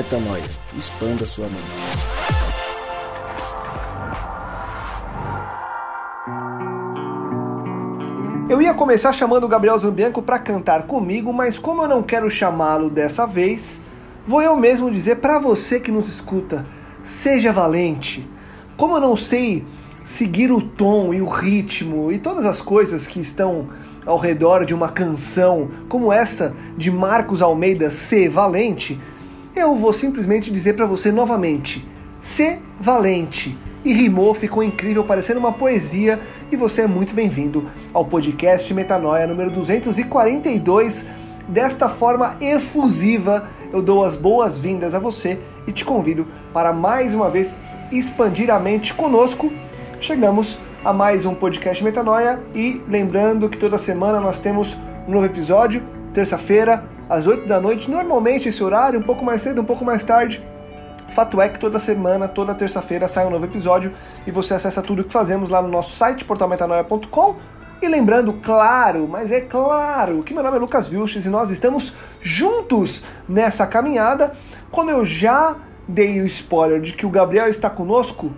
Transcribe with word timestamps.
Metanoia. 0.00 0.42
Expanda 0.78 1.26
sua 1.26 1.44
mente. 1.44 1.60
Eu 8.48 8.62
ia 8.62 8.72
começar 8.72 9.12
chamando 9.12 9.44
o 9.44 9.48
Gabriel 9.48 9.78
Zambianco 9.78 10.22
para 10.22 10.38
cantar 10.38 10.84
comigo, 10.84 11.34
mas 11.34 11.58
como 11.58 11.82
eu 11.82 11.88
não 11.88 12.02
quero 12.02 12.30
chamá-lo 12.30 12.88
dessa 12.88 13.26
vez, 13.26 13.82
vou 14.26 14.40
eu 14.40 14.56
mesmo 14.56 14.90
dizer 14.90 15.16
para 15.16 15.38
você 15.38 15.78
que 15.78 15.92
nos 15.92 16.08
escuta: 16.08 16.64
seja 17.02 17.52
valente. 17.52 18.26
Como 18.78 18.96
eu 18.96 19.00
não 19.02 19.18
sei 19.18 19.66
seguir 20.02 20.50
o 20.50 20.62
tom 20.62 21.12
e 21.12 21.20
o 21.20 21.26
ritmo 21.26 22.10
e 22.10 22.18
todas 22.18 22.46
as 22.46 22.62
coisas 22.62 23.06
que 23.06 23.20
estão 23.20 23.68
ao 24.06 24.16
redor 24.16 24.64
de 24.64 24.72
uma 24.72 24.88
canção 24.88 25.70
como 25.90 26.10
essa 26.10 26.54
de 26.74 26.90
Marcos 26.90 27.42
Almeida, 27.42 27.90
Ser 27.90 28.30
Valente, 28.30 28.98
eu 29.54 29.74
vou 29.74 29.92
simplesmente 29.92 30.50
dizer 30.50 30.74
para 30.74 30.86
você 30.86 31.10
novamente: 31.10 31.86
Ser 32.20 32.60
Valente. 32.78 33.56
E 33.82 33.94
rimou, 33.94 34.34
ficou 34.34 34.62
incrível, 34.62 35.02
parecendo 35.02 35.40
uma 35.40 35.54
poesia, 35.54 36.20
e 36.52 36.56
você 36.56 36.82
é 36.82 36.86
muito 36.86 37.14
bem-vindo 37.14 37.64
ao 37.94 38.04
podcast 38.04 38.72
Metanoia 38.74 39.26
número 39.26 39.50
242. 39.50 41.06
Desta 41.48 41.88
forma 41.88 42.36
efusiva, 42.42 43.48
eu 43.72 43.80
dou 43.80 44.04
as 44.04 44.14
boas-vindas 44.14 44.94
a 44.94 44.98
você 44.98 45.38
e 45.66 45.72
te 45.72 45.82
convido 45.82 46.28
para 46.52 46.74
mais 46.74 47.14
uma 47.14 47.30
vez 47.30 47.54
expandir 47.90 48.50
a 48.50 48.60
mente 48.60 48.92
conosco. 48.92 49.50
Chegamos 49.98 50.58
a 50.84 50.92
mais 50.92 51.24
um 51.24 51.34
podcast 51.34 51.82
Metanoia 51.82 52.38
e 52.54 52.82
lembrando 52.86 53.48
que 53.48 53.56
toda 53.56 53.78
semana 53.78 54.20
nós 54.20 54.38
temos 54.38 54.76
um 55.08 55.12
novo 55.12 55.24
episódio, 55.24 55.82
terça-feira, 56.12 56.84
às 57.10 57.26
8 57.26 57.44
da 57.44 57.60
noite, 57.60 57.90
normalmente 57.90 58.48
esse 58.48 58.62
horário, 58.62 59.00
um 59.00 59.02
pouco 59.02 59.24
mais 59.24 59.42
cedo, 59.42 59.60
um 59.60 59.64
pouco 59.64 59.84
mais 59.84 60.04
tarde. 60.04 60.40
Fato 61.10 61.40
é 61.40 61.48
que 61.48 61.58
toda 61.58 61.76
semana, 61.80 62.28
toda 62.28 62.54
terça-feira 62.54 63.08
sai 63.08 63.26
um 63.26 63.30
novo 63.30 63.44
episódio 63.44 63.92
e 64.24 64.30
você 64.30 64.54
acessa 64.54 64.80
tudo 64.80 65.02
o 65.02 65.04
que 65.04 65.12
fazemos 65.12 65.50
lá 65.50 65.60
no 65.60 65.66
nosso 65.66 65.96
site, 65.96 66.24
portalmetanoia.com. 66.24 67.34
E 67.82 67.88
lembrando, 67.88 68.34
claro, 68.34 69.08
mas 69.08 69.32
é 69.32 69.40
claro, 69.40 70.22
que 70.22 70.32
meu 70.32 70.42
nome 70.42 70.56
é 70.56 70.60
Lucas 70.60 70.86
Vilches 70.86 71.26
e 71.26 71.30
nós 71.30 71.50
estamos 71.50 71.92
juntos 72.20 73.02
nessa 73.28 73.66
caminhada. 73.66 74.32
Como 74.70 74.88
eu 74.88 75.04
já 75.04 75.56
dei 75.88 76.20
o 76.20 76.26
spoiler 76.26 76.80
de 76.80 76.92
que 76.92 77.04
o 77.04 77.10
Gabriel 77.10 77.48
está 77.48 77.68
conosco, 77.68 78.30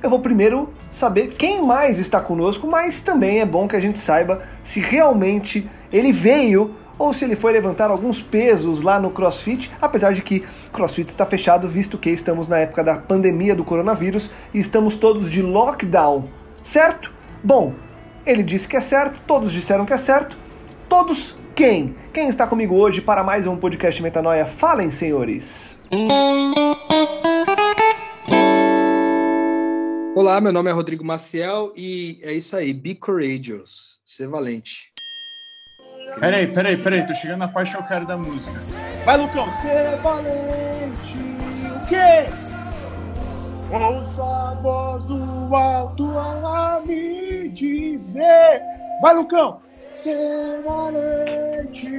eu 0.00 0.08
vou 0.08 0.20
primeiro 0.20 0.72
saber 0.88 1.34
quem 1.36 1.64
mais 1.64 1.98
está 1.98 2.20
conosco, 2.20 2.68
mas 2.68 3.00
também 3.00 3.40
é 3.40 3.44
bom 3.44 3.66
que 3.66 3.74
a 3.74 3.80
gente 3.80 3.98
saiba 3.98 4.42
se 4.62 4.78
realmente 4.78 5.68
ele 5.92 6.12
veio 6.12 6.76
ou 7.00 7.14
se 7.14 7.24
ele 7.24 7.34
foi 7.34 7.50
levantar 7.50 7.90
alguns 7.90 8.20
pesos 8.20 8.82
lá 8.82 9.00
no 9.00 9.10
CrossFit, 9.10 9.72
apesar 9.80 10.12
de 10.12 10.20
que 10.20 10.44
CrossFit 10.70 11.08
está 11.08 11.24
fechado, 11.24 11.66
visto 11.66 11.96
que 11.96 12.10
estamos 12.10 12.46
na 12.46 12.58
época 12.58 12.84
da 12.84 12.94
pandemia 12.98 13.54
do 13.56 13.64
coronavírus 13.64 14.28
e 14.52 14.58
estamos 14.58 14.96
todos 14.96 15.30
de 15.30 15.40
lockdown, 15.40 16.28
certo? 16.62 17.10
Bom, 17.42 17.74
ele 18.26 18.42
disse 18.42 18.68
que 18.68 18.76
é 18.76 18.82
certo, 18.82 19.18
todos 19.26 19.50
disseram 19.50 19.86
que 19.86 19.94
é 19.94 19.96
certo, 19.96 20.36
todos 20.90 21.38
quem? 21.54 21.96
Quem 22.12 22.28
está 22.28 22.46
comigo 22.46 22.74
hoje 22.74 23.00
para 23.00 23.24
mais 23.24 23.46
um 23.46 23.56
podcast 23.56 24.02
Metanoia? 24.02 24.44
Falem, 24.44 24.90
senhores! 24.90 25.78
Olá, 30.14 30.38
meu 30.38 30.52
nome 30.52 30.68
é 30.68 30.72
Rodrigo 30.74 31.02
Maciel 31.02 31.72
e 31.74 32.20
é 32.22 32.34
isso 32.34 32.54
aí, 32.54 32.74
be 32.74 32.94
courageous, 32.94 34.02
ser 34.04 34.28
valente. 34.28 34.89
Peraí, 36.18 36.46
peraí, 36.48 36.76
peraí, 36.76 37.06
tô 37.06 37.14
chegando 37.14 37.38
na 37.38 37.48
parte 37.48 37.70
que 37.70 37.76
eu 37.78 37.82
quero 37.84 38.06
da 38.06 38.16
música. 38.16 38.52
Vai, 39.04 39.16
Lucão! 39.16 39.46
Ser 39.62 39.96
valente, 40.02 41.18
o 41.76 41.86
quê? 41.86 42.26
Ouça 43.72 44.22
a 44.22 44.54
voz 44.60 45.04
do 45.04 45.54
alto 45.54 46.18
a 46.18 46.82
me 46.84 47.48
dizer. 47.50 48.60
Vai, 49.00 49.14
Lucão! 49.14 49.60
Ser 49.86 50.62
valente. 50.62 51.90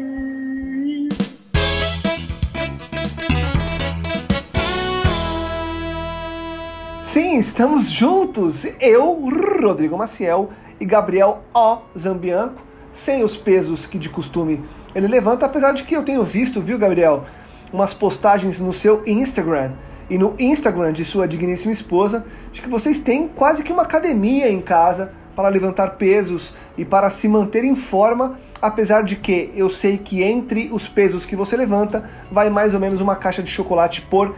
Sim, 7.03 7.37
estamos 7.37 7.89
juntos! 7.89 8.65
Eu, 8.79 9.29
Rodrigo 9.61 9.97
Maciel 9.97 10.49
e 10.79 10.85
Gabriel 10.85 11.41
O. 11.53 11.79
Zambianco, 11.97 12.70
sem 12.91 13.23
os 13.23 13.37
pesos 13.37 13.85
que 13.85 13.97
de 13.97 14.09
costume 14.09 14.63
ele 14.93 15.07
levanta, 15.07 15.45
apesar 15.45 15.71
de 15.73 15.83
que 15.83 15.95
eu 15.95 16.03
tenho 16.03 16.23
visto, 16.23 16.61
viu, 16.61 16.77
Gabriel, 16.77 17.25
umas 17.71 17.93
postagens 17.93 18.59
no 18.59 18.73
seu 18.73 19.01
Instagram 19.05 19.71
e 20.09 20.17
no 20.17 20.35
Instagram 20.37 20.91
de 20.91 21.05
sua 21.05 21.27
digníssima 21.27 21.71
esposa, 21.71 22.25
de 22.51 22.61
que 22.61 22.67
vocês 22.67 22.99
têm 22.99 23.29
quase 23.29 23.63
que 23.63 23.71
uma 23.71 23.83
academia 23.83 24.49
em 24.49 24.61
casa 24.61 25.13
para 25.35 25.47
levantar 25.47 25.91
pesos 25.91 26.53
e 26.77 26.83
para 26.83 27.09
se 27.09 27.27
manter 27.27 27.63
em 27.63 27.75
forma, 27.75 28.37
apesar 28.61 29.03
de 29.03 29.15
que 29.15 29.51
eu 29.55 29.69
sei 29.69 29.97
que 29.97 30.21
entre 30.21 30.69
os 30.73 30.89
pesos 30.89 31.25
que 31.25 31.35
você 31.35 31.55
levanta 31.55 32.09
vai 32.29 32.49
mais 32.49 32.73
ou 32.73 32.79
menos 32.79 32.99
uma 32.99 33.15
caixa 33.15 33.41
de 33.41 33.49
chocolate 33.49 34.01
por 34.01 34.35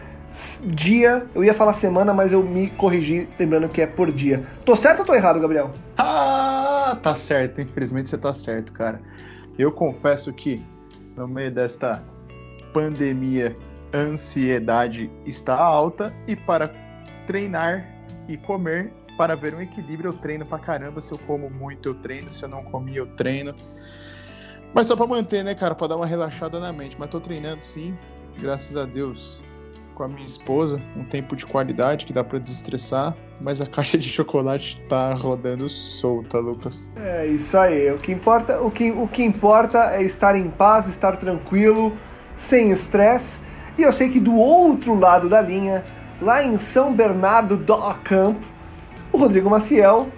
dia. 0.64 1.26
Eu 1.34 1.44
ia 1.44 1.54
falar 1.54 1.72
semana, 1.72 2.14
mas 2.14 2.32
eu 2.32 2.42
me 2.42 2.70
corrigi 2.70 3.28
lembrando 3.38 3.68
que 3.68 3.82
é 3.82 3.86
por 3.86 4.10
dia. 4.12 4.44
Tô 4.64 4.74
certo 4.76 5.00
ou 5.00 5.04
tô 5.04 5.14
errado, 5.14 5.40
Gabriel? 5.40 5.72
Ah, 5.98 6.53
tá 6.94 7.14
certo. 7.14 7.60
Infelizmente 7.60 8.08
você 8.08 8.18
tá 8.18 8.32
certo, 8.32 8.72
cara. 8.72 9.00
Eu 9.58 9.70
confesso 9.72 10.32
que 10.32 10.64
no 11.16 11.28
meio 11.28 11.52
desta 11.52 12.02
pandemia, 12.72 13.56
ansiedade 13.92 15.10
está 15.24 15.56
alta 15.56 16.12
e 16.26 16.34
para 16.34 16.68
treinar 17.26 17.88
e 18.28 18.36
comer, 18.36 18.92
para 19.16 19.36
ver 19.36 19.54
um 19.54 19.60
equilíbrio, 19.60 20.08
eu 20.08 20.12
treino 20.12 20.44
pra 20.44 20.58
caramba. 20.58 21.00
Se 21.00 21.12
eu 21.12 21.18
como 21.18 21.48
muito, 21.48 21.90
eu 21.90 21.94
treino. 21.94 22.32
Se 22.32 22.44
eu 22.44 22.48
não 22.48 22.64
comi, 22.64 22.96
eu 22.96 23.06
treino. 23.14 23.54
Mas 24.74 24.88
só 24.88 24.96
pra 24.96 25.06
manter, 25.06 25.44
né, 25.44 25.54
cara? 25.54 25.74
Pra 25.74 25.86
dar 25.86 25.96
uma 25.96 26.06
relaxada 26.06 26.58
na 26.58 26.72
mente. 26.72 26.96
Mas 26.98 27.08
tô 27.08 27.20
treinando 27.20 27.62
sim, 27.62 27.96
graças 28.40 28.76
a 28.76 28.84
Deus, 28.84 29.40
com 29.94 30.02
a 30.02 30.08
minha 30.08 30.24
esposa. 30.24 30.80
Um 30.96 31.04
tempo 31.04 31.36
de 31.36 31.46
qualidade 31.46 32.04
que 32.04 32.12
dá 32.12 32.22
pra 32.24 32.38
desestressar. 32.38 33.16
Mas 33.40 33.60
a 33.60 33.66
caixa 33.66 33.96
de 33.96 34.08
chocolate 34.08 34.80
tá 34.88 35.14
rodando 35.14 35.68
solta, 35.68 36.38
Lucas. 36.38 36.90
É 36.96 37.26
isso 37.26 37.56
aí. 37.56 37.90
O 37.90 37.98
que 37.98 38.12
importa, 38.12 38.60
o 38.60 38.70
que, 38.70 38.90
o 38.90 39.08
que 39.08 39.22
importa 39.22 39.94
é 39.94 40.02
estar 40.02 40.36
em 40.36 40.50
paz, 40.50 40.88
estar 40.88 41.16
tranquilo, 41.16 41.92
sem 42.36 42.70
estresse. 42.70 43.40
E 43.78 43.82
eu 43.82 43.92
sei 43.92 44.08
que 44.08 44.20
do 44.20 44.34
outro 44.34 44.94
lado 44.94 45.28
da 45.28 45.40
linha, 45.40 45.82
lá 46.20 46.42
em 46.44 46.58
São 46.58 46.92
Bernardo 46.92 47.56
do 47.56 47.76
Campo, 48.04 48.46
o 49.12 49.16
Rodrigo 49.16 49.48
Maciel 49.48 50.08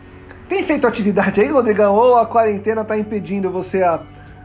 tem 0.49 0.63
feito 0.63 0.87
atividade 0.87 1.41
aí, 1.41 1.49
Rodrigão? 1.49 1.95
Ou 1.95 2.17
a 2.17 2.27
quarentena 2.27 2.85
tá 2.85 2.97
impedindo 2.97 3.51
você 3.51 3.83
a 3.83 4.01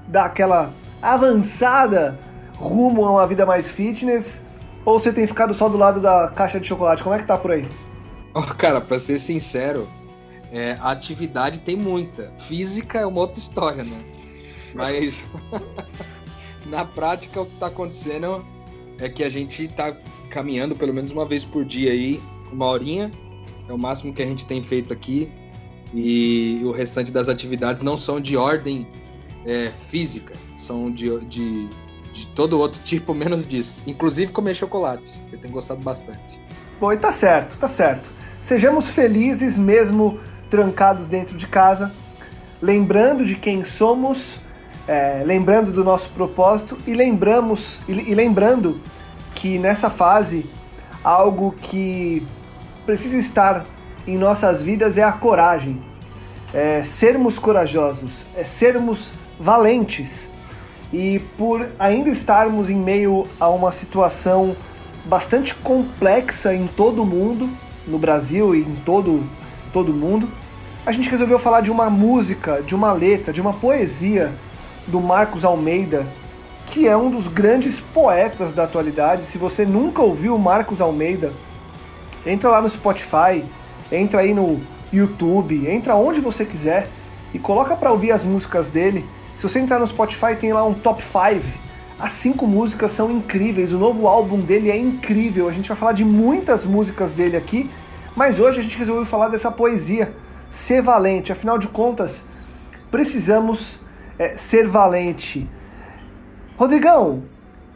dar 0.07 0.25
aquela 0.25 0.73
avançada 1.01 2.19
rumo 2.55 3.05
a 3.05 3.11
uma 3.11 3.27
vida 3.27 3.45
mais 3.45 3.69
fitness? 3.69 4.43
Ou 4.85 4.97
você 4.99 5.13
tem 5.13 5.27
ficado 5.27 5.53
só 5.53 5.69
do 5.69 5.77
lado 5.77 5.99
da 5.99 6.29
caixa 6.29 6.59
de 6.59 6.67
chocolate? 6.67 7.03
Como 7.03 7.15
é 7.15 7.19
que 7.19 7.25
tá 7.25 7.37
por 7.37 7.51
aí? 7.51 7.67
Oh, 8.33 8.43
cara, 8.43 8.79
pra 8.79 8.97
ser 8.97 9.19
sincero, 9.19 9.89
é, 10.53 10.77
a 10.79 10.91
atividade 10.91 11.59
tem 11.59 11.75
muita. 11.75 12.33
Física 12.39 12.99
é 12.99 13.05
uma 13.05 13.19
outra 13.19 13.37
história, 13.37 13.83
né? 13.83 14.05
Mas 14.73 15.29
na 16.65 16.85
prática 16.85 17.41
o 17.41 17.45
que 17.45 17.57
tá 17.57 17.67
acontecendo 17.67 18.45
é 19.01 19.09
que 19.09 19.25
a 19.25 19.29
gente 19.29 19.67
tá 19.67 19.97
caminhando 20.29 20.77
pelo 20.77 20.93
menos 20.93 21.11
uma 21.11 21.25
vez 21.25 21.43
por 21.43 21.65
dia 21.65 21.91
aí, 21.91 22.21
uma 22.53 22.67
horinha. 22.67 23.11
É 23.67 23.73
o 23.73 23.77
máximo 23.77 24.13
que 24.13 24.23
a 24.23 24.25
gente 24.25 24.45
tem 24.45 24.63
feito 24.63 24.93
aqui. 24.93 25.29
E 25.93 26.61
o 26.63 26.71
restante 26.71 27.11
das 27.11 27.27
atividades 27.27 27.81
não 27.81 27.97
são 27.97 28.19
de 28.19 28.37
ordem 28.37 28.87
é, 29.45 29.69
física, 29.71 30.35
são 30.57 30.89
de, 30.89 31.25
de, 31.25 31.69
de 32.11 32.27
todo 32.27 32.59
outro 32.59 32.81
tipo, 32.83 33.13
menos 33.13 33.45
disso. 33.45 33.83
Inclusive 33.87 34.31
comer 34.31 34.53
chocolate, 34.53 35.21
que 35.29 35.35
eu 35.35 35.39
tenho 35.39 35.53
gostado 35.53 35.81
bastante. 35.81 36.39
Bom, 36.79 36.91
e 36.91 36.97
tá 36.97 37.11
certo, 37.11 37.57
tá 37.57 37.67
certo. 37.67 38.09
Sejamos 38.41 38.89
felizes 38.89 39.57
mesmo 39.57 40.19
trancados 40.49 41.07
dentro 41.07 41.37
de 41.37 41.47
casa, 41.47 41.91
lembrando 42.61 43.23
de 43.23 43.35
quem 43.35 43.63
somos, 43.63 44.39
é, 44.87 45.23
lembrando 45.25 45.71
do 45.71 45.83
nosso 45.83 46.09
propósito 46.09 46.77
e 46.85 46.93
lembramos 46.93 47.79
e, 47.87 47.91
e 47.91 48.15
lembrando 48.15 48.81
que 49.35 49.57
nessa 49.57 49.89
fase 49.89 50.49
algo 51.03 51.53
que 51.53 52.25
precisa 52.85 53.17
estar 53.17 53.65
em 54.05 54.17
nossas 54.17 54.61
vidas 54.61 54.97
é 54.97 55.03
a 55.03 55.11
coragem, 55.11 55.81
é 56.53 56.83
sermos 56.83 57.39
corajosos, 57.39 58.25
é 58.35 58.43
sermos 58.43 59.11
valentes. 59.39 60.29
E 60.91 61.19
por 61.37 61.71
ainda 61.79 62.09
estarmos 62.09 62.69
em 62.69 62.75
meio 62.75 63.25
a 63.39 63.49
uma 63.49 63.71
situação 63.71 64.55
bastante 65.05 65.55
complexa 65.55 66.53
em 66.53 66.67
todo 66.67 67.01
o 67.01 67.05
mundo, 67.05 67.49
no 67.87 67.97
Brasil 67.97 68.53
e 68.53 68.59
em 68.61 68.75
todo 68.85 69.23
todo 69.71 69.93
mundo, 69.93 70.27
a 70.85 70.91
gente 70.91 71.09
resolveu 71.09 71.39
falar 71.39 71.61
de 71.61 71.71
uma 71.71 71.89
música, 71.89 72.61
de 72.61 72.75
uma 72.75 72.91
letra, 72.91 73.31
de 73.31 73.39
uma 73.39 73.53
poesia 73.53 74.33
do 74.87 74.99
Marcos 74.99 75.45
Almeida, 75.45 76.05
que 76.65 76.87
é 76.87 76.95
um 76.95 77.09
dos 77.09 77.27
grandes 77.27 77.79
poetas 77.79 78.53
da 78.53 78.63
atualidade. 78.63 79.25
Se 79.25 79.37
você 79.37 79.65
nunca 79.65 80.01
ouviu 80.01 80.37
Marcos 80.37 80.81
Almeida, 80.81 81.31
entra 82.25 82.49
lá 82.49 82.61
no 82.61 82.69
Spotify, 82.69 83.43
entra 83.91 84.21
aí 84.21 84.33
no 84.33 84.61
YouTube, 84.91 85.67
entra 85.69 85.95
onde 85.95 86.19
você 86.19 86.45
quiser 86.45 86.89
e 87.33 87.39
coloca 87.39 87.75
para 87.75 87.91
ouvir 87.91 88.11
as 88.11 88.23
músicas 88.23 88.69
dele. 88.69 89.05
Se 89.41 89.49
você 89.49 89.57
entrar 89.57 89.79
no 89.79 89.87
Spotify, 89.87 90.35
tem 90.39 90.53
lá 90.53 90.63
um 90.63 90.75
top 90.75 91.01
5. 91.01 91.57
As 91.97 92.11
cinco 92.11 92.45
músicas 92.45 92.91
são 92.91 93.09
incríveis, 93.09 93.73
o 93.73 93.77
novo 93.79 94.07
álbum 94.07 94.39
dele 94.39 94.69
é 94.69 94.77
incrível. 94.77 95.49
A 95.49 95.51
gente 95.51 95.67
vai 95.67 95.75
falar 95.75 95.93
de 95.93 96.05
muitas 96.05 96.63
músicas 96.63 97.11
dele 97.11 97.35
aqui, 97.35 97.67
mas 98.15 98.39
hoje 98.39 98.59
a 98.59 98.61
gente 98.61 98.77
resolveu 98.77 99.03
falar 99.03 99.29
dessa 99.29 99.51
poesia, 99.51 100.13
Ser 100.47 100.83
Valente. 100.83 101.31
Afinal 101.31 101.57
de 101.57 101.67
contas, 101.69 102.27
precisamos 102.91 103.79
é, 104.19 104.37
ser 104.37 104.67
valente. 104.67 105.49
Rodrigão, 106.55 107.23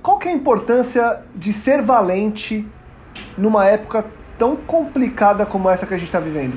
qual 0.03 0.19
que 0.19 0.27
é 0.27 0.31
a 0.31 0.35
importância 0.35 1.23
de 1.33 1.51
ser 1.51 1.81
valente 1.81 2.63
numa 3.35 3.65
época 3.65 4.05
tão 4.37 4.55
complicada 4.55 5.47
como 5.47 5.67
essa 5.67 5.87
que 5.87 5.95
a 5.95 5.97
gente 5.97 6.09
está 6.09 6.19
vivendo? 6.19 6.55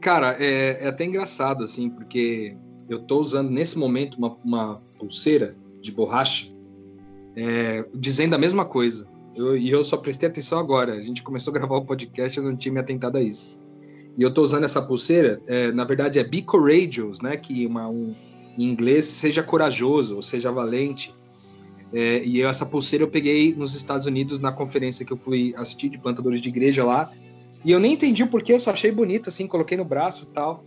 Cara, 0.00 0.34
é, 0.36 0.78
é, 0.80 0.88
até 0.88 1.04
engraçado, 1.04 1.62
assim, 1.62 1.88
porque 1.88 2.56
eu 2.88 3.00
tô 3.00 3.20
usando 3.20 3.50
nesse 3.50 3.78
momento 3.78 4.16
uma, 4.16 4.36
uma 4.44 4.80
pulseira 4.98 5.56
de 5.80 5.92
borracha 5.92 6.52
é, 7.36 7.84
dizendo 7.94 8.34
a 8.34 8.38
mesma 8.38 8.64
coisa. 8.64 9.06
Eu, 9.34 9.56
e 9.56 9.70
eu 9.70 9.84
só 9.84 9.96
prestei 9.96 10.28
atenção 10.28 10.58
agora. 10.58 10.94
A 10.94 11.00
gente 11.00 11.22
começou 11.22 11.52
a 11.52 11.54
gravar 11.54 11.76
o 11.76 11.84
podcast 11.84 12.36
e 12.36 12.42
eu 12.42 12.44
não 12.44 12.56
tinha 12.56 12.72
me 12.72 12.80
atentado 12.80 13.16
a 13.16 13.22
isso. 13.22 13.60
E 14.16 14.22
eu 14.22 14.34
tô 14.34 14.42
usando 14.42 14.64
essa 14.64 14.82
pulseira, 14.82 15.40
é, 15.46 15.70
na 15.70 15.84
verdade 15.84 16.18
é 16.18 16.24
Be 16.24 16.42
Courageous, 16.42 17.20
né? 17.20 17.36
Que 17.36 17.64
uma, 17.64 17.88
um, 17.88 18.14
em 18.58 18.64
inglês 18.64 19.04
seja 19.04 19.44
corajoso, 19.44 20.16
ou 20.16 20.22
seja 20.22 20.50
valente. 20.50 21.14
É, 21.92 22.24
e 22.24 22.42
essa 22.42 22.66
pulseira 22.66 23.04
eu 23.04 23.08
peguei 23.08 23.54
nos 23.54 23.76
Estados 23.76 24.06
Unidos 24.06 24.40
na 24.40 24.50
conferência 24.50 25.06
que 25.06 25.12
eu 25.12 25.16
fui 25.16 25.54
assistir 25.56 25.88
de 25.88 25.98
plantadores 26.00 26.40
de 26.40 26.48
igreja 26.48 26.84
lá. 26.84 27.12
E 27.64 27.70
eu 27.70 27.78
nem 27.78 27.92
entendi 27.92 28.24
o 28.24 28.26
porquê, 28.26 28.54
eu 28.54 28.60
só 28.60 28.72
achei 28.72 28.90
bonito, 28.90 29.28
assim, 29.28 29.46
coloquei 29.46 29.76
no 29.76 29.84
braço 29.84 30.24
e 30.24 30.34
tal. 30.34 30.64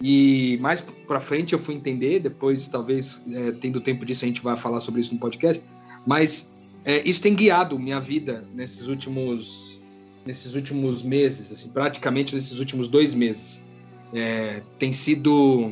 E 0.00 0.58
mais 0.60 0.80
pra 0.80 1.20
frente 1.20 1.52
eu 1.52 1.58
fui 1.58 1.74
entender, 1.74 2.20
depois, 2.20 2.66
talvez, 2.66 3.22
é, 3.32 3.52
tendo 3.52 3.80
tempo 3.80 4.04
disso, 4.04 4.24
a 4.24 4.28
gente 4.28 4.40
vai 4.40 4.56
falar 4.56 4.80
sobre 4.80 5.00
isso 5.00 5.12
no 5.12 5.20
podcast. 5.20 5.62
Mas 6.06 6.50
é, 6.84 7.06
isso 7.06 7.20
tem 7.20 7.34
guiado 7.34 7.78
minha 7.78 8.00
vida 8.00 8.44
nesses 8.54 8.88
últimos, 8.88 9.78
nesses 10.24 10.54
últimos 10.54 11.02
meses, 11.02 11.52
assim, 11.52 11.68
praticamente 11.68 12.34
nesses 12.34 12.58
últimos 12.58 12.88
dois 12.88 13.14
meses. 13.14 13.62
É, 14.12 14.62
tem 14.78 14.90
sido 14.90 15.70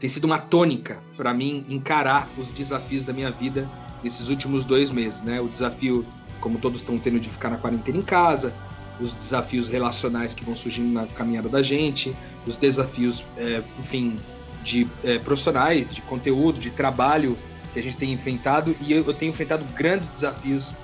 tem 0.00 0.08
sido 0.08 0.24
uma 0.24 0.38
tônica 0.38 1.02
para 1.16 1.32
mim 1.32 1.64
encarar 1.66 2.28
os 2.36 2.52
desafios 2.52 3.02
da 3.02 3.12
minha 3.12 3.30
vida 3.30 3.66
nesses 4.02 4.28
últimos 4.28 4.62
dois 4.62 4.90
meses, 4.90 5.22
né? 5.22 5.40
O 5.40 5.48
desafio, 5.48 6.04
como 6.40 6.58
todos 6.58 6.80
estão 6.80 6.98
tendo, 6.98 7.18
de 7.18 7.30
ficar 7.30 7.48
na 7.48 7.56
quarentena 7.56 7.96
em 7.96 8.02
casa, 8.02 8.52
os 9.00 9.12
desafios 9.12 9.68
relacionais 9.68 10.34
que 10.34 10.44
vão 10.44 10.54
surgindo 10.54 10.92
na 10.92 11.06
caminhada 11.06 11.48
da 11.48 11.62
gente, 11.62 12.14
os 12.46 12.56
desafios, 12.56 13.24
é, 13.36 13.62
enfim, 13.78 14.18
de 14.62 14.86
é, 15.02 15.18
profissionais, 15.18 15.94
de 15.94 16.02
conteúdo, 16.02 16.58
de 16.58 16.70
trabalho 16.70 17.36
que 17.72 17.78
a 17.78 17.82
gente 17.82 17.96
tem 17.96 18.12
enfrentado 18.12 18.74
e 18.80 18.92
eu, 18.92 19.04
eu 19.04 19.12
tenho 19.12 19.30
enfrentado 19.30 19.64
grandes 19.74 20.08
desafios 20.08 20.74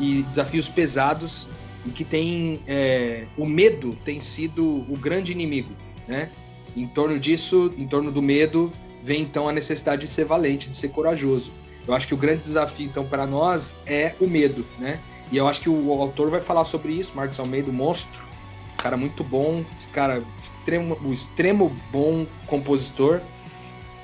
e 0.00 0.22
desafios 0.22 0.68
pesados 0.68 1.46
e 1.86 1.90
que 1.90 2.04
tem 2.04 2.60
é, 2.66 3.26
o 3.36 3.46
medo 3.46 3.96
tem 4.04 4.20
sido 4.20 4.84
o 4.88 4.96
grande 4.98 5.32
inimigo, 5.32 5.72
né? 6.06 6.30
Em 6.76 6.86
torno 6.86 7.18
disso, 7.18 7.72
em 7.76 7.86
torno 7.86 8.10
do 8.10 8.22
medo, 8.22 8.72
vem 9.02 9.22
então 9.22 9.48
a 9.48 9.52
necessidade 9.52 10.02
de 10.02 10.08
ser 10.08 10.24
valente, 10.24 10.68
de 10.68 10.76
ser 10.76 10.88
corajoso. 10.88 11.52
Eu 11.86 11.94
acho 11.94 12.06
que 12.06 12.14
o 12.14 12.16
grande 12.16 12.42
desafio, 12.42 12.86
então, 12.86 13.04
para 13.06 13.26
nós 13.26 13.74
é 13.86 14.14
o 14.20 14.26
medo, 14.26 14.66
né? 14.78 15.00
E 15.30 15.36
eu 15.36 15.46
acho 15.46 15.60
que 15.60 15.68
o, 15.68 15.92
autor 16.00 16.30
vai 16.30 16.40
falar 16.40 16.64
sobre 16.64 16.92
isso, 16.92 17.12
Marcos 17.14 17.38
Almeida, 17.38 17.70
o 17.70 17.72
monstro, 17.72 18.26
cara 18.76 18.96
muito 18.96 19.22
bom, 19.22 19.64
cara 19.92 20.22
extremo, 20.40 20.98
o 21.04 21.12
extremo 21.12 21.74
bom 21.92 22.26
compositor. 22.46 23.20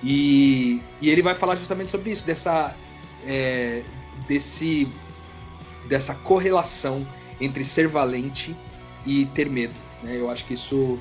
E, 0.02 0.82
e 1.00 1.08
ele 1.08 1.22
vai 1.22 1.34
falar 1.34 1.54
justamente 1.56 1.90
sobre 1.90 2.10
isso, 2.10 2.26
dessa, 2.26 2.74
é, 3.26 3.82
desse, 4.28 4.86
dessa 5.88 6.14
correlação 6.14 7.06
entre 7.40 7.64
ser 7.64 7.88
valente 7.88 8.54
e 9.06 9.26
ter 9.26 9.48
medo. 9.48 9.74
Né? 10.02 10.18
Eu 10.18 10.30
acho 10.30 10.44
que 10.44 10.54
isso 10.54 10.98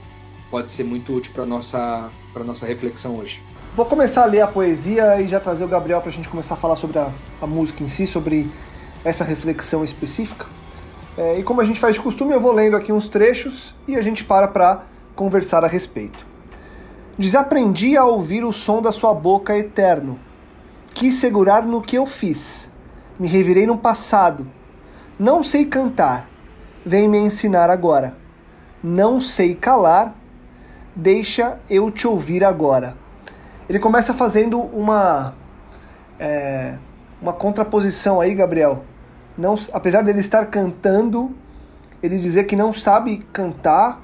pode 0.49 0.71
ser 0.71 0.83
muito 0.83 1.13
útil 1.13 1.33
para 1.33 1.45
nossa 1.45 2.09
para 2.33 2.43
nossa 2.43 2.65
reflexão 2.65 3.17
hoje. 3.17 3.41
Vou 3.75 3.85
começar 3.85 4.23
a 4.23 4.25
ler 4.25 4.41
a 4.41 4.47
poesia 4.47 5.19
e 5.21 5.27
já 5.27 5.39
trazer 5.39 5.63
o 5.63 5.67
Gabriel 5.67 6.01
para 6.01 6.09
a 6.09 6.13
gente 6.13 6.29
começar 6.29 6.55
a 6.55 6.57
falar 6.57 6.75
sobre 6.75 6.99
a, 6.99 7.11
a 7.41 7.47
música 7.47 7.83
em 7.83 7.87
si, 7.87 8.05
sobre 8.05 8.49
essa 9.03 9.23
reflexão 9.23 9.83
específica. 9.83 10.45
É, 11.17 11.39
e 11.39 11.43
como 11.43 11.61
a 11.61 11.65
gente 11.65 11.79
faz 11.79 11.95
de 11.95 12.01
costume, 12.01 12.33
eu 12.33 12.39
vou 12.39 12.51
lendo 12.51 12.75
aqui 12.75 12.91
uns 12.91 13.07
trechos 13.07 13.73
e 13.87 13.95
a 13.95 14.01
gente 14.01 14.23
para 14.23 14.47
para 14.47 14.83
conversar 15.15 15.63
a 15.63 15.67
respeito. 15.67 16.25
Desaprendi 17.17 17.95
a 17.95 18.05
ouvir 18.05 18.43
o 18.43 18.51
som 18.51 18.81
da 18.81 18.91
sua 18.91 19.13
boca 19.13 19.57
eterno. 19.57 20.17
Quis 20.93 21.15
segurar 21.15 21.63
no 21.63 21.81
que 21.81 21.95
eu 21.95 22.05
fiz. 22.05 22.71
Me 23.19 23.27
revirei 23.27 23.67
no 23.67 23.77
passado. 23.77 24.47
Não 25.19 25.43
sei 25.43 25.65
cantar. 25.65 26.27
Vem 26.85 27.07
me 27.07 27.19
ensinar 27.19 27.69
agora. 27.69 28.17
Não 28.83 29.21
sei 29.21 29.53
calar 29.53 30.15
Deixa 30.95 31.57
eu 31.67 31.89
te 31.89 32.07
ouvir 32.07 32.43
agora. 32.43 32.95
Ele 33.67 33.79
começa 33.79 34.13
fazendo 34.13 34.59
uma 34.59 35.33
é, 36.19 36.75
uma 37.19 37.33
contraposição 37.33 38.21
aí, 38.21 38.35
Gabriel. 38.35 38.83
Não, 39.37 39.55
apesar 39.71 40.03
dele 40.03 40.19
estar 40.19 40.45
cantando, 40.45 41.35
ele 42.01 42.19
dizer 42.19 42.43
que 42.43 42.55
não 42.55 42.73
sabe 42.73 43.17
cantar 43.31 44.01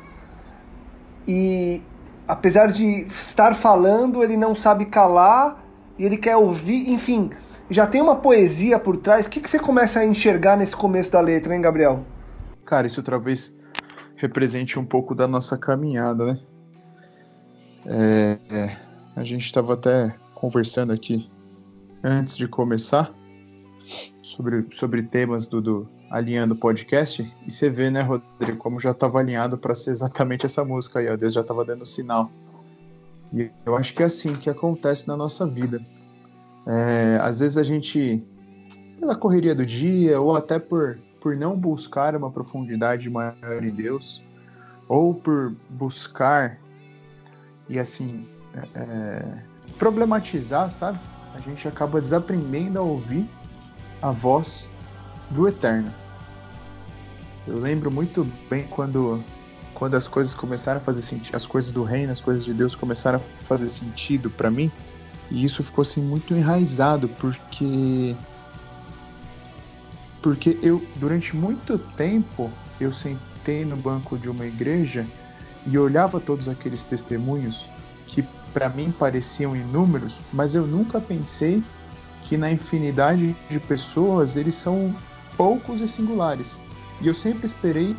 e 1.27 1.81
apesar 2.27 2.71
de 2.71 3.05
estar 3.07 3.53
falando, 3.53 4.23
ele 4.23 4.37
não 4.37 4.55
sabe 4.55 4.85
calar 4.85 5.63
e 5.97 6.05
ele 6.05 6.17
quer 6.17 6.35
ouvir, 6.35 6.89
enfim, 6.89 7.29
já 7.69 7.85
tem 7.85 8.01
uma 8.01 8.15
poesia 8.15 8.79
por 8.79 8.97
trás. 8.97 9.25
O 9.25 9.29
que, 9.29 9.39
que 9.39 9.49
você 9.49 9.59
começa 9.59 9.99
a 9.99 10.05
enxergar 10.05 10.57
nesse 10.57 10.75
começo 10.75 11.11
da 11.11 11.19
letra, 11.19 11.53
hein, 11.53 11.61
Gabriel? 11.61 12.03
Cara, 12.65 12.87
isso 12.87 13.03
talvez 13.03 13.55
represente 14.15 14.79
um 14.79 14.85
pouco 14.85 15.13
da 15.13 15.27
nossa 15.27 15.57
caminhada, 15.57 16.25
né? 16.25 16.39
É, 17.85 18.39
é, 18.51 18.77
a 19.15 19.23
gente 19.23 19.45
estava 19.45 19.73
até 19.73 20.15
conversando 20.33 20.93
aqui 20.93 21.29
antes 22.03 22.35
de 22.35 22.47
começar 22.47 23.11
sobre, 24.21 24.68
sobre 24.71 25.04
temas 25.04 25.48
do, 25.48 25.62
do 25.62 25.90
Alinhando 26.09 26.56
Podcast. 26.56 27.21
E 27.45 27.52
você 27.52 27.69
vê, 27.69 27.90
né, 27.90 28.02
Rodrigo, 28.02 28.57
como 28.57 28.80
já 28.80 28.92
estava 28.92 29.19
alinhado 29.19 29.57
para 29.57 29.76
ser 29.76 29.92
exatamente 29.92 30.45
essa 30.45 30.64
música 30.64 31.00
aí, 31.00 31.09
ó. 31.09 31.16
Deus 31.16 31.33
já 31.33 31.42
estava 31.42 31.66
dando 31.66 31.86
sinal. 31.86 32.31
E 33.33 33.50
eu 33.66 33.76
acho 33.76 33.94
que 33.94 34.04
é 34.04 34.06
assim 34.06 34.33
que 34.36 34.50
acontece 34.50 35.07
na 35.07 35.16
nossa 35.16 35.45
vida. 35.45 35.81
É, 36.66 37.19
às 37.21 37.40
vezes 37.40 37.57
a 37.57 37.64
gente, 37.64 38.24
pela 39.00 39.16
correria 39.16 39.56
do 39.56 39.66
dia, 39.66 40.19
ou 40.19 40.36
até 40.36 40.59
por, 40.59 41.00
por 41.21 41.36
não 41.36 41.57
buscar 41.57 42.16
uma 42.16 42.31
profundidade 42.31 43.09
maior 43.09 43.64
em 43.64 43.71
Deus, 43.71 44.24
ou 44.88 45.14
por 45.14 45.54
buscar 45.69 46.57
e 47.68 47.78
assim 47.78 48.28
é, 48.56 48.80
é, 48.80 49.44
problematizar, 49.78 50.71
sabe? 50.71 51.00
A 51.36 51.40
gente 51.40 51.68
acaba 51.68 52.02
desaprendendo 52.02 52.80
a 52.80 52.81
ouvir 52.81 53.30
a 54.01 54.11
voz 54.11 54.68
do 55.29 55.47
Eterno. 55.47 55.91
Eu 57.47 57.57
lembro 57.57 57.91
muito 57.91 58.27
bem 58.49 58.65
quando 58.69 59.23
quando 59.73 59.95
as 59.95 60.09
coisas 60.09 60.35
começaram 60.35 60.81
a 60.81 60.83
fazer 60.83 61.01
sentido, 61.01 61.35
as 61.35 61.47
coisas 61.47 61.71
do 61.71 61.83
reino, 61.83 62.11
as 62.11 62.19
coisas 62.19 62.44
de 62.44 62.53
Deus 62.53 62.75
começaram 62.75 63.18
a 63.18 63.44
fazer 63.44 63.69
sentido 63.69 64.29
para 64.29 64.51
mim, 64.51 64.69
e 65.31 65.41
isso 65.41 65.63
ficou 65.63 65.83
assim 65.83 66.01
muito 66.01 66.33
enraizado 66.33 67.07
porque 67.07 68.13
porque 70.21 70.57
eu 70.61 70.83
durante 70.97 71.33
muito 71.33 71.77
tempo 71.95 72.51
eu 72.79 72.91
sentei 72.91 73.63
no 73.63 73.77
banco 73.77 74.18
de 74.18 74.29
uma 74.29 74.45
igreja 74.45 75.07
e 75.65 75.77
olhava 75.77 76.19
todos 76.19 76.49
aqueles 76.49 76.83
testemunhos 76.83 77.65
que 78.06 78.23
para 78.53 78.68
mim 78.68 78.91
pareciam 78.91 79.56
inúmeros, 79.56 80.23
mas 80.33 80.56
eu 80.56 80.68
nunca 80.68 80.99
pensei 80.99 81.63
que 82.30 82.38
na 82.38 82.52
infinidade 82.52 83.36
de 83.50 83.59
pessoas 83.59 84.38
eles 84.38 84.54
são 84.54 84.95
poucos 85.36 85.81
e 85.81 85.88
singulares. 85.88 86.62
E 87.02 87.07
eu 87.07 87.14
sempre 87.16 87.48
esperei 87.48 87.95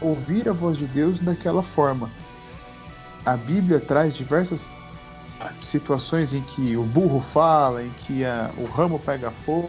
ouvir 0.00 0.48
a 0.48 0.52
voz 0.52 0.78
de 0.78 0.86
Deus 0.86 1.18
daquela 1.18 1.64
forma. 1.64 2.08
A 3.24 3.36
Bíblia 3.36 3.80
traz 3.80 4.14
diversas 4.14 4.64
situações 5.60 6.32
em 6.32 6.42
que 6.42 6.76
o 6.76 6.84
burro 6.84 7.20
fala, 7.20 7.82
em 7.82 7.90
que 7.98 8.24
a, 8.24 8.50
o 8.56 8.66
ramo 8.66 9.00
pega 9.00 9.32
fogo. 9.32 9.68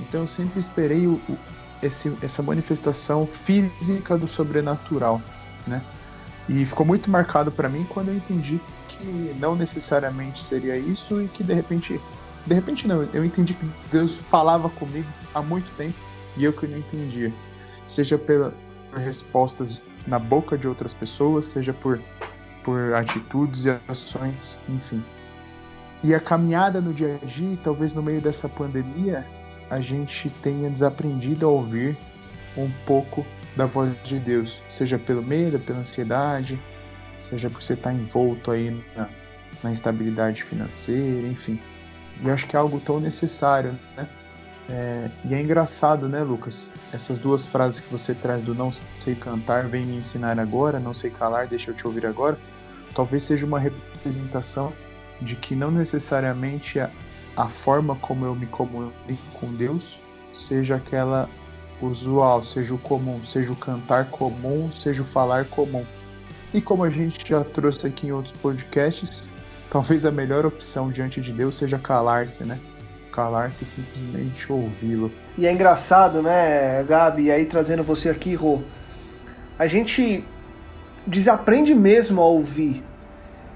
Então 0.00 0.22
eu 0.22 0.28
sempre 0.28 0.58
esperei 0.58 1.06
o, 1.06 1.20
o, 1.28 1.38
esse, 1.80 2.12
essa 2.20 2.42
manifestação 2.42 3.28
física 3.28 4.18
do 4.18 4.26
sobrenatural, 4.26 5.22
né? 5.68 5.80
E 6.48 6.66
ficou 6.66 6.84
muito 6.84 7.08
marcado 7.08 7.52
para 7.52 7.68
mim 7.68 7.86
quando 7.88 8.08
eu 8.08 8.16
entendi 8.16 8.60
que 8.88 9.36
não 9.38 9.54
necessariamente 9.54 10.42
seria 10.42 10.76
isso 10.76 11.22
e 11.22 11.28
que 11.28 11.44
de 11.44 11.54
repente 11.54 12.00
de 12.46 12.54
repente 12.54 12.86
não, 12.86 13.02
eu 13.12 13.24
entendi 13.24 13.54
que 13.54 13.66
Deus 13.90 14.16
falava 14.16 14.68
comigo 14.70 15.08
há 15.34 15.42
muito 15.42 15.70
tempo 15.76 15.98
e 16.36 16.44
eu 16.44 16.52
que 16.52 16.66
não 16.66 16.78
entendia. 16.78 17.32
Seja 17.86 18.16
pela, 18.16 18.54
por 18.90 19.00
respostas 19.00 19.84
na 20.06 20.18
boca 20.18 20.56
de 20.56 20.68
outras 20.68 20.94
pessoas, 20.94 21.46
seja 21.46 21.72
por, 21.72 22.00
por 22.62 22.94
atitudes 22.94 23.64
e 23.64 23.76
ações, 23.88 24.60
enfim. 24.68 25.02
E 26.04 26.14
a 26.14 26.20
caminhada 26.20 26.80
no 26.80 26.92
dia 26.92 27.18
a 27.20 27.26
dia, 27.26 27.58
talvez 27.62 27.94
no 27.94 28.02
meio 28.02 28.20
dessa 28.20 28.48
pandemia, 28.48 29.26
a 29.70 29.80
gente 29.80 30.30
tenha 30.42 30.70
desaprendido 30.70 31.46
a 31.46 31.48
ouvir 31.48 31.96
um 32.56 32.70
pouco 32.86 33.26
da 33.56 33.66
voz 33.66 33.92
de 34.04 34.20
Deus, 34.20 34.62
seja 34.68 34.98
pelo 34.98 35.22
medo, 35.22 35.58
pela 35.58 35.80
ansiedade, 35.80 36.60
seja 37.18 37.50
por 37.50 37.62
você 37.62 37.72
estar 37.72 37.92
envolto 37.92 38.50
aí 38.50 38.70
na, 38.94 39.08
na 39.64 39.72
instabilidade 39.72 40.44
financeira, 40.44 41.26
enfim. 41.26 41.58
E 42.22 42.30
acho 42.30 42.46
que 42.46 42.56
é 42.56 42.58
algo 42.58 42.80
tão 42.80 43.00
necessário, 43.00 43.78
né? 43.96 44.08
É, 44.68 45.08
e 45.24 45.34
é 45.34 45.40
engraçado, 45.40 46.08
né, 46.08 46.22
Lucas? 46.22 46.70
Essas 46.92 47.18
duas 47.18 47.46
frases 47.46 47.80
que 47.80 47.90
você 47.90 48.14
traz 48.14 48.42
do 48.42 48.54
não 48.54 48.70
sei 48.72 49.14
cantar, 49.14 49.68
vem 49.68 49.84
me 49.84 49.96
ensinar 49.96 50.38
agora, 50.40 50.80
não 50.80 50.92
sei 50.92 51.10
calar, 51.10 51.46
deixa 51.46 51.70
eu 51.70 51.74
te 51.74 51.86
ouvir 51.86 52.04
agora, 52.04 52.36
talvez 52.94 53.22
seja 53.22 53.46
uma 53.46 53.60
representação 53.60 54.72
de 55.20 55.36
que 55.36 55.54
não 55.54 55.70
necessariamente 55.70 56.80
a, 56.80 56.90
a 57.36 57.48
forma 57.48 57.94
como 57.96 58.26
eu 58.26 58.34
me 58.34 58.46
comunico 58.46 59.22
com 59.34 59.54
Deus 59.54 59.98
seja 60.36 60.76
aquela 60.76 61.28
usual, 61.80 62.44
seja 62.44 62.74
o 62.74 62.78
comum, 62.78 63.24
seja 63.24 63.52
o 63.52 63.56
cantar 63.56 64.06
comum, 64.10 64.70
seja 64.72 65.02
o 65.02 65.04
falar 65.04 65.44
comum. 65.46 65.84
E 66.52 66.60
como 66.60 66.84
a 66.84 66.90
gente 66.90 67.26
já 67.28 67.44
trouxe 67.44 67.86
aqui 67.86 68.06
em 68.06 68.12
outros 68.12 68.34
podcasts, 68.34 69.28
talvez 69.76 70.06
a 70.06 70.10
melhor 70.10 70.46
opção 70.46 70.90
diante 70.90 71.20
de 71.20 71.30
Deus 71.30 71.54
seja 71.54 71.78
calar-se, 71.78 72.44
né? 72.44 72.58
Calar-se 73.12 73.62
e 73.62 73.66
simplesmente 73.66 74.50
ouvi-lo. 74.50 75.12
E 75.36 75.46
é 75.46 75.52
engraçado, 75.52 76.22
né, 76.22 76.82
Gabi, 76.84 77.24
e 77.24 77.30
aí 77.30 77.44
trazendo 77.44 77.82
você 77.82 78.08
aqui, 78.08 78.34
Rô, 78.34 78.62
a 79.58 79.66
gente 79.66 80.24
desaprende 81.06 81.74
mesmo 81.74 82.22
a 82.22 82.24
ouvir 82.24 82.82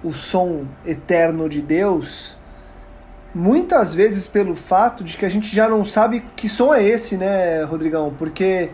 o 0.05 0.13
som 0.13 0.67
eterno 0.85 1.49
de 1.49 1.63
Deus, 1.63 2.37
muitas 3.35 3.95
vezes 3.95 4.27
pelo 4.27 4.55
fato 4.55 5.03
de 5.03 5.17
que 5.17 5.25
a 5.25 5.31
gente 5.31 5.55
já 5.57 5.71
não 5.71 5.87
sabe 5.87 6.23
que 6.37 6.51
som 6.51 6.75
é 6.75 6.85
esse, 6.85 7.17
né, 7.17 7.63
Rodrigão? 7.63 8.15
Porque, 8.19 8.73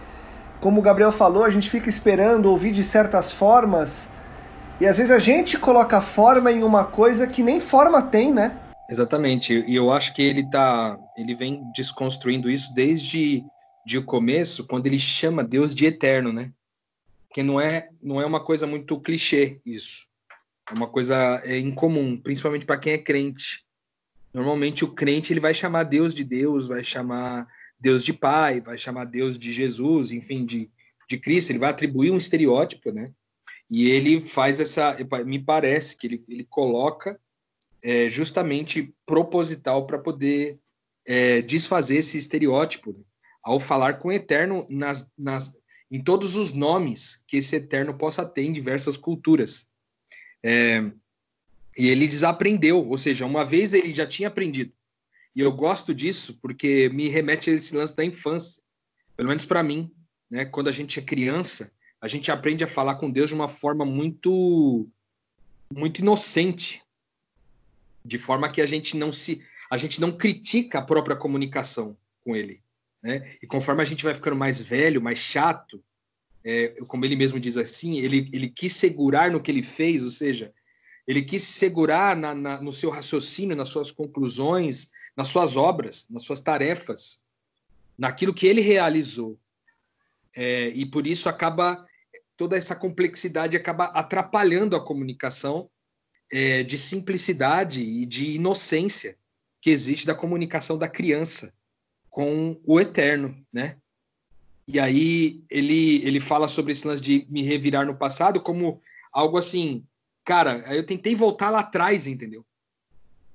como 0.60 0.80
o 0.80 0.82
Gabriel 0.82 1.12
falou, 1.12 1.44
a 1.44 1.50
gente 1.50 1.70
fica 1.70 1.88
esperando 1.88 2.46
ouvir 2.46 2.72
de 2.72 2.82
certas 2.82 3.30
formas 3.30 4.08
e 4.80 4.87
às 4.87 4.99
vezes 4.99 5.11
a 5.11 5.18
gente 5.18 5.59
coloca 5.59 6.02
forma 6.02 6.52
em 6.52 6.62
uma 6.62 6.85
coisa 6.85 7.26
que 7.26 7.42
nem 7.42 7.61
forma 7.61 8.02
tem, 8.02 8.33
né? 8.33 8.61
Exatamente. 8.90 9.64
E 9.66 9.75
eu 9.75 9.90
acho 9.92 10.14
que 10.14 10.23
ele 10.23 10.49
tá, 10.49 10.99
ele 11.16 11.35
vem 11.35 11.62
desconstruindo 11.75 12.50
isso 12.50 12.73
desde 12.75 13.45
de 13.87 13.99
o 13.99 14.04
começo, 14.04 14.66
quando 14.66 14.87
ele 14.87 14.99
chama 14.99 15.45
Deus 15.45 15.73
de 15.75 15.87
eterno, 15.87 16.33
né? 16.33 16.52
Que 17.33 17.42
não 17.42 17.61
é, 17.61 17.88
não 18.02 18.21
é 18.21 18.26
uma 18.26 18.42
coisa 18.42 18.66
muito 18.66 19.00
clichê 19.00 19.61
isso. 19.64 20.06
É 20.68 20.75
uma 20.75 20.88
coisa 20.88 21.40
é, 21.45 21.59
incomum, 21.59 22.21
principalmente 22.21 22.66
para 22.66 22.78
quem 22.78 22.95
é 22.95 22.99
crente. 22.99 23.64
Normalmente 24.35 24.85
o 24.85 24.92
crente 24.92 25.33
ele 25.33 25.40
vai 25.40 25.54
chamar 25.54 25.85
Deus 25.85 26.12
de 26.12 26.25
Deus, 26.25 26.66
vai 26.66 26.83
chamar 26.83 27.47
Deus 27.78 28.04
de 28.04 28.12
Pai, 28.12 28.61
vai 28.61 28.76
chamar 28.76 29.04
Deus 29.04 29.38
de 29.38 29.52
Jesus, 29.52 30.11
enfim, 30.11 30.45
de, 30.45 30.68
de 31.09 31.16
Cristo. 31.16 31.50
Ele 31.50 31.61
vai 31.61 31.71
atribuir 31.71 32.11
um 32.11 32.16
estereótipo, 32.16 32.90
né? 32.90 33.12
E 33.70 33.90
ele 33.90 34.20
faz 34.20 34.61
essa, 34.61 34.96
me 35.25 35.38
parece 35.38 35.96
que 35.96 36.06
ele, 36.06 36.25
ele 36.28 36.44
coloca 36.44 37.20
é, 37.82 38.08
justamente 38.08 38.94
proposital 39.04 39.87
para 39.87 39.99
poder 39.99 40.58
é, 41.06 41.42
desfazer 41.42 41.99
esse 41.99 42.18
estereótipo 42.18 42.92
né? 42.92 43.04
ao 43.42 43.61
falar 43.61 43.94
com 43.94 44.08
o 44.08 44.12
eterno 44.12 44.66
nas, 44.70 45.11
nas, 45.16 45.56
em 45.90 46.02
todos 46.02 46.37
os 46.37 46.52
nomes 46.52 47.23
que 47.26 47.37
esse 47.37 47.56
eterno 47.56 47.96
possa 47.96 48.25
ter 48.25 48.42
em 48.42 48.52
diversas 48.52 48.96
culturas. 48.96 49.66
É, 50.44 50.80
e 51.78 51.88
ele 51.88 52.08
desaprendeu, 52.08 52.87
ou 52.87 52.96
seja, 52.96 53.26
uma 53.26 53.44
vez 53.44 53.75
ele 53.75 53.94
já 53.94 54.06
tinha 54.06 54.28
aprendido. 54.28 54.73
E 55.35 55.40
eu 55.40 55.52
gosto 55.52 55.94
disso 55.94 56.38
porque 56.40 56.88
me 56.88 57.08
remete 57.08 57.50
a 57.50 57.52
esse 57.52 57.76
lance 57.76 57.94
da 57.94 58.04
infância, 58.04 58.62
pelo 59.14 59.28
menos 59.28 59.44
para 59.44 59.62
mim, 59.62 59.92
né? 60.30 60.46
Quando 60.46 60.68
a 60.68 60.73
gente 60.73 60.99
é 60.99 61.02
criança, 61.02 61.70
a 62.06 62.08
gente 62.08 62.30
aprende 62.30 62.62
a 62.62 62.68
falar 62.68 62.94
com 62.94 63.10
Deus 63.10 63.30
de 63.30 63.34
uma 63.34 63.48
forma 63.48 63.84
muito 63.84 64.88
muito 65.75 65.98
inocente, 65.98 66.80
de 68.04 68.16
forma 68.16 68.48
que 68.48 68.62
a 68.62 68.66
gente 68.66 68.96
não 68.96 69.12
se 69.12 69.42
a 69.68 69.76
gente 69.76 70.00
não 70.00 70.12
critica 70.12 70.78
a 70.78 70.82
própria 70.82 71.16
comunicação 71.16 71.96
com 72.22 72.36
ele, 72.36 72.62
né? 73.02 73.36
E 73.42 73.46
conforme 73.46 73.82
a 73.82 73.84
gente 73.84 74.04
vai 74.04 74.14
ficando 74.14 74.36
mais 74.36 74.62
velho, 74.62 75.02
mais 75.02 75.18
chato, 75.18 75.82
é, 76.44 76.68
como 76.86 77.04
ele 77.04 77.16
mesmo 77.16 77.40
diz 77.40 77.56
assim, 77.56 77.98
ele, 77.98 78.30
ele 78.32 78.48
quis 78.48 78.72
segurar 78.75 79.28
no 79.28 79.42
que 79.42 79.50
ele 79.50 79.64
fez, 79.64 80.04
ou 80.04 80.10
seja, 80.10 80.54
ele 81.08 81.22
quis 81.22 81.42
segurar 81.42 82.16
na, 82.16 82.36
na, 82.36 82.62
no 82.62 82.72
seu 82.72 82.88
raciocínio, 82.88 83.56
nas 83.56 83.68
suas 83.68 83.90
conclusões, 83.90 84.92
nas 85.16 85.26
suas 85.26 85.56
obras, 85.56 86.06
nas 86.08 86.22
suas 86.22 86.40
tarefas, 86.40 87.20
naquilo 87.98 88.32
que 88.32 88.46
ele 88.46 88.60
realizou. 88.60 89.36
É, 90.36 90.68
e 90.68 90.84
por 90.84 91.06
isso 91.06 91.30
acaba 91.30 91.86
toda 92.37 92.57
essa 92.57 92.76
complexidade 92.76 93.57
acaba 93.57 93.87
atrapalhando 93.87 94.76
a 94.76 94.85
comunicação 94.85 95.71
é, 96.31 96.62
de 96.62 96.76
simplicidade 96.76 97.83
e 97.83 98.05
de 98.05 98.33
inocência 98.33 99.16
que 99.61 99.71
existe 99.71 100.07
da 100.07 100.14
comunicação 100.14 100.76
da 100.76 100.88
criança 100.88 101.52
com 102.11 102.61
o 102.64 102.81
eterno, 102.81 103.37
né? 103.52 103.76
E 104.69 104.81
aí 104.81 105.45
ele, 105.49 106.05
ele 106.05 106.21
fala 106.21 106.49
sobre 106.49 106.73
esse 106.73 106.87
lance 106.87 107.02
de 107.02 107.26
me 107.31 107.43
revirar 107.43 107.87
no 107.87 107.97
passado 107.97 108.40
como 108.40 108.81
algo 109.12 109.38
assim, 109.38 109.85
cara, 110.25 110.59
eu 110.75 110.85
tentei 110.85 111.14
voltar 111.14 111.50
lá 111.50 111.61
atrás, 111.61 112.07
entendeu? 112.07 112.45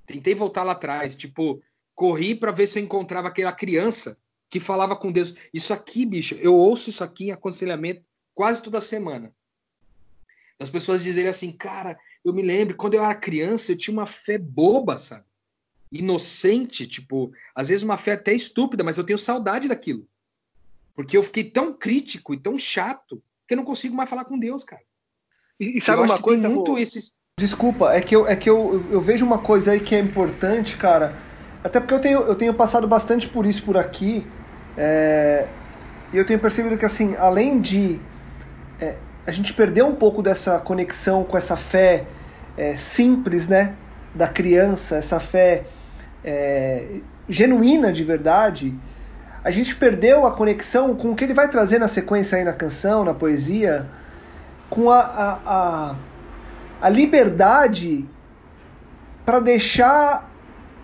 Tentei 0.05 0.35
voltar 0.35 0.63
lá 0.63 0.73
atrás, 0.73 1.15
tipo, 1.15 1.61
corri 1.95 2.35
para 2.35 2.51
ver 2.51 2.67
se 2.67 2.79
eu 2.79 2.83
encontrava 2.83 3.29
aquela 3.29 3.53
criança 3.53 4.17
que 4.49 4.59
falava 4.59 4.95
com 4.95 5.11
Deus. 5.11 5.33
Isso 5.53 5.73
aqui, 5.73 6.05
bicho, 6.05 6.35
eu 6.35 6.53
ouço 6.53 6.89
isso 6.89 7.03
aqui 7.03 7.25
em 7.25 7.31
aconselhamento 7.31 8.03
quase 8.33 8.61
toda 8.61 8.81
semana. 8.81 9.33
As 10.59 10.69
pessoas 10.69 11.03
dizerem 11.03 11.29
assim, 11.29 11.51
cara, 11.51 11.97
eu 12.23 12.33
me 12.33 12.43
lembro, 12.43 12.75
quando 12.75 12.93
eu 12.93 13.03
era 13.03 13.15
criança, 13.15 13.71
eu 13.71 13.77
tinha 13.77 13.93
uma 13.93 14.05
fé 14.05 14.37
boba, 14.37 14.97
sabe? 14.99 15.25
Inocente, 15.91 16.87
tipo, 16.87 17.33
às 17.55 17.69
vezes 17.69 17.83
uma 17.83 17.97
fé 17.97 18.13
até 18.13 18.33
estúpida, 18.33 18.83
mas 18.83 18.97
eu 18.97 19.03
tenho 19.03 19.17
saudade 19.17 19.67
daquilo. 19.67 20.07
Porque 20.95 21.17
eu 21.17 21.23
fiquei 21.23 21.43
tão 21.43 21.73
crítico 21.73 22.33
e 22.33 22.39
tão 22.39 22.57
chato 22.57 23.21
que 23.47 23.53
eu 23.53 23.57
não 23.57 23.65
consigo 23.65 23.95
mais 23.95 24.09
falar 24.09 24.25
com 24.25 24.37
Deus, 24.37 24.63
cara. 24.63 24.83
E, 25.59 25.77
e 25.77 25.81
sabe 25.81 26.01
uma 26.01 26.19
coisa? 26.19 26.47
muito 26.47 26.77
esses... 26.77 27.13
Desculpa, 27.39 27.93
é 27.93 28.01
que, 28.01 28.15
eu, 28.15 28.27
é 28.27 28.35
que 28.35 28.49
eu, 28.49 28.85
eu 28.91 29.01
vejo 29.01 29.25
uma 29.25 29.39
coisa 29.39 29.71
aí 29.71 29.79
que 29.79 29.95
é 29.95 29.99
importante, 29.99 30.77
cara. 30.77 31.17
Até 31.63 31.79
porque 31.79 31.93
eu 31.93 32.01
tenho, 32.01 32.19
eu 32.21 32.35
tenho 32.35 32.53
passado 32.53 32.87
bastante 32.87 33.27
por 33.27 33.45
isso 33.45 33.63
por 33.63 33.77
aqui. 33.77 34.27
É, 34.77 35.47
e 36.13 36.17
eu 36.17 36.25
tenho 36.25 36.39
percebido 36.39 36.77
que, 36.77 36.85
assim, 36.85 37.15
além 37.15 37.59
de 37.59 37.99
é, 38.81 38.97
a 39.25 39.31
gente 39.31 39.53
perdeu 39.53 39.87
um 39.87 39.95
pouco 39.95 40.21
dessa 40.21 40.59
conexão 40.59 41.23
com 41.23 41.37
essa 41.37 41.55
fé 41.55 42.05
é, 42.57 42.75
simples, 42.75 43.47
né? 43.47 43.75
Da 44.13 44.27
criança, 44.27 44.97
essa 44.97 45.19
fé 45.19 45.63
é, 46.23 46.99
genuína 47.29 47.93
de 47.93 48.03
verdade 48.03 48.75
a 49.43 49.49
gente 49.49 49.75
perdeu 49.75 50.25
a 50.25 50.31
conexão 50.31 50.95
com 50.95 51.11
o 51.11 51.15
que 51.15 51.23
ele 51.23 51.33
vai 51.33 51.49
trazer 51.49 51.79
na 51.79 51.87
sequência 51.87 52.37
aí 52.37 52.43
na 52.43 52.53
canção, 52.53 53.03
na 53.03 53.13
poesia, 53.13 53.89
com 54.69 54.91
a, 54.91 54.99
a, 54.99 55.39
a, 55.45 55.95
a 56.79 56.89
liberdade 56.89 58.07
para 59.25 59.39
deixar 59.39 60.31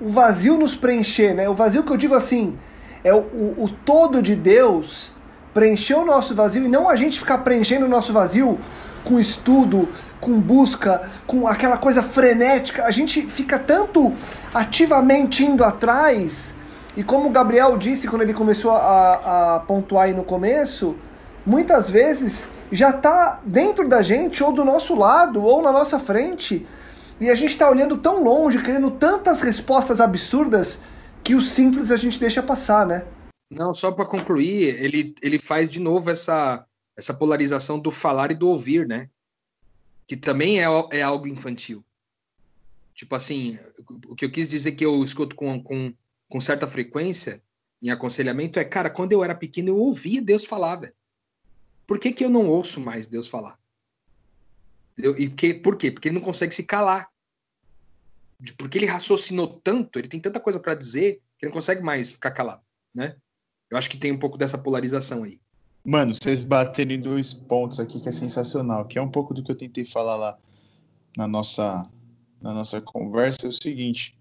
o 0.01 0.07
vazio 0.07 0.57
nos 0.57 0.75
preencher, 0.75 1.33
né? 1.35 1.47
O 1.47 1.53
vazio 1.53 1.83
que 1.83 1.91
eu 1.91 1.97
digo 1.97 2.15
assim, 2.15 2.57
é 3.03 3.13
o, 3.13 3.19
o, 3.19 3.63
o 3.65 3.69
todo 3.69 4.21
de 4.21 4.35
Deus 4.35 5.11
preencher 5.57 5.95
o 5.95 6.05
nosso 6.05 6.35
vazio 6.35 6.65
e 6.65 6.67
não 6.67 6.87
a 6.87 6.95
gente 6.95 7.17
ficar 7.17 7.39
preenchendo 7.39 7.87
o 7.87 7.89
nosso 7.89 8.13
vazio 8.13 8.59
com 9.03 9.19
estudo, 9.19 9.89
com 10.21 10.39
busca, 10.39 11.09
com 11.25 11.47
aquela 11.47 11.77
coisa 11.77 12.03
frenética. 12.03 12.85
A 12.85 12.91
gente 12.91 13.23
fica 13.25 13.57
tanto 13.57 14.13
ativamente 14.53 15.43
indo 15.43 15.63
atrás 15.63 16.53
e 16.95 17.03
como 17.03 17.27
o 17.27 17.31
Gabriel 17.31 17.75
disse 17.75 18.07
quando 18.07 18.21
ele 18.21 18.35
começou 18.35 18.69
a, 18.69 19.55
a 19.55 19.59
pontuar 19.61 20.05
aí 20.05 20.13
no 20.13 20.23
começo, 20.23 20.95
muitas 21.43 21.89
vezes 21.89 22.47
já 22.71 22.91
está 22.91 23.39
dentro 23.43 23.89
da 23.89 24.03
gente, 24.03 24.43
ou 24.43 24.51
do 24.51 24.63
nosso 24.63 24.93
lado, 24.93 25.43
ou 25.43 25.63
na 25.63 25.71
nossa 25.71 25.97
frente, 25.97 26.67
e 27.19 27.31
a 27.31 27.35
gente 27.35 27.53
está 27.53 27.67
olhando 27.67 27.97
tão 27.97 28.23
longe, 28.23 28.61
querendo 28.61 28.91
tantas 28.91 29.41
respostas 29.41 29.99
absurdas, 29.99 30.81
que 31.23 31.33
o 31.33 31.41
simples 31.41 31.89
a 31.89 31.97
gente 31.97 32.19
deixa 32.19 32.43
passar, 32.43 32.85
né? 32.85 33.05
Não, 33.49 33.73
só 33.73 33.91
para 33.91 34.05
concluir, 34.05 34.81
ele, 34.83 35.15
ele 35.21 35.39
faz 35.39 35.69
de 35.69 35.79
novo 35.79 36.09
essa, 36.09 36.65
essa 36.95 37.13
polarização 37.13 37.79
do 37.79 37.91
falar 37.91 38.31
e 38.31 38.35
do 38.35 38.49
ouvir, 38.49 38.87
né? 38.87 39.09
Que 40.05 40.17
também 40.17 40.59
é, 40.59 40.65
é 40.91 41.01
algo 41.01 41.27
infantil. 41.27 41.85
Tipo 42.93 43.15
assim, 43.15 43.59
o 44.07 44.15
que 44.15 44.25
eu 44.25 44.31
quis 44.31 44.49
dizer 44.49 44.71
que 44.73 44.85
eu 44.85 45.03
escuto 45.03 45.35
com, 45.35 45.61
com, 45.61 45.93
com 46.27 46.41
certa 46.41 46.67
frequência 46.67 47.41
em 47.81 47.89
aconselhamento 47.89 48.59
é, 48.59 48.65
cara, 48.65 48.89
quando 48.89 49.13
eu 49.13 49.23
era 49.23 49.35
pequeno 49.35 49.69
eu 49.69 49.77
ouvia 49.77 50.21
Deus 50.21 50.45
falar, 50.45 50.77
velho. 50.77 50.93
Por 51.85 51.99
que, 51.99 52.11
que 52.11 52.25
eu 52.25 52.29
não 52.29 52.47
ouço 52.47 52.81
mais 52.81 53.07
Deus 53.07 53.27
falar? 53.27 53.57
Eu, 54.97 55.17
e 55.17 55.29
que, 55.29 55.53
por 55.53 55.77
quê? 55.77 55.91
Porque 55.91 56.09
ele 56.09 56.15
não 56.15 56.25
consegue 56.25 56.53
se 56.53 56.63
calar. 56.63 57.09
Porque 58.57 58.77
ele 58.77 58.85
raciocinou 58.85 59.47
tanto, 59.63 59.97
ele 59.97 60.07
tem 60.07 60.19
tanta 60.19 60.39
coisa 60.39 60.59
para 60.59 60.75
dizer, 60.75 61.21
que 61.37 61.45
ele 61.45 61.51
não 61.51 61.55
consegue 61.55 61.81
mais 61.81 62.11
ficar 62.11 62.31
calado, 62.31 62.63
né? 62.93 63.15
Eu 63.69 63.77
acho 63.77 63.89
que 63.89 63.97
tem 63.97 64.11
um 64.11 64.17
pouco 64.17 64.37
dessa 64.37 64.57
polarização 64.57 65.23
aí. 65.23 65.39
Mano, 65.83 66.13
vocês 66.13 66.43
baterem 66.43 66.97
em 66.97 67.01
dois 67.01 67.33
pontos 67.33 67.79
aqui 67.79 67.99
que 67.99 68.09
é 68.09 68.11
sensacional, 68.11 68.85
que 68.85 68.99
é 68.99 69.01
um 69.01 69.09
pouco 69.09 69.33
do 69.33 69.43
que 69.43 69.51
eu 69.51 69.55
tentei 69.55 69.85
falar 69.85 70.15
lá 70.15 70.37
na 71.15 71.27
nossa, 71.27 71.83
na 72.41 72.53
nossa 72.53 72.81
conversa, 72.81 73.45
é 73.45 73.49
o 73.49 73.53
seguinte. 73.53 74.17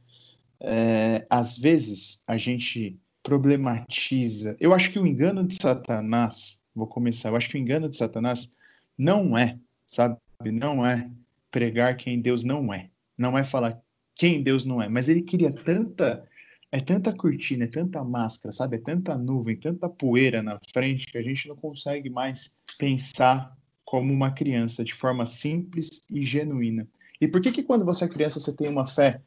É, 0.61 1.27
às 1.29 1.59
vezes 1.59 2.23
a 2.27 2.39
gente 2.39 2.99
problematiza. 3.23 4.57
Eu 4.61 4.73
acho 4.73 4.91
que 4.91 4.99
o 4.99 5.07
engano 5.07 5.45
de 5.45 5.57
Satanás, 5.61 6.63
vou 6.75 6.87
começar, 6.87 7.29
eu 7.29 7.37
acho 7.37 7.49
que 7.49 7.57
o 7.57 7.61
engano 7.61 7.89
de 7.89 7.97
Satanás 7.97 8.51
não 8.97 9.37
é, 9.37 9.59
sabe? 9.85 10.17
Não 10.45 10.87
é 10.87 11.11
pregar 11.51 11.97
quem 11.97 12.21
Deus 12.21 12.45
não 12.45 12.73
é. 12.73 12.89
Não 13.19 13.37
é 13.37 13.43
falar 13.43 13.81
quem 14.15 14.43
Deus 14.43 14.65
não 14.65 14.81
é. 14.81 14.89
Mas 14.89 15.09
ele 15.09 15.23
queria 15.23 15.53
tanta. 15.53 16.27
É 16.71 16.81
tanta 16.81 17.13
cortina, 17.13 17.65
é 17.65 17.69
tanta 17.69 18.03
máscara, 18.03 18.53
sabe? 18.53 18.77
É 18.77 18.81
tanta 18.81 19.17
nuvem, 19.17 19.57
tanta 19.57 19.89
poeira 19.89 20.43
na 20.43 20.59
frente 20.73 21.07
que 21.07 21.19
a 21.19 21.23
gente 21.23 21.49
não 21.49 21.57
consegue 21.57 22.11
mais 22.11 22.57
pensar 22.79 23.57
como 23.85 24.13
uma 24.13 24.33
criança 24.33 24.85
de 24.85 24.93
forma 24.93 25.25
simples 25.25 26.01
e 26.11 26.25
genuína. 26.25 26.87
E 27.21 27.29
por 27.29 27.41
que 27.41 27.53
que 27.53 27.63
quando 27.63 27.85
você 27.85 28.05
é 28.05 28.09
criança 28.09 28.41
você 28.41 28.53
tem 28.53 28.69
uma 28.69 28.87
fé 28.87 29.23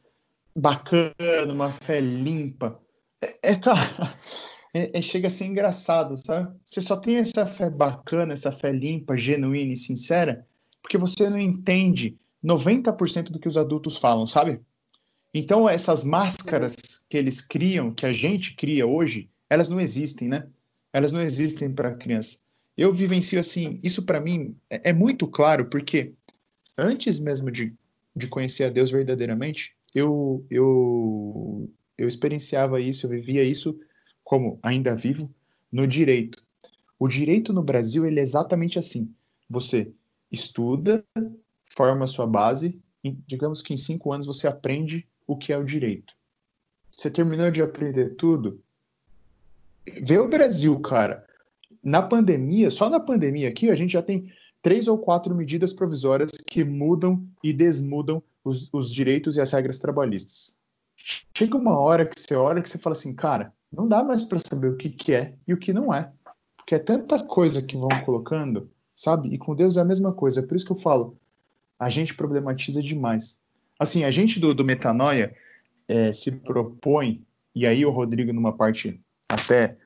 bacana, 0.54 1.52
uma 1.52 1.72
fé 1.72 2.00
limpa, 2.00 2.78
é, 3.22 3.52
é 3.52 3.56
cara, 3.56 3.80
é, 4.74 4.98
é, 4.98 5.02
chega 5.02 5.28
a 5.28 5.30
ser 5.30 5.46
engraçado, 5.46 6.16
sabe? 6.16 6.54
Você 6.64 6.80
só 6.80 6.96
tem 6.96 7.16
essa 7.16 7.46
fé 7.46 7.70
bacana, 7.70 8.32
essa 8.32 8.52
fé 8.52 8.70
limpa, 8.70 9.16
genuína 9.16 9.72
e 9.72 9.76
sincera, 9.76 10.46
porque 10.82 10.98
você 10.98 11.28
não 11.28 11.38
entende 11.38 12.18
90% 12.44 13.30
do 13.30 13.38
que 13.38 13.48
os 13.48 13.56
adultos 13.56 13.96
falam, 13.96 14.26
sabe? 14.26 14.60
Então, 15.32 15.68
essas 15.68 16.02
máscaras 16.02 16.76
que 17.10 17.18
eles 17.18 17.40
criam, 17.40 17.92
que 17.92 18.06
a 18.06 18.12
gente 18.12 18.54
cria 18.54 18.86
hoje, 18.86 19.28
elas 19.50 19.68
não 19.68 19.80
existem, 19.80 20.28
né? 20.28 20.48
Elas 20.92 21.10
não 21.10 21.20
existem 21.20 21.70
para 21.70 21.88
a 21.88 21.94
criança. 21.94 22.38
Eu 22.76 22.94
vivencio 22.94 23.38
assim, 23.38 23.80
isso 23.82 24.04
para 24.04 24.20
mim 24.20 24.56
é, 24.70 24.90
é, 24.90 24.92
muito 24.92 25.26
claro, 25.26 25.68
porque 25.68 26.14
antes 26.78 27.18
mesmo 27.18 27.50
de, 27.50 27.74
de 28.14 28.28
conhecer 28.28 28.64
a 28.64 28.70
Deus 28.70 28.92
verdadeiramente, 28.92 29.74
eu, 29.92 30.46
eu 30.48 31.68
eu 31.98 32.08
experienciava 32.08 32.80
isso, 32.80 33.04
eu 33.04 33.10
vivia 33.10 33.44
isso 33.44 33.78
como 34.24 34.58
ainda 34.62 34.96
vivo 34.96 35.30
no 35.70 35.86
direito. 35.86 36.42
O 36.98 37.08
direito 37.08 37.52
no 37.52 37.62
Brasil 37.62 38.06
ele 38.06 38.20
é 38.20 38.22
exatamente 38.22 38.78
assim. 38.78 39.12
Você 39.50 39.92
estuda, 40.30 41.04
forma 41.76 42.06
sua 42.06 42.26
base, 42.26 42.80
e 43.02 43.10
digamos 43.26 43.60
que 43.60 43.74
em 43.74 43.76
cinco 43.76 44.12
anos 44.12 44.26
você 44.26 44.46
aprende 44.46 45.06
o 45.26 45.36
que 45.36 45.52
é 45.52 45.58
o 45.58 45.64
direito. 45.64 46.14
Você 47.00 47.10
terminou 47.10 47.50
de 47.50 47.62
aprender 47.62 48.16
tudo? 48.16 48.60
Vê 50.02 50.18
o 50.18 50.28
Brasil, 50.28 50.78
cara. 50.80 51.24
Na 51.82 52.02
pandemia, 52.02 52.70
só 52.70 52.90
na 52.90 53.00
pandemia 53.00 53.48
aqui, 53.48 53.70
a 53.70 53.74
gente 53.74 53.94
já 53.94 54.02
tem 54.02 54.30
três 54.60 54.86
ou 54.86 54.98
quatro 54.98 55.34
medidas 55.34 55.72
provisórias 55.72 56.30
que 56.32 56.62
mudam 56.62 57.26
e 57.42 57.54
desmudam 57.54 58.22
os, 58.44 58.68
os 58.70 58.92
direitos 58.92 59.36
e 59.36 59.40
as 59.40 59.50
regras 59.50 59.78
trabalhistas 59.78 60.60
chega 61.36 61.56
uma 61.56 61.78
hora 61.78 62.06
que 62.06 62.18
você 62.18 62.34
olha 62.34 62.60
que 62.60 62.68
você 62.68 62.78
fala 62.78 62.94
assim, 62.94 63.14
cara, 63.14 63.52
não 63.72 63.88
dá 63.88 64.02
mais 64.02 64.22
para 64.22 64.38
saber 64.38 64.68
o 64.68 64.76
que, 64.76 64.90
que 64.90 65.14
é 65.14 65.34
e 65.46 65.54
o 65.54 65.56
que 65.56 65.72
não 65.72 65.92
é. 65.92 66.12
Porque 66.56 66.74
é 66.74 66.78
tanta 66.78 67.22
coisa 67.24 67.62
que 67.62 67.76
vão 67.76 67.88
colocando, 68.04 68.70
sabe? 68.94 69.32
E 69.32 69.38
com 69.38 69.54
Deus 69.54 69.76
é 69.76 69.80
a 69.80 69.84
mesma 69.84 70.12
coisa. 70.12 70.40
É 70.40 70.46
por 70.46 70.54
isso 70.54 70.66
que 70.66 70.72
eu 70.72 70.76
falo, 70.76 71.16
a 71.78 71.88
gente 71.88 72.14
problematiza 72.14 72.82
demais. 72.82 73.40
Assim, 73.78 74.04
a 74.04 74.10
gente 74.10 74.38
do, 74.38 74.54
do 74.54 74.64
Metanoia 74.64 75.34
é, 75.90 76.12
se 76.12 76.30
propõe, 76.30 77.26
e 77.52 77.66
aí 77.66 77.84
o 77.84 77.90
Rodrigo, 77.90 78.32
numa 78.32 78.56
parte 78.56 79.00
até 79.28 79.76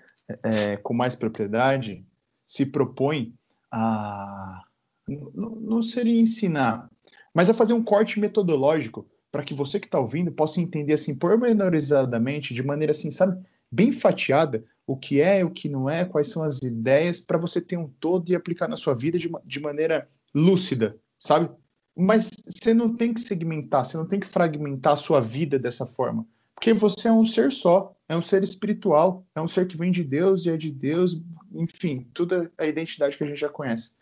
é, 0.43 0.77
com 0.77 0.93
mais 0.93 1.14
propriedade, 1.17 2.05
se 2.47 2.67
propõe 2.67 3.35
a. 3.73 4.62
Não, 5.09 5.51
não 5.51 5.83
seria 5.83 6.21
ensinar, 6.21 6.90
mas 7.33 7.49
a 7.49 7.55
fazer 7.55 7.73
um 7.73 7.83
corte 7.83 8.21
metodológico 8.21 9.07
para 9.33 9.43
que 9.43 9.55
você 9.55 9.81
que 9.81 9.87
está 9.87 9.99
ouvindo 9.99 10.31
possa 10.31 10.61
entender 10.61 10.93
assim 10.93 11.14
pormenorizadamente, 11.14 12.55
de 12.55 12.62
maneira 12.62 12.90
assim, 12.90 13.11
sabe, 13.11 13.43
bem 13.71 13.90
fatiada, 13.90 14.64
o 14.87 14.97
que 14.97 15.21
é, 15.21 15.45
o 15.45 15.51
que 15.51 15.69
não 15.69 15.88
é, 15.88 16.05
quais 16.05 16.31
são 16.31 16.43
as 16.43 16.62
ideias, 16.62 17.21
para 17.21 17.38
você 17.38 17.61
ter 17.61 17.77
um 17.77 17.88
todo 17.88 18.31
e 18.31 18.35
aplicar 18.35 18.69
na 18.69 18.77
sua 18.77 18.95
vida 18.95 19.19
de, 19.19 19.31
de 19.45 19.61
maneira 19.61 20.09
lúcida, 20.35 20.97
sabe? 21.19 21.51
Mas 21.96 22.30
você 22.46 22.74
não 22.74 22.94
tem 22.94 23.14
que 23.14 23.20
segmentar, 23.20 23.85
você 23.85 23.96
não 23.96 24.07
tem 24.07 24.18
que 24.18 24.26
fragmentar 24.26 24.94
a 24.94 24.96
sua 24.96 25.20
vida 25.20 25.59
dessa 25.59 25.87
forma. 25.87 26.26
Porque 26.54 26.72
você 26.72 27.09
é 27.09 27.12
um 27.12 27.24
ser 27.24 27.52
só, 27.52 27.94
é 28.09 28.16
um 28.16 28.22
ser 28.22 28.42
espiritual, 28.42 29.26
é 29.35 29.40
um 29.40 29.48
ser 29.48 29.66
que 29.66 29.76
vem 29.76 29.90
de 29.90 30.02
Deus 30.02 30.44
e 30.44 30.50
é 30.50 30.57
de 30.57 30.70
Deus, 30.70 31.20
enfim, 31.52 32.07
toda 32.14 32.50
a 32.59 32.66
identidade 32.66 33.16
que 33.16 33.24
a 33.24 33.26
gente 33.26 33.38
já 33.38 33.48
conhece. 33.48 33.96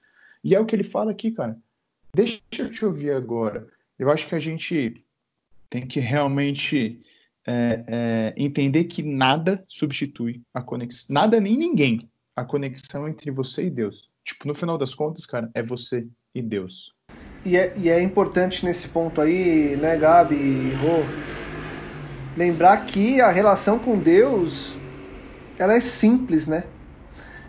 E 0.44 0.54
é 0.54 0.60
o 0.60 0.66
que 0.66 0.74
ele 0.74 0.84
fala 0.84 1.10
aqui, 1.10 1.30
cara. 1.30 1.56
Deixa 2.14 2.40
eu 2.58 2.70
te 2.70 2.84
ouvir 2.84 3.12
agora. 3.12 3.68
Eu 3.98 4.10
acho 4.10 4.26
que 4.26 4.34
a 4.34 4.40
gente 4.40 5.04
tem 5.70 5.86
que 5.86 6.00
realmente 6.00 7.00
é, 7.46 7.84
é, 7.86 8.34
entender 8.36 8.84
que 8.84 9.02
nada 9.02 9.64
substitui 9.68 10.42
a 10.52 10.60
conexão, 10.60 11.14
nada 11.14 11.40
nem 11.40 11.56
ninguém, 11.56 12.10
a 12.36 12.44
conexão 12.44 13.08
entre 13.08 13.30
você 13.30 13.66
e 13.66 13.70
Deus. 13.70 14.10
Tipo, 14.24 14.46
no 14.46 14.54
final 14.54 14.76
das 14.76 14.94
contas, 14.94 15.26
cara, 15.26 15.50
é 15.54 15.62
você 15.62 16.06
e 16.34 16.42
Deus. 16.42 16.94
E 17.44 17.56
é, 17.56 17.72
e 17.76 17.90
é 17.90 18.00
importante 18.00 18.64
nesse 18.64 18.86
ponto 18.88 19.20
aí, 19.20 19.76
né, 19.76 19.96
Gabi 19.96 20.36
e 20.36 20.78
Rô, 20.80 21.02
lembrar 22.36 22.76
que 22.86 23.20
a 23.20 23.30
relação 23.30 23.80
com 23.80 23.98
Deus, 23.98 24.76
ela 25.58 25.74
é 25.74 25.80
simples, 25.80 26.46
né? 26.46 26.64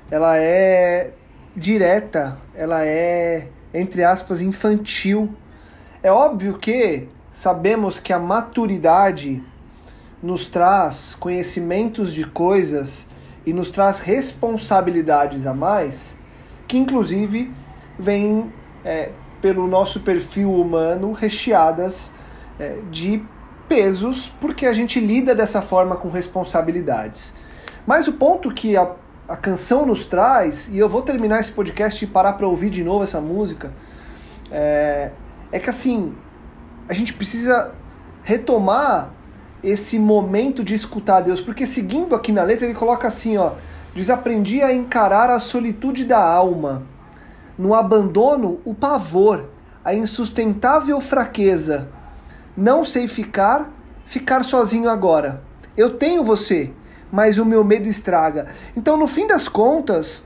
Ela 0.09 0.37
é 0.37 1.11
direta, 1.55 2.39
ela 2.55 2.83
é, 2.83 3.49
entre 3.71 4.03
aspas, 4.03 4.41
infantil. 4.41 5.35
É 6.01 6.11
óbvio 6.11 6.57
que 6.57 7.07
sabemos 7.31 7.99
que 7.99 8.11
a 8.11 8.17
maturidade 8.17 9.43
nos 10.23 10.47
traz 10.47 11.13
conhecimentos 11.13 12.11
de 12.11 12.25
coisas 12.25 13.07
e 13.45 13.53
nos 13.53 13.69
traz 13.69 13.99
responsabilidades 13.99 15.45
a 15.45 15.53
mais, 15.53 16.17
que 16.67 16.77
inclusive 16.77 17.51
vêm 17.99 18.51
é, 18.83 19.09
pelo 19.43 19.67
nosso 19.67 19.99
perfil 19.99 20.53
humano 20.53 21.11
recheadas 21.11 22.13
é, 22.57 22.77
de 22.89 23.21
pesos, 23.67 24.31
porque 24.39 24.65
a 24.65 24.71
gente 24.71 25.01
lida 25.01 25.35
dessa 25.35 25.61
forma 25.61 25.97
com 25.97 26.07
responsabilidades. 26.07 27.33
Mas 27.85 28.07
o 28.07 28.13
ponto 28.13 28.53
que 28.53 28.77
a, 28.77 28.89
a 29.27 29.35
canção 29.35 29.85
nos 29.85 30.05
traz, 30.05 30.69
e 30.69 30.77
eu 30.77 30.87
vou 30.87 31.01
terminar 31.01 31.41
esse 31.41 31.51
podcast 31.51 32.05
e 32.05 32.07
parar 32.07 32.33
para 32.33 32.47
ouvir 32.47 32.69
de 32.69 32.85
novo 32.85 33.03
essa 33.03 33.19
música, 33.19 33.73
é, 34.49 35.11
é 35.51 35.59
que 35.59 35.69
assim, 35.69 36.15
a 36.87 36.93
gente 36.93 37.11
precisa 37.11 37.73
retomar 38.23 39.11
esse 39.61 39.99
momento 39.99 40.63
de 40.63 40.73
escutar 40.73 41.19
Deus, 41.19 41.41
porque 41.41 41.67
seguindo 41.67 42.15
aqui 42.15 42.31
na 42.31 42.43
letra 42.43 42.65
ele 42.65 42.75
coloca 42.75 43.09
assim, 43.09 43.35
ó, 43.35 43.51
desaprendi 43.93 44.61
a 44.61 44.73
encarar 44.73 45.29
a 45.29 45.41
solitude 45.41 46.05
da 46.05 46.25
alma, 46.25 46.92
no 47.57 47.73
abandono 47.73 48.59
o 48.65 48.73
pavor, 48.73 49.49
a 49.83 49.93
insustentável 49.93 50.99
fraqueza. 51.01 51.89
Não 52.55 52.85
sei 52.85 53.07
ficar, 53.07 53.71
ficar 54.05 54.43
sozinho 54.43 54.89
agora. 54.89 55.41
Eu 55.75 55.91
tenho 55.91 56.23
você, 56.23 56.71
mas 57.11 57.37
o 57.37 57.45
meu 57.45 57.63
medo 57.63 57.87
estraga. 57.87 58.47
Então, 58.75 58.95
no 58.97 59.07
fim 59.07 59.27
das 59.27 59.47
contas, 59.47 60.23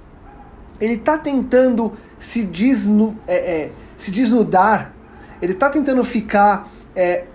ele 0.80 0.94
está 0.94 1.18
tentando 1.18 1.94
se, 2.20 2.44
desnu 2.44 3.18
é, 3.28 3.36
é, 3.36 3.72
se 3.98 4.12
desnudar 4.12 4.94
ele 5.42 5.54
está 5.54 5.70
tentando 5.70 6.04
ficar 6.04 6.70
é, 6.96 7.26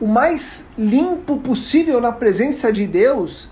o 0.00 0.06
mais 0.06 0.66
limpo 0.78 1.38
possível 1.38 2.00
na 2.00 2.12
presença 2.12 2.72
de 2.72 2.86
Deus, 2.86 3.50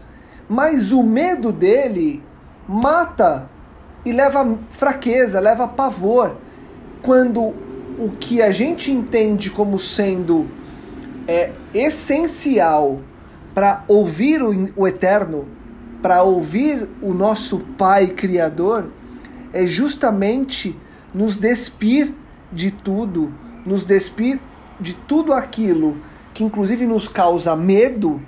mas 0.49 0.93
o 0.93 1.03
medo 1.03 1.51
dele 1.51 2.23
mata 2.69 3.51
e 4.05 4.13
leva 4.13 4.59
fraqueza, 4.71 5.41
leva 5.41 5.67
pavor. 5.67 6.37
Quando 7.03 7.55
o 7.99 8.11
que 8.19 8.43
a 8.43 8.51
gente 8.51 8.91
entende 8.91 9.51
como 9.51 9.79
sendo 9.79 10.49
é, 11.27 11.53
essencial 11.73 13.01
para 13.55 13.85
ouvir 13.89 14.43
o, 14.43 14.71
o 14.77 14.87
eterno, 14.87 15.47
para 16.03 16.23
ouvir 16.23 16.89
o 17.01 17.15
nosso 17.15 17.61
Pai 17.79 18.09
Criador, 18.09 18.91
é 19.53 19.67
justamente 19.67 20.77
nos 21.15 21.37
despir 21.37 22.13
de 22.53 22.71
tudo, 22.71 23.33
nos 23.65 23.85
despir 23.85 24.41
de 24.81 24.95
tudo 24.95 25.33
aquilo 25.33 25.97
que 26.35 26.43
inclusive 26.43 26.85
nos 26.87 27.07
causa 27.07 27.55
medo 27.55 28.21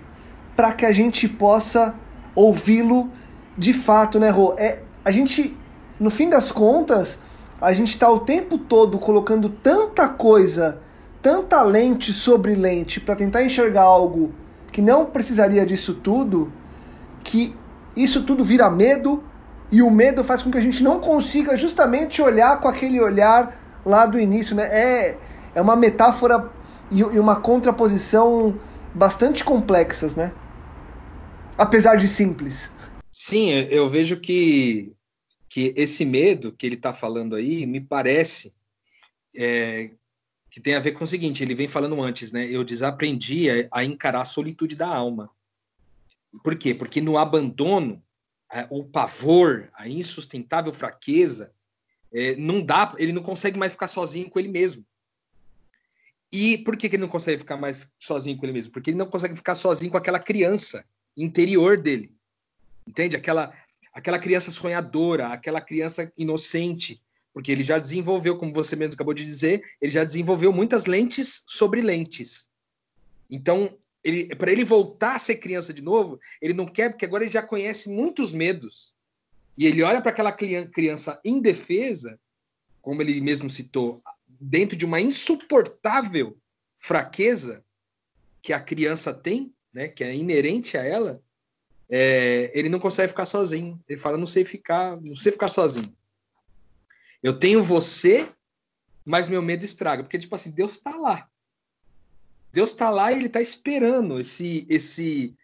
para 0.55 0.73
que 0.73 0.87
a 0.87 0.93
gente 0.93 1.29
possa 1.29 1.95
ouvi-lo 2.35 3.11
de 3.59 3.73
fato, 3.73 4.21
né, 4.21 4.31
Rô? 4.31 4.55
É, 4.57 4.79
a 5.05 5.11
gente, 5.11 5.57
no 5.99 6.11
fim 6.11 6.29
das 6.29 6.53
contas, 6.53 7.19
a 7.61 7.73
gente 7.73 7.91
está 7.91 8.11
o 8.11 8.21
tempo 8.21 8.59
todo 8.59 8.99
colocando 8.99 9.49
tanta 9.49 10.09
coisa, 10.09 10.79
tanta 11.23 11.63
lente 11.63 12.13
sobre 12.13 12.55
lente 12.55 13.01
para 13.01 13.17
tentar 13.17 13.43
enxergar 13.43 13.83
algo 13.83 14.33
que 14.71 14.83
não 14.83 15.07
precisaria 15.07 15.65
disso 15.65 15.95
tudo, 15.95 16.53
que 17.25 17.57
isso 17.97 18.23
tudo 18.25 18.45
vira 18.45 18.69
medo 18.71 19.25
e 19.73 19.83
o 19.83 19.91
medo 19.91 20.23
faz 20.23 20.43
com 20.43 20.51
que 20.51 20.59
a 20.59 20.63
gente 20.63 20.83
não 20.83 21.01
consiga 21.01 21.57
justamente 21.57 22.21
olhar 22.21 22.61
com 22.61 22.69
aquele 22.69 23.01
olhar 23.01 23.59
lá 23.85 24.07
do 24.07 24.19
início, 24.19 24.55
né? 24.55 24.69
É, 24.71 25.19
é 25.55 25.61
uma 25.61 25.75
metáfora 25.75 26.51
e, 26.91 26.99
e 26.99 27.19
uma 27.19 27.37
contraposição 27.37 28.59
bastante 28.95 29.45
complexas, 29.45 30.15
né? 30.15 30.33
Apesar 31.57 31.97
de 31.97 32.07
simples. 32.07 32.71
Sim, 33.11 33.51
eu 33.71 33.89
vejo 33.89 34.19
que, 34.19 34.93
que 35.57 35.73
esse 35.75 36.05
medo 36.05 36.53
que 36.53 36.67
ele 36.67 36.75
está 36.75 36.93
falando 36.93 37.35
aí 37.35 37.65
me 37.65 37.81
parece 37.81 38.55
é, 39.35 39.91
que 40.51 40.61
tem 40.61 40.75
a 40.75 40.81
ver 40.81 40.93
com 40.93 41.05
o 41.05 41.07
seguinte: 41.07 41.43
ele 41.43 41.55
vem 41.55 41.67
falando 41.67 41.99
antes, 42.03 42.31
né? 42.31 42.47
Eu 42.47 42.63
desaprendi 42.63 43.49
a, 43.49 43.67
a 43.73 43.83
encarar 43.83 44.21
a 44.21 44.27
solitude 44.27 44.77
da 44.77 44.87
alma. 44.87 45.31
Por 46.45 46.59
quê? 46.59 46.75
Porque 46.75 47.01
no 47.01 47.17
abandono, 47.17 48.05
o 48.69 48.85
pavor, 48.85 49.71
a 49.73 49.89
insustentável 49.89 50.75
fraqueza, 50.75 51.51
é, 52.13 52.37
não 52.37 52.61
dá, 52.61 52.93
ele 52.99 53.15
não 53.15 53.23
consegue 53.23 53.59
mais 53.59 53.73
ficar 53.73 53.89
sozinho 53.89 54.29
com 54.29 54.39
ele 54.39 54.49
mesmo. 54.49 54.85
E 56.31 56.59
por 56.59 56.77
que, 56.77 56.87
que 56.87 56.97
ele 56.97 57.05
não 57.05 57.09
consegue 57.09 57.39
ficar 57.39 57.57
mais 57.57 57.91
sozinho 57.99 58.37
com 58.37 58.45
ele 58.45 58.53
mesmo? 58.53 58.73
Porque 58.73 58.91
ele 58.91 58.99
não 58.99 59.07
consegue 59.07 59.35
ficar 59.35 59.55
sozinho 59.55 59.91
com 59.91 59.97
aquela 59.97 60.19
criança 60.19 60.85
interior 61.17 61.81
dele. 61.81 62.15
Entende? 62.87 63.17
Aquela, 63.17 63.55
aquela 63.97 64.19
criança 64.19 64.51
sonhadora, 64.51 65.29
aquela 65.29 65.59
criança 65.59 66.13
inocente, 66.19 67.03
porque 67.33 67.51
ele 67.51 67.65
já 67.65 67.79
desenvolveu, 67.79 68.37
como 68.37 68.53
você 68.53 68.77
mesmo 68.77 68.93
acabou 68.93 69.15
de 69.15 69.25
dizer, 69.25 69.65
ele 69.81 69.91
já 69.91 70.05
desenvolveu 70.05 70.53
muitas 70.53 70.85
lentes 70.85 71.43
sobre 71.47 71.81
lentes. 71.81 72.51
Então, 73.31 73.75
para 74.37 74.53
ele 74.53 74.67
voltar 74.67 75.15
a 75.15 75.19
ser 75.19 75.37
criança 75.37 75.73
de 75.73 75.81
novo, 75.81 76.21
ele 76.43 76.53
não 76.53 76.67
quer, 76.67 76.91
porque 76.91 77.07
agora 77.07 77.25
ele 77.25 77.31
já 77.31 77.43
conhece 77.43 77.89
muitos 77.89 78.33
medos. 78.33 78.95
E 79.57 79.67
ele 79.67 79.83
olha 79.83 80.03
para 80.03 80.11
aquela 80.11 80.31
criança 80.31 81.19
indefesa, 81.25 82.21
como 82.83 83.01
ele 83.01 83.19
mesmo 83.23 83.49
citou, 83.49 84.03
dentro 84.29 84.77
de 84.77 84.85
uma 84.85 85.01
insuportável 85.01 86.37
fraqueza 86.79 87.65
que 88.43 88.53
a 88.53 88.61
criança 88.61 89.15
tem, 89.15 89.55
né, 89.73 89.89
que 89.89 90.05
é 90.05 90.15
inerente 90.15 90.77
a 90.77 90.85
ela, 90.85 91.23
é, 91.89 92.51
ele 92.55 92.69
não 92.69 92.79
consegue 92.79 93.09
ficar 93.09 93.27
sozinho. 93.27 93.81
Ele 93.89 93.99
fala, 93.99 94.19
não 94.19 94.27
sei 94.27 94.45
ficar, 94.45 95.01
não 95.01 95.17
sei 95.17 95.33
ficar 95.33 95.49
sozinho. 95.49 95.95
Eu 97.23 97.39
tenho 97.39 97.63
você, 97.63 98.29
mas 99.05 99.29
meu 99.29 99.43
medo 99.43 99.65
estraga, 99.65 100.03
porque 100.03 100.19
tipo 100.19 100.35
assim, 100.35 100.51
Deus 100.51 100.73
está 100.73 100.95
lá. 100.97 101.29
Deus 102.53 102.71
está 102.71 102.91
lá 102.91 103.13
e 103.13 103.17
ele 103.17 103.27
está 103.27 103.41
esperando 103.41 104.19
esse 104.19 104.67
esse 104.69 105.35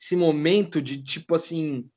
esse 0.00 0.14
momento 0.14 0.80
de 0.80 1.02
tipo 1.02 1.34
assim 1.34 1.88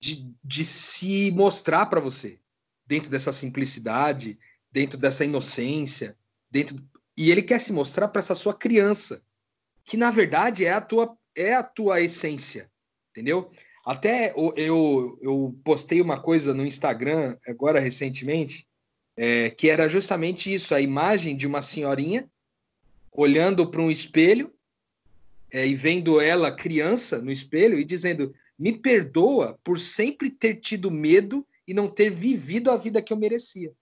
de, 0.00 0.32
de 0.44 0.64
se 0.64 1.30
mostrar 1.32 1.86
para 1.86 2.00
você 2.00 2.38
dentro 2.86 3.10
dessa 3.10 3.32
simplicidade, 3.32 4.38
dentro 4.70 4.98
dessa 4.98 5.24
inocência, 5.24 6.16
dentro 6.50 6.76
e 7.16 7.30
ele 7.30 7.42
quer 7.42 7.60
se 7.60 7.72
mostrar 7.72 8.08
para 8.08 8.20
essa 8.20 8.34
sua 8.34 8.54
criança, 8.54 9.22
que 9.84 9.96
na 9.96 10.10
verdade 10.10 10.64
é 10.64 10.72
a 10.72 10.80
tua 10.80 11.16
é 11.34 11.54
a 11.54 11.62
tua 11.62 12.00
essência 12.00 12.70
entendeu? 13.18 13.50
Até 13.84 14.32
eu, 14.56 15.18
eu 15.20 15.58
postei 15.64 16.00
uma 16.00 16.20
coisa 16.20 16.54
no 16.54 16.64
Instagram 16.64 17.36
agora 17.46 17.80
recentemente, 17.80 18.66
é, 19.16 19.50
que 19.50 19.68
era 19.68 19.88
justamente 19.88 20.52
isso, 20.52 20.74
a 20.74 20.80
imagem 20.80 21.36
de 21.36 21.46
uma 21.46 21.60
senhorinha 21.60 22.30
olhando 23.10 23.68
para 23.68 23.82
um 23.82 23.90
espelho 23.90 24.52
é, 25.52 25.66
e 25.66 25.74
vendo 25.74 26.20
ela 26.20 26.54
criança 26.54 27.20
no 27.20 27.32
espelho 27.32 27.78
e 27.78 27.84
dizendo: 27.84 28.32
me 28.58 28.72
perdoa 28.72 29.58
por 29.64 29.78
sempre 29.78 30.30
ter 30.30 30.56
tido 30.56 30.90
medo 30.90 31.44
e 31.66 31.74
não 31.74 31.88
ter 31.88 32.10
vivido 32.10 32.70
a 32.70 32.76
vida 32.76 33.02
que 33.02 33.12
eu 33.12 33.16
merecia. 33.16 33.72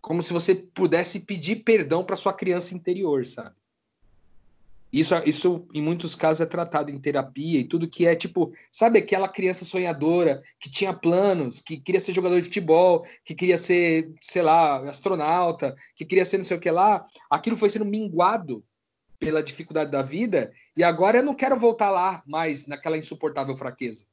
Como 0.00 0.22
se 0.22 0.32
você 0.32 0.54
pudesse 0.54 1.20
pedir 1.20 1.56
perdão 1.56 2.04
para 2.04 2.16
sua 2.16 2.32
criança 2.32 2.74
interior, 2.74 3.24
sabe? 3.24 3.54
Isso, 4.90 5.14
isso, 5.26 5.66
em 5.74 5.82
muitos 5.82 6.14
casos, 6.14 6.40
é 6.40 6.46
tratado 6.46 6.90
em 6.90 6.98
terapia 6.98 7.60
e 7.60 7.64
tudo 7.64 7.88
que 7.88 8.06
é 8.06 8.14
tipo, 8.14 8.54
sabe 8.72 8.98
aquela 8.98 9.28
criança 9.28 9.64
sonhadora 9.64 10.42
que 10.58 10.70
tinha 10.70 10.94
planos, 10.94 11.60
que 11.60 11.76
queria 11.76 12.00
ser 12.00 12.14
jogador 12.14 12.36
de 12.36 12.44
futebol, 12.44 13.06
que 13.22 13.34
queria 13.34 13.58
ser, 13.58 14.10
sei 14.22 14.40
lá, 14.40 14.78
astronauta, 14.88 15.76
que 15.94 16.06
queria 16.06 16.24
ser 16.24 16.38
não 16.38 16.44
sei 16.44 16.56
o 16.56 16.60
que 16.60 16.70
lá, 16.70 17.04
aquilo 17.28 17.56
foi 17.56 17.68
sendo 17.68 17.84
minguado 17.84 18.64
pela 19.18 19.42
dificuldade 19.42 19.90
da 19.90 20.00
vida 20.00 20.52
e 20.74 20.82
agora 20.82 21.18
eu 21.18 21.24
não 21.24 21.34
quero 21.34 21.58
voltar 21.58 21.90
lá 21.90 22.22
mais 22.26 22.66
naquela 22.66 22.96
insuportável 22.96 23.54
fraqueza. 23.56 24.06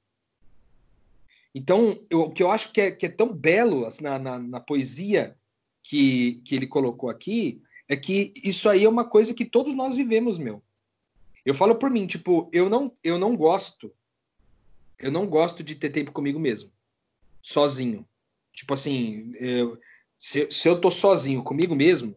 Então, 1.54 1.98
eu, 2.10 2.24
o 2.24 2.32
que 2.32 2.44
eu 2.44 2.52
acho 2.52 2.74
que 2.74 2.82
é, 2.82 2.92
que 2.92 3.06
é 3.06 3.10
tão 3.10 3.32
belo 3.34 3.86
assim, 3.86 4.04
na, 4.04 4.20
na, 4.20 4.40
na 4.40 4.60
poesia 4.60 5.38
que, 5.82 6.42
que 6.44 6.54
ele 6.54 6.68
colocou 6.68 7.10
aqui 7.10 7.62
é 7.88 7.96
que 7.96 8.34
isso 8.44 8.68
aí 8.68 8.84
é 8.84 8.90
uma 8.90 9.06
coisa 9.06 9.34
que 9.34 9.46
todos 9.46 9.74
nós 9.74 9.96
vivemos, 9.96 10.38
meu. 10.38 10.62
Eu 11.46 11.54
falo 11.54 11.76
por 11.76 11.92
mim, 11.92 12.08
tipo, 12.08 12.50
eu 12.52 12.70
não, 12.70 12.92
eu 13.04 13.20
não 13.20 13.36
gosto, 13.36 13.94
eu 15.00 15.12
não 15.12 15.28
gosto 15.28 15.64
de 15.64 15.76
ter 15.76 15.92
tempo 15.92 16.12
comigo 16.12 16.40
mesmo, 16.40 16.72
sozinho. 17.42 18.08
Tipo 18.52 18.74
assim, 18.74 19.32
eu, 19.40 19.80
se, 20.18 20.50
se 20.52 20.68
eu 20.68 20.82
tô 20.82 20.90
sozinho 20.90 21.44
comigo 21.44 21.76
mesmo, 21.76 22.16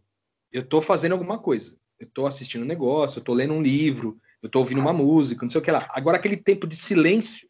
eu 0.50 0.62
tô 0.62 0.80
fazendo 0.80 1.12
alguma 1.12 1.38
coisa. 1.38 1.78
Eu 2.00 2.06
tô 2.06 2.26
assistindo 2.26 2.62
um 2.62 2.66
negócio, 2.66 3.18
eu 3.18 3.24
tô 3.24 3.34
lendo 3.34 3.52
um 3.52 3.60
livro, 3.60 4.18
eu 4.40 4.48
tô 4.48 4.60
ouvindo 4.60 4.80
uma 4.80 4.92
música, 4.92 5.42
não 5.42 5.50
sei 5.50 5.60
o 5.60 5.64
que 5.64 5.70
lá. 5.70 5.86
Agora, 5.90 6.16
aquele 6.16 6.36
tempo 6.36 6.66
de 6.66 6.76
silêncio, 6.76 7.46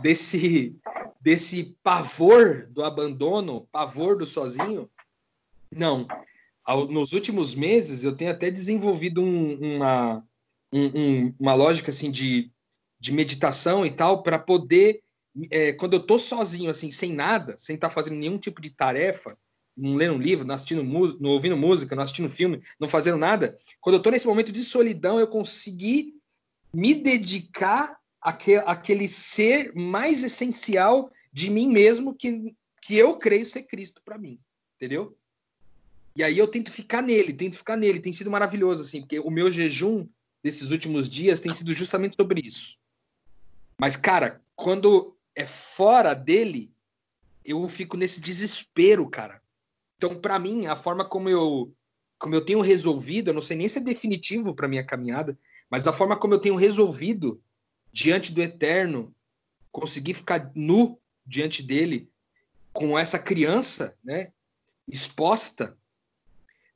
desse, 0.00 0.74
desse 1.20 1.76
pavor 1.82 2.66
do 2.68 2.82
abandono, 2.82 3.68
pavor 3.70 4.16
do 4.16 4.26
sozinho, 4.26 4.88
não 5.70 6.06
nos 6.90 7.12
últimos 7.12 7.54
meses 7.54 8.04
eu 8.04 8.16
tenho 8.16 8.30
até 8.30 8.50
desenvolvido 8.50 9.20
um, 9.20 9.76
uma, 9.76 10.24
um, 10.72 11.34
uma 11.38 11.54
lógica 11.54 11.90
assim 11.90 12.10
de, 12.10 12.50
de 12.98 13.12
meditação 13.12 13.84
e 13.84 13.90
tal 13.90 14.22
para 14.22 14.38
poder 14.38 15.02
é, 15.50 15.72
quando 15.72 15.94
eu 15.94 16.00
tô 16.00 16.18
sozinho 16.18 16.70
assim 16.70 16.90
sem 16.90 17.12
nada 17.12 17.56
sem 17.58 17.74
estar 17.74 17.88
tá 17.88 17.94
fazendo 17.94 18.16
nenhum 18.16 18.38
tipo 18.38 18.62
de 18.62 18.70
tarefa 18.70 19.36
não 19.76 19.94
lendo 19.94 20.14
um 20.14 20.20
livro 20.20 20.46
não 20.46 20.54
assistindo 20.54 20.82
música 20.82 21.18
não 21.20 21.30
ouvindo 21.30 21.56
música 21.56 21.94
não 21.94 22.02
assistindo 22.02 22.30
filme 22.30 22.62
não 22.80 22.88
fazendo 22.88 23.18
nada 23.18 23.56
quando 23.80 23.96
eu 23.96 24.02
tô 24.02 24.10
nesse 24.10 24.26
momento 24.26 24.50
de 24.50 24.64
solidão 24.64 25.20
eu 25.20 25.26
consegui 25.28 26.14
me 26.72 26.94
dedicar 26.94 27.98
àquele, 28.20 28.62
àquele 28.66 29.06
ser 29.06 29.74
mais 29.74 30.24
essencial 30.24 31.10
de 31.32 31.50
mim 31.50 31.68
mesmo 31.68 32.14
que, 32.14 32.54
que 32.80 32.96
eu 32.96 33.18
creio 33.18 33.44
ser 33.44 33.64
Cristo 33.64 34.00
para 34.02 34.16
mim 34.16 34.40
entendeu 34.76 35.14
e 36.16 36.22
aí 36.22 36.38
eu 36.38 36.46
tento 36.46 36.70
ficar 36.70 37.02
nele, 37.02 37.32
tento 37.32 37.56
ficar 37.56 37.76
nele. 37.76 38.00
Tem 38.00 38.12
sido 38.12 38.30
maravilhoso, 38.30 38.82
assim, 38.82 39.00
porque 39.00 39.18
o 39.18 39.30
meu 39.30 39.50
jejum 39.50 40.08
desses 40.42 40.70
últimos 40.70 41.08
dias 41.08 41.40
tem 41.40 41.52
sido 41.52 41.72
justamente 41.72 42.16
sobre 42.16 42.40
isso. 42.40 42.76
Mas, 43.78 43.96
cara, 43.96 44.40
quando 44.54 45.16
é 45.34 45.44
fora 45.44 46.14
dele, 46.14 46.72
eu 47.44 47.68
fico 47.68 47.96
nesse 47.96 48.20
desespero, 48.20 49.08
cara. 49.08 49.42
Então, 49.96 50.20
para 50.20 50.38
mim, 50.38 50.66
a 50.66 50.76
forma 50.76 51.04
como 51.04 51.28
eu 51.28 51.74
como 52.16 52.34
eu 52.34 52.44
tenho 52.44 52.60
resolvido, 52.60 53.28
eu 53.28 53.34
não 53.34 53.42
sei 53.42 53.56
nem 53.56 53.68
se 53.68 53.78
é 53.78 53.82
definitivo 53.82 54.54
para 54.54 54.68
minha 54.68 54.84
caminhada, 54.84 55.38
mas 55.68 55.86
a 55.86 55.92
forma 55.92 56.16
como 56.16 56.32
eu 56.32 56.38
tenho 56.38 56.54
resolvido 56.54 57.42
diante 57.92 58.32
do 58.32 58.40
eterno, 58.40 59.14
conseguir 59.70 60.14
ficar 60.14 60.50
nu 60.54 60.98
diante 61.26 61.62
dele 61.62 62.08
com 62.72 62.98
essa 62.98 63.18
criança, 63.18 63.94
né, 64.02 64.32
exposta, 64.88 65.76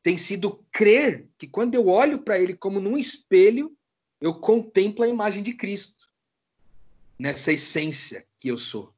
tem 0.09 0.16
sido 0.16 0.64
crer 0.73 1.29
que 1.37 1.47
quando 1.47 1.75
eu 1.75 1.87
olho 1.87 2.23
para 2.23 2.38
ele 2.38 2.55
como 2.55 2.81
num 2.81 2.97
espelho, 2.97 3.77
eu 4.23 4.33
contemplo 4.40 5.05
a 5.05 5.09
imagem 5.09 5.42
de 5.42 5.53
Cristo 5.53 6.11
nessa 7.18 7.53
essência 7.53 8.27
que 8.38 8.49
eu 8.49 8.57
sou, 8.57 8.94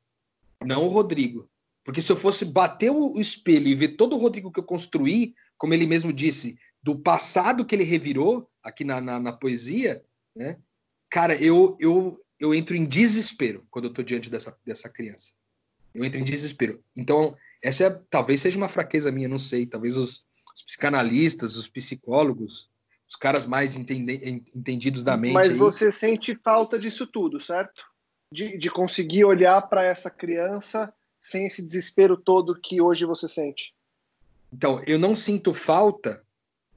não 0.64 0.85
o 0.85 0.88
Rodrigo. 0.88 1.51
Porque 1.83 2.01
se 2.01 2.12
eu 2.12 2.16
fosse 2.16 2.44
bater 2.44 2.92
o 2.92 3.20
espelho 3.20 3.66
e 3.66 3.75
ver 3.75 3.96
todo 3.96 4.14
o 4.14 4.20
Rodrigo 4.20 4.53
que 4.53 4.61
eu 4.61 4.64
construí, 4.64 5.35
como 5.59 5.75
ele 5.75 5.85
mesmo 5.85 6.12
disse, 6.12 6.57
do 6.81 6.96
passado 6.96 7.66
que 7.66 7.75
ele 7.75 7.83
revirou 7.83 8.49
aqui 8.62 8.85
na, 8.85 9.01
na, 9.01 9.18
na 9.18 9.33
poesia, 9.33 10.05
né? 10.33 10.59
Cara, 11.11 11.35
eu, 11.42 11.77
eu, 11.81 12.25
eu 12.38 12.55
entro 12.55 12.77
em 12.77 12.85
desespero 12.85 13.66
quando 13.68 13.87
eu 13.87 13.90
estou 13.90 14.05
diante 14.05 14.31
dessa, 14.31 14.57
dessa 14.64 14.88
criança. 14.88 15.33
Eu 15.92 16.05
entro 16.05 16.20
em 16.20 16.25
desespero. 16.25 16.81
Então, 16.96 17.37
essa 17.61 17.85
é, 17.85 18.01
talvez 18.09 18.40
seja 18.40 18.57
uma 18.57 18.68
fraqueza 18.68 19.11
minha, 19.11 19.29
não 19.29 19.40
sei. 19.40 19.66
Talvez 19.66 19.96
os, 19.96 20.25
os 20.61 20.62
psicanalistas, 20.62 21.57
os 21.57 21.68
psicólogos, 21.68 22.68
os 23.09 23.16
caras 23.16 23.46
mais 23.46 23.77
entende, 23.77 24.44
entendidos 24.55 25.03
da 25.03 25.16
mente. 25.16 25.33
Mas 25.33 25.51
aí. 25.51 25.57
você 25.57 25.90
sente 25.90 26.38
falta 26.44 26.79
disso 26.79 27.07
tudo, 27.07 27.40
certo? 27.40 27.85
De, 28.33 28.57
de 28.57 28.70
conseguir 28.70 29.25
olhar 29.25 29.61
para 29.62 29.85
essa 29.85 30.11
criança 30.11 30.92
sem 31.20 31.46
esse 31.46 31.62
desespero 31.62 32.16
todo 32.16 32.55
que 32.55 32.81
hoje 32.81 33.05
você 33.05 33.29
sente. 33.29 33.75
Então, 34.53 34.83
eu 34.87 34.99
não 34.99 35.14
sinto 35.14 35.53
falta 35.53 36.25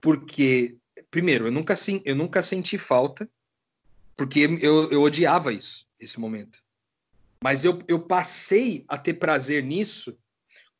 porque, 0.02 0.78
primeiro, 1.12 1.48
eu 1.48 1.52
nunca, 1.52 1.76
eu 2.04 2.15
nunca 2.15 2.41
senti 2.41 2.78
falta 2.78 3.30
porque 4.15 4.41
eu, 4.62 4.91
eu 4.91 5.02
odiava 5.02 5.54
isso, 5.54 5.88
esse 6.00 6.19
momento. 6.19 6.60
Mas 7.43 7.63
eu, 7.63 7.80
eu 7.88 8.00
passei 8.00 8.86
a 8.88 8.98
ter 8.98 9.15
prazer 9.15 9.63
nisso 9.63 10.17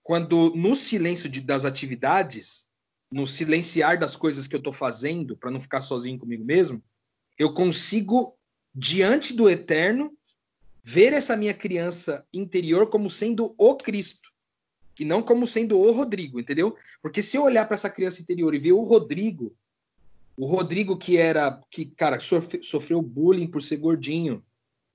quando, 0.02 0.54
no 0.56 0.76
silêncio 0.76 1.30
de, 1.30 1.42
das 1.42 1.66
atividades, 1.66 2.68
no 3.14 3.28
silenciar 3.28 4.00
das 4.00 4.16
coisas 4.16 4.48
que 4.48 4.56
eu 4.56 4.58
estou 4.58 4.74
fazendo, 4.74 5.38
para 5.38 5.52
não 5.52 5.60
ficar 5.60 5.82
sozinho 5.82 6.18
comigo 6.18 6.44
mesmo, 6.44 6.82
eu 7.38 7.54
consigo, 7.54 8.36
diante 8.74 9.36
do 9.36 9.48
eterno, 9.48 10.12
ver 10.84 11.14
essa 11.14 11.38
minha 11.38 11.54
criança 11.54 12.26
interior 12.34 12.88
como 12.88 13.12
sendo 13.12 13.54
o 13.56 13.76
Cristo, 13.76 14.32
e 15.00 15.06
não 15.06 15.22
como 15.22 15.46
sendo 15.46 15.80
o 15.80 15.92
Rodrigo, 15.92 16.40
entendeu? 16.40 16.76
Porque 17.04 17.22
se 17.22 17.38
eu 17.38 17.44
olhar 17.44 17.66
para 17.66 17.76
essa 17.76 17.90
criança 17.90 18.22
interior 18.22 18.54
e 18.56 18.60
ver 18.60 18.72
o 18.72 18.82
Rodrigo, 18.82 19.56
o 20.36 20.48
Rodrigo 20.48 20.98
que 20.98 21.16
era, 21.16 21.62
que, 21.70 21.86
cara, 21.86 22.20
sofre, 22.20 22.64
sofreu 22.64 23.00
bullying 23.00 23.48
por 23.48 23.62
ser 23.62 23.78
gordinho, 23.78 24.44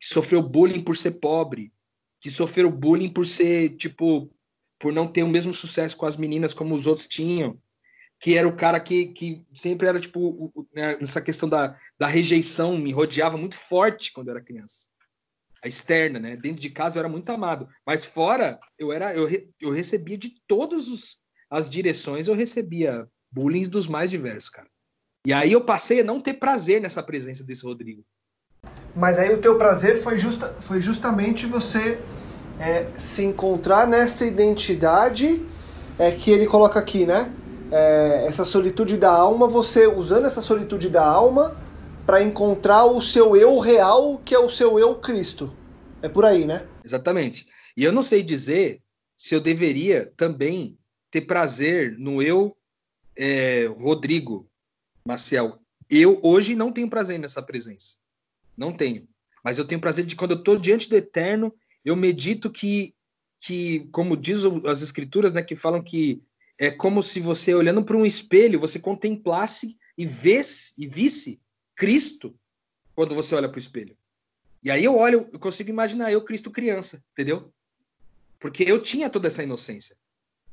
que 0.00 0.09
sofreu 0.09 0.42
bullying 0.42 0.81
por 0.81 0.96
ser 0.96 1.12
pobre, 1.12 1.72
que 2.20 2.31
sofreu 2.31 2.68
bullying 2.68 3.11
por 3.11 3.24
ser, 3.24 3.76
tipo, 3.76 4.28
por 4.76 4.92
não 4.92 5.07
ter 5.07 5.22
o 5.22 5.28
mesmo 5.28 5.54
sucesso 5.54 5.96
com 5.96 6.07
as 6.07 6.16
meninas 6.16 6.52
como 6.52 6.74
os 6.74 6.87
outros 6.87 7.07
tinham, 7.07 7.57
que 8.20 8.37
era 8.37 8.48
o 8.48 8.57
cara 8.57 8.81
que, 8.81 9.07
que 9.07 9.46
sempre 9.54 9.87
era, 9.87 10.00
tipo, 10.00 10.52
né, 10.74 10.96
nessa 10.96 11.20
questão 11.20 11.48
da, 11.48 11.76
da 11.98 12.07
rejeição, 12.07 12.76
me 12.76 12.92
rodeava 12.92 13.37
muito 13.37 13.57
forte 13.57 14.12
quando 14.12 14.28
eu 14.28 14.35
era 14.35 14.44
criança. 14.44 14.88
A 15.62 15.68
externa, 15.68 16.18
né? 16.18 16.37
Dentro 16.37 16.61
de 16.61 16.70
casa 16.70 16.96
eu 16.96 17.00
era 17.00 17.09
muito 17.09 17.31
amado, 17.31 17.68
mas 17.87 18.07
fora 18.07 18.59
eu 18.78 18.92
era 18.92 19.14
eu, 19.14 19.28
eu 19.61 19.70
recebia 19.70 20.16
de 20.16 20.35
todas 20.46 20.87
as 21.50 21.68
direções, 21.68 22.28
eu 22.28 22.35
recebia 22.35 23.09
bullying 23.31 23.68
dos 23.68 23.88
mais 23.88 24.11
diversos, 24.11 24.48
cara. 24.48 24.68
E 25.26 25.33
aí 25.33 25.52
eu 25.52 25.61
passei 25.61 26.00
a 26.00 26.04
não 26.04 26.20
ter 26.20 26.35
prazer 26.35 26.81
nessa 26.81 27.02
presença 27.02 27.42
desse 27.42 27.64
Rodrigo. 27.64 28.04
Mas 28.94 29.18
aí 29.18 29.33
o 29.33 29.40
teu 29.40 29.59
prazer 29.59 30.00
foi, 30.00 30.18
justa, 30.18 30.54
foi 30.61 30.81
justamente 30.81 31.46
você 31.46 32.00
é, 32.59 32.87
se 32.96 33.24
encontrar 33.24 33.87
nessa 33.87 34.24
identidade 34.24 35.44
é, 35.98 36.11
que 36.12 36.31
ele 36.31 36.46
coloca 36.46 36.78
aqui, 36.78 37.04
né? 37.04 37.33
É, 37.70 38.24
essa 38.26 38.44
solitude 38.44 38.96
da 38.96 39.11
alma, 39.11 39.46
você 39.46 39.87
usando 39.87 40.26
essa 40.26 40.40
solitude 40.40 40.88
da 40.88 41.04
alma 41.04 41.57
para 42.07 42.22
encontrar 42.22 42.85
o 42.87 43.02
seu 43.02 43.37
eu 43.37 43.59
real, 43.59 44.18
que 44.24 44.35
é 44.35 44.38
o 44.38 44.48
seu 44.48 44.78
eu 44.78 44.94
Cristo. 44.96 45.52
É 46.00 46.09
por 46.09 46.24
aí, 46.24 46.46
né? 46.46 46.66
Exatamente. 46.85 47.46
E 47.76 47.85
eu 47.85 47.92
não 47.92 48.02
sei 48.02 48.22
dizer 48.22 48.83
se 49.16 49.35
eu 49.35 49.40
deveria 49.40 50.12
também 50.16 50.78
ter 51.11 51.22
prazer 51.22 51.98
no 51.98 52.22
eu 52.22 52.57
é, 53.16 53.66
Rodrigo 53.66 54.48
Maciel. 55.04 55.59
Eu 55.90 56.20
hoje 56.22 56.54
não 56.54 56.72
tenho 56.72 56.88
prazer 56.88 57.18
nessa 57.18 57.42
presença. 57.42 57.96
Não 58.57 58.72
tenho. 58.72 59.09
Mas 59.44 59.59
eu 59.59 59.64
tenho 59.64 59.81
prazer 59.81 60.04
de 60.04 60.16
quando 60.16 60.33
eu 60.33 60.38
estou 60.38 60.59
diante 60.59 60.88
do 60.88 60.96
eterno, 60.96 61.54
eu 61.85 61.96
medito 61.96 62.50
que, 62.50 62.94
que 63.40 63.88
como 63.90 64.16
diz 64.16 64.44
as 64.66 64.83
escrituras, 64.83 65.33
né, 65.33 65.42
que 65.42 65.57
falam 65.57 65.83
que 65.83 66.22
é 66.59 66.71
como 66.71 67.03
se 67.03 67.21
você, 67.21 67.55
olhando 67.55 67.85
para 67.85 67.97
um 67.97 68.05
espelho, 68.05 68.59
você 68.59 68.81
contemplasse 68.81 69.79
e 69.97 70.05
visse, 70.05 70.75
e 70.77 70.87
visse 70.87 71.40
Cristo 71.77 72.35
quando 72.94 73.14
você 73.14 73.35
olha 73.35 73.49
para 73.49 73.57
o 73.57 73.61
espelho. 73.61 73.97
E 74.62 74.71
aí 74.71 74.85
eu 74.85 74.97
olho, 74.97 75.29
eu 75.33 75.38
consigo 75.38 75.71
imaginar 75.71 76.11
eu, 76.11 76.21
Cristo 76.21 76.51
criança, 76.51 77.03
entendeu? 77.12 77.53
Porque 78.40 78.64
eu 78.64 78.83
tinha 78.83 79.09
toda 79.09 79.29
essa 79.29 79.42
inocência. 79.42 79.97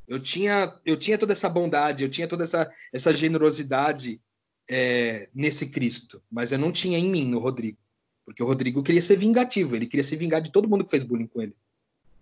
Eu 0.08 0.20
tinha, 0.20 0.80
eu 0.86 0.96
tinha 0.96 1.18
toda 1.18 1.34
essa 1.34 1.50
bondade, 1.50 2.04
eu 2.04 2.10
tinha 2.10 2.28
toda 2.28 2.44
essa, 2.44 2.72
essa 2.94 3.12
generosidade 3.12 4.22
é, 4.70 5.28
nesse 5.34 5.70
Cristo. 5.70 6.22
Mas 6.32 6.52
eu 6.52 6.60
não 6.60 6.72
tinha 6.72 7.00
em 7.00 7.10
mim, 7.10 7.26
no 7.26 7.40
Rodrigo. 7.40 7.80
Porque 8.24 8.44
o 8.44 8.46
Rodrigo 8.46 8.84
queria 8.84 9.02
ser 9.02 9.18
vingativo, 9.18 9.76
ele 9.76 9.88
queria 9.88 10.04
se 10.04 10.16
vingar 10.16 10.42
de 10.42 10.52
todo 10.52 10.70
mundo 10.70 10.84
que 10.86 10.92
fez 10.92 11.04
bullying 11.04 11.28
com 11.28 11.42
ele. 11.42 11.56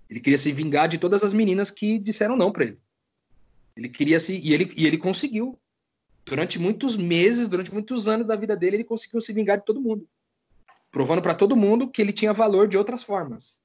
Ele 0.10 0.19
queria 0.19 0.38
se 0.38 0.52
vingar 0.52 0.88
de 0.88 0.98
todas 0.98 1.24
as 1.24 1.34
meninas 1.34 1.69
que 1.69 2.00
disseram 2.00 2.38
não 2.38 2.52
para 2.52 2.65
ele. 2.65 2.80
Ele 3.75 3.89
queria 3.89 4.19
se. 4.19 4.38
E 4.38 4.53
ele, 4.53 4.71
e 4.75 4.86
ele 4.86 4.97
conseguiu. 4.97 5.59
Durante 6.25 6.57
muitos 6.57 6.95
meses, 6.95 7.49
durante 7.49 7.73
muitos 7.73 8.07
anos 8.07 8.27
da 8.27 8.36
vida 8.36 8.55
dele, 8.55 8.77
ele 8.77 8.83
conseguiu 8.83 9.19
se 9.19 9.33
vingar 9.33 9.57
de 9.57 9.65
todo 9.65 9.81
mundo. 9.81 10.07
Provando 10.89 11.21
para 11.21 11.36
todo 11.36 11.55
mundo 11.55 11.89
que 11.89 12.01
ele 12.01 12.13
tinha 12.13 12.31
valor 12.31 12.67
de 12.67 12.77
outras 12.77 13.03
formas. 13.03 13.59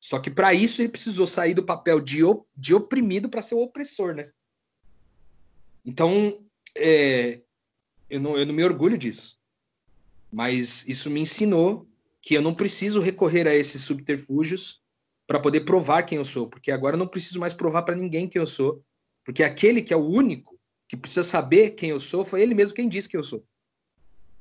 Só 0.00 0.20
que 0.20 0.30
para 0.30 0.54
isso 0.54 0.80
ele 0.80 0.90
precisou 0.90 1.26
sair 1.26 1.54
do 1.54 1.64
papel 1.64 1.98
de, 1.98 2.20
de 2.56 2.74
oprimido 2.74 3.28
para 3.28 3.42
ser 3.42 3.56
o 3.56 3.62
opressor, 3.62 4.14
né? 4.14 4.30
Então, 5.84 6.40
é, 6.76 7.40
eu, 8.08 8.20
não, 8.20 8.36
eu 8.36 8.46
não 8.46 8.54
me 8.54 8.62
orgulho 8.62 8.96
disso. 8.96 9.38
Mas 10.30 10.86
isso 10.86 11.10
me 11.10 11.20
ensinou 11.20 11.88
que 12.20 12.34
eu 12.34 12.42
não 12.42 12.54
preciso 12.54 13.00
recorrer 13.00 13.48
a 13.48 13.54
esses 13.54 13.82
subterfúgios 13.82 14.80
para 15.26 15.40
poder 15.40 15.60
provar 15.60 16.02
quem 16.04 16.18
eu 16.18 16.24
sou, 16.24 16.48
porque 16.48 16.70
agora 16.70 16.94
eu 16.94 16.98
não 16.98 17.06
preciso 17.06 17.40
mais 17.40 17.52
provar 17.52 17.82
para 17.82 17.94
ninguém 17.94 18.28
quem 18.28 18.40
eu 18.40 18.46
sou, 18.46 18.82
porque 19.28 19.42
aquele 19.42 19.82
que 19.82 19.92
é 19.92 19.96
o 19.96 20.08
único 20.08 20.58
que 20.88 20.96
precisa 20.96 21.22
saber 21.22 21.72
quem 21.72 21.90
eu 21.90 22.00
sou 22.00 22.24
foi 22.24 22.40
ele 22.40 22.54
mesmo 22.54 22.74
quem 22.74 22.88
diz 22.88 23.06
quem 23.06 23.18
eu 23.18 23.22
sou. 23.22 23.46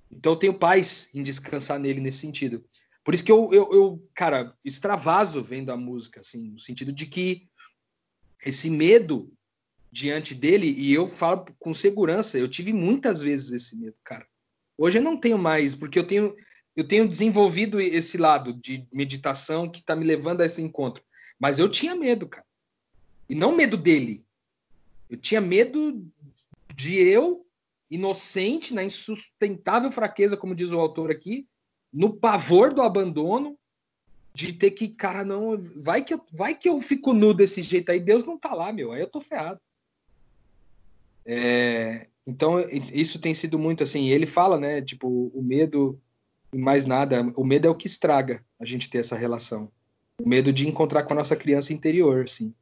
Então 0.09 0.31
eu 0.31 0.37
tenho 0.37 0.53
paz 0.53 1.09
em 1.13 1.21
descansar 1.21 1.77
nele 1.77 1.99
nesse 1.99 2.19
sentido. 2.19 2.63
Por 3.03 3.13
isso 3.13 3.25
que 3.25 3.29
eu, 3.29 3.53
eu, 3.53 3.69
eu, 3.73 4.09
cara, 4.15 4.55
extravaso 4.63 5.43
vendo 5.43 5.73
a 5.73 5.75
música, 5.75 6.21
assim, 6.21 6.51
no 6.51 6.57
sentido 6.57 6.93
de 6.93 7.05
que 7.05 7.49
esse 8.45 8.69
medo 8.69 9.29
diante 9.91 10.33
dele, 10.33 10.71
e 10.71 10.93
eu 10.93 11.09
falo 11.09 11.43
com 11.59 11.73
segurança, 11.73 12.37
eu 12.37 12.47
tive 12.47 12.71
muitas 12.71 13.21
vezes 13.21 13.51
esse 13.51 13.75
medo, 13.75 13.97
cara. 14.05 14.25
Hoje 14.77 14.99
eu 14.99 15.03
não 15.03 15.17
tenho 15.17 15.37
mais, 15.37 15.75
porque 15.75 15.99
eu 15.99 16.07
tenho, 16.07 16.33
eu 16.77 16.87
tenho 16.87 17.05
desenvolvido 17.05 17.81
esse 17.81 18.17
lado 18.17 18.53
de 18.53 18.87
meditação 18.93 19.69
que 19.69 19.79
está 19.79 19.97
me 19.97 20.05
levando 20.05 20.39
a 20.39 20.45
esse 20.45 20.61
encontro. 20.61 21.03
Mas 21.37 21.59
eu 21.59 21.67
tinha 21.67 21.93
medo, 21.93 22.25
cara. 22.25 22.47
E 23.29 23.35
não 23.35 23.53
medo 23.53 23.75
dele, 23.75 24.25
eu 25.09 25.17
tinha 25.17 25.41
medo 25.41 26.05
de 26.75 26.95
eu, 26.95 27.45
inocente, 27.89 28.73
na 28.73 28.83
insustentável 28.83 29.91
fraqueza, 29.91 30.37
como 30.37 30.55
diz 30.55 30.71
o 30.71 30.79
autor 30.79 31.11
aqui, 31.11 31.47
no 31.91 32.13
pavor 32.13 32.73
do 32.73 32.81
abandono, 32.81 33.57
de 34.33 34.53
ter 34.53 34.71
que, 34.71 34.89
cara, 34.89 35.25
não, 35.25 35.57
vai 35.57 36.03
que 36.03 36.13
eu, 36.13 36.21
vai 36.31 36.53
que 36.53 36.69
eu 36.69 36.79
fico 36.79 37.13
nu 37.13 37.33
desse 37.33 37.61
jeito 37.63 37.91
aí, 37.91 37.99
Deus 37.99 38.23
não 38.23 38.37
tá 38.37 38.53
lá, 38.53 38.71
meu, 38.71 38.91
aí 38.91 39.01
eu 39.01 39.07
tô 39.07 39.19
ferrado. 39.19 39.59
É, 41.25 42.07
então, 42.25 42.59
isso 42.93 43.19
tem 43.19 43.33
sido 43.33 43.57
muito 43.57 43.83
assim, 43.83 44.09
ele 44.09 44.27
fala, 44.27 44.59
né, 44.59 44.81
tipo, 44.81 45.31
o 45.33 45.41
medo 45.41 45.99
e 46.53 46.57
mais 46.57 46.85
nada, 46.85 47.25
o 47.35 47.43
medo 47.43 47.67
é 47.67 47.69
o 47.69 47.75
que 47.75 47.87
estraga 47.87 48.45
a 48.59 48.65
gente 48.65 48.89
ter 48.89 48.99
essa 48.99 49.17
relação. 49.17 49.71
O 50.21 50.27
medo 50.27 50.51
de 50.53 50.67
encontrar 50.67 51.03
com 51.03 51.13
a 51.13 51.15
nossa 51.15 51.35
criança 51.35 51.73
interior, 51.73 52.25
assim. 52.25 52.53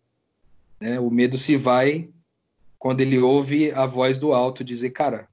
É, 0.79 0.99
o 0.99 1.09
medo 1.09 1.37
se 1.37 1.55
vai 1.55 2.09
quando 2.85 3.01
ele 3.01 3.17
ouve 3.17 3.71
a 3.71 3.87
voz 3.87 4.19
do 4.19 4.31
alto 4.31 4.63
dizer, 4.63 4.91
cara, 4.91 5.27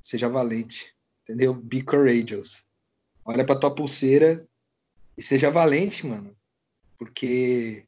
seja 0.00 0.28
valente, 0.28 0.94
entendeu? 1.24 1.52
Be 1.52 1.82
courageous. 1.82 2.64
Olha 3.24 3.44
para 3.44 3.58
tua 3.58 3.74
pulseira 3.74 4.46
e 5.18 5.22
seja 5.24 5.50
valente, 5.50 6.06
mano, 6.06 6.32
porque 6.96 7.84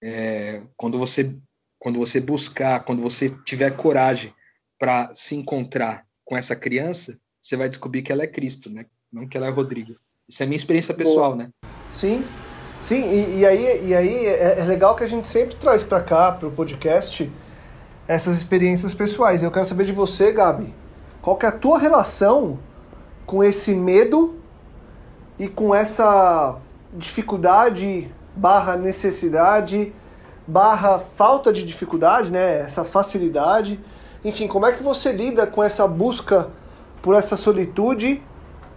é, 0.00 0.62
quando 0.74 0.98
você 0.98 1.36
quando 1.78 1.98
você 1.98 2.18
buscar, 2.18 2.82
quando 2.82 3.02
você 3.02 3.28
tiver 3.44 3.76
coragem 3.76 4.32
para 4.78 5.14
se 5.14 5.36
encontrar 5.36 6.06
com 6.24 6.34
essa 6.34 6.56
criança, 6.56 7.20
você 7.42 7.58
vai 7.58 7.68
descobrir 7.68 8.00
que 8.00 8.10
ela 8.10 8.22
é 8.22 8.26
Cristo, 8.26 8.70
né? 8.70 8.86
Não 9.12 9.28
que 9.28 9.36
ela 9.36 9.48
é 9.48 9.50
Rodrigo. 9.50 9.96
Isso 10.26 10.42
é 10.42 10.46
minha 10.46 10.56
experiência 10.56 10.94
pessoal, 10.94 11.36
Boa. 11.36 11.44
né? 11.44 11.50
Sim, 11.90 12.24
sim. 12.82 13.02
E, 13.02 13.40
e, 13.40 13.46
aí, 13.46 13.86
e 13.88 13.94
aí 13.94 14.26
é, 14.28 14.60
é 14.60 14.64
legal 14.64 14.96
que 14.96 15.04
a 15.04 15.08
gente 15.08 15.26
sempre 15.26 15.56
traz 15.56 15.84
para 15.84 16.02
cá, 16.02 16.32
para 16.32 16.48
o 16.48 16.52
podcast, 16.52 17.30
essas 18.08 18.36
experiências 18.36 18.94
pessoais. 18.94 19.42
Eu 19.42 19.50
quero 19.50 19.64
saber 19.64 19.84
de 19.84 19.92
você, 19.92 20.32
Gabi. 20.32 20.74
Qual 21.20 21.36
que 21.36 21.46
é 21.46 21.48
a 21.48 21.52
tua 21.52 21.78
relação 21.78 22.58
com 23.26 23.42
esse 23.42 23.74
medo 23.74 24.36
e 25.38 25.48
com 25.48 25.74
essa 25.74 26.56
dificuldade 26.92 28.10
barra 28.34 28.76
necessidade 28.76 29.92
barra 30.46 30.98
falta 30.98 31.52
de 31.52 31.64
dificuldade, 31.64 32.30
né? 32.30 32.60
Essa 32.60 32.84
facilidade. 32.84 33.80
Enfim, 34.24 34.46
como 34.46 34.66
é 34.66 34.72
que 34.72 34.82
você 34.82 35.12
lida 35.12 35.46
com 35.46 35.62
essa 35.62 35.86
busca 35.86 36.48
por 37.02 37.14
essa 37.14 37.36
solitude 37.36 38.22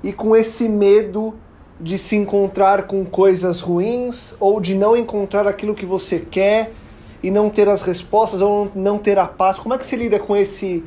e 0.04 0.12
com 0.12 0.36
esse 0.36 0.68
medo 0.68 1.36
de 1.80 1.98
se 1.98 2.16
encontrar 2.16 2.84
com 2.84 3.06
coisas 3.06 3.62
ruins 3.62 4.34
ou 4.40 4.60
de 4.60 4.76
não 4.76 4.96
encontrar 4.96 5.48
aquilo 5.48 5.76
que 5.76 5.86
você 5.86 6.20
quer 6.20 6.74
e 7.22 7.30
não 7.30 7.50
ter 7.50 7.68
as 7.68 7.82
respostas 7.82 8.42
ou 8.42 8.72
não 8.76 8.98
ter 8.98 9.18
a 9.18 9.28
paz? 9.28 9.60
Como 9.60 9.74
é 9.74 9.78
que 9.78 9.86
se 9.86 9.96
lida 9.96 10.20
com 10.20 10.36
esse 10.36 10.84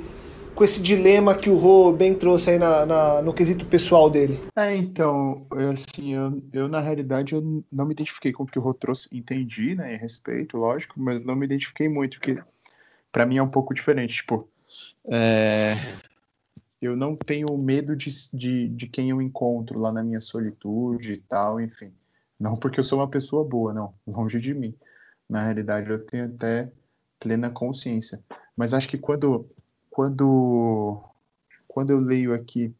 com 0.54 0.62
esse 0.64 0.82
dilema 0.82 1.34
que 1.34 1.48
o 1.48 1.56
Rô 1.56 1.92
bem 1.92 2.14
trouxe 2.14 2.50
aí 2.50 2.58
na, 2.58 2.84
na, 2.84 3.22
no 3.22 3.32
quesito 3.32 3.64
pessoal 3.64 4.10
dele? 4.10 4.38
É, 4.54 4.76
então, 4.76 5.46
eu, 5.52 5.70
assim, 5.70 6.14
eu, 6.14 6.42
eu 6.52 6.68
na 6.68 6.78
realidade 6.78 7.34
eu 7.34 7.64
não 7.72 7.86
me 7.86 7.94
identifiquei 7.94 8.32
com 8.32 8.42
o 8.42 8.46
que 8.46 8.58
o 8.58 8.62
Rô 8.62 8.74
trouxe, 8.74 9.08
entendi, 9.10 9.74
né, 9.74 9.96
respeito, 9.96 10.58
lógico, 10.58 10.94
mas 10.96 11.24
não 11.24 11.34
me 11.34 11.46
identifiquei 11.46 11.88
muito, 11.88 12.18
porque 12.18 12.38
para 13.10 13.24
mim 13.24 13.38
é 13.38 13.42
um 13.42 13.48
pouco 13.48 13.72
diferente, 13.72 14.16
tipo, 14.16 14.46
é, 15.10 15.74
eu 16.80 16.96
não 16.96 17.16
tenho 17.16 17.56
medo 17.56 17.94
de, 17.96 18.10
de, 18.34 18.68
de 18.68 18.86
quem 18.88 19.10
eu 19.10 19.22
encontro 19.22 19.78
lá 19.78 19.92
na 19.92 20.02
minha 20.02 20.20
solitude 20.20 21.12
e 21.12 21.16
tal, 21.16 21.60
enfim. 21.60 21.92
Não 22.38 22.56
porque 22.56 22.80
eu 22.80 22.84
sou 22.84 22.98
uma 22.98 23.08
pessoa 23.08 23.44
boa, 23.44 23.72
não, 23.72 23.94
longe 24.06 24.40
de 24.40 24.52
mim. 24.52 24.74
Na 25.32 25.44
realidade, 25.44 25.88
eu 25.88 26.04
tenho 26.04 26.26
até 26.26 26.70
plena 27.18 27.48
consciência. 27.48 28.22
Mas 28.54 28.74
acho 28.74 28.86
que 28.86 28.98
quando, 28.98 29.48
quando, 29.88 31.02
quando 31.66 31.88
eu 31.88 31.96
leio 31.96 32.34
aqui 32.34 32.74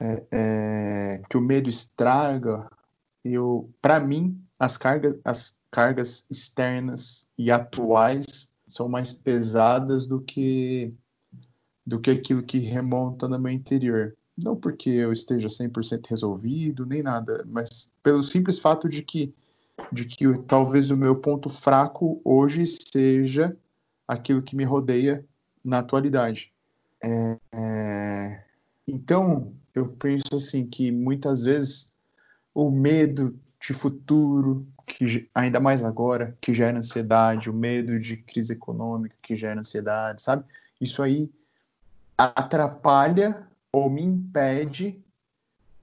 é, 0.00 0.24
é, 0.30 1.22
que 1.28 1.36
o 1.36 1.40
medo 1.42 1.68
estraga, 1.68 2.66
eu, 3.22 3.68
para 3.82 4.00
mim, 4.00 4.42
as 4.58 4.78
cargas, 4.78 5.18
as 5.22 5.58
cargas 5.70 6.24
externas 6.30 7.28
e 7.36 7.50
atuais 7.50 8.54
são 8.66 8.88
mais 8.88 9.12
pesadas 9.12 10.06
do 10.06 10.18
que 10.18 10.94
do 11.84 12.00
que 12.00 12.10
aquilo 12.10 12.42
que 12.42 12.58
remonta 12.58 13.28
no 13.28 13.38
meu 13.38 13.52
interior. 13.52 14.16
Não 14.34 14.56
porque 14.56 14.88
eu 14.88 15.12
esteja 15.12 15.48
100% 15.48 16.06
resolvido, 16.08 16.86
nem 16.86 17.02
nada, 17.02 17.44
mas 17.46 17.92
pelo 18.02 18.22
simples 18.22 18.58
fato 18.58 18.88
de 18.88 19.02
que, 19.02 19.34
de 19.92 20.04
que 20.04 20.26
talvez 20.46 20.90
o 20.90 20.96
meu 20.96 21.16
ponto 21.16 21.48
fraco 21.48 22.20
hoje 22.24 22.64
seja 22.66 23.56
aquilo 24.06 24.42
que 24.42 24.56
me 24.56 24.64
rodeia 24.64 25.24
na 25.64 25.78
atualidade. 25.78 26.52
É, 27.02 27.38
é, 27.52 28.44
então, 28.86 29.52
eu 29.74 29.88
penso 29.88 30.34
assim 30.34 30.66
que 30.66 30.90
muitas 30.90 31.42
vezes 31.42 31.96
o 32.54 32.70
medo 32.70 33.38
de 33.60 33.72
futuro, 33.72 34.66
que 34.86 35.28
ainda 35.34 35.60
mais 35.60 35.84
agora, 35.84 36.36
que 36.40 36.54
gera 36.54 36.78
ansiedade, 36.78 37.50
o 37.50 37.54
medo 37.54 37.98
de 37.98 38.16
crise 38.16 38.54
econômica 38.54 39.14
que 39.22 39.36
gera 39.36 39.60
ansiedade, 39.60 40.22
sabe? 40.22 40.44
Isso 40.80 41.02
aí 41.02 41.30
atrapalha 42.16 43.46
ou 43.70 43.88
me 43.90 44.02
impede 44.02 45.00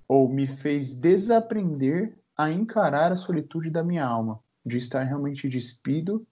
ou 0.07 0.27
me 0.27 0.47
fez 0.47 0.93
desaprender 0.93 2.13
a 2.37 2.51
encarar 2.51 3.11
a 3.11 3.15
solitude 3.15 3.69
da 3.69 3.83
minha 3.83 4.05
alma, 4.05 4.39
de 4.65 4.77
estar 4.77 5.03
realmente 5.03 5.47
despido 5.47 6.25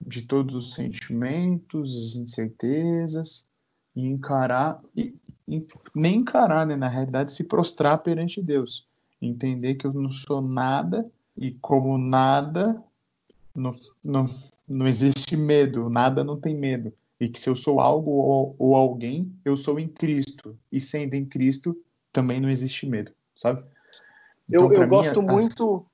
de 0.00 0.22
todos 0.22 0.54
os 0.54 0.74
sentimentos, 0.74 1.96
as 1.96 2.14
incertezas, 2.16 3.48
e 3.94 4.06
encarar, 4.06 4.80
e, 4.94 5.14
e, 5.48 5.66
nem 5.94 6.16
encarar, 6.16 6.66
né, 6.66 6.76
na 6.76 6.88
realidade, 6.88 7.32
se 7.32 7.44
prostrar 7.44 7.98
perante 7.98 8.42
Deus, 8.42 8.86
entender 9.20 9.76
que 9.76 9.86
eu 9.86 9.92
não 9.92 10.08
sou 10.08 10.42
nada 10.42 11.10
e 11.36 11.52
como 11.52 11.96
nada, 11.96 12.82
não, 13.54 13.74
não, 14.04 14.28
não 14.68 14.86
existe 14.86 15.36
medo, 15.36 15.88
nada 15.88 16.22
não 16.22 16.38
tem 16.38 16.54
medo 16.54 16.92
e 17.18 17.28
que 17.28 17.38
se 17.38 17.48
eu 17.48 17.56
sou 17.56 17.80
algo 17.80 18.10
ou, 18.10 18.56
ou 18.58 18.74
alguém, 18.74 19.32
eu 19.44 19.56
sou 19.56 19.80
em 19.80 19.88
Cristo. 19.88 20.56
E 20.70 20.78
sendo 20.78 21.14
em 21.14 21.24
Cristo, 21.24 21.76
também 22.12 22.40
não 22.40 22.50
existe 22.50 22.86
medo, 22.86 23.12
sabe? 23.34 23.64
Então, 24.48 24.72
eu, 24.72 24.82
eu 24.82 24.88
gosto 24.88 25.22
muito. 25.22 25.86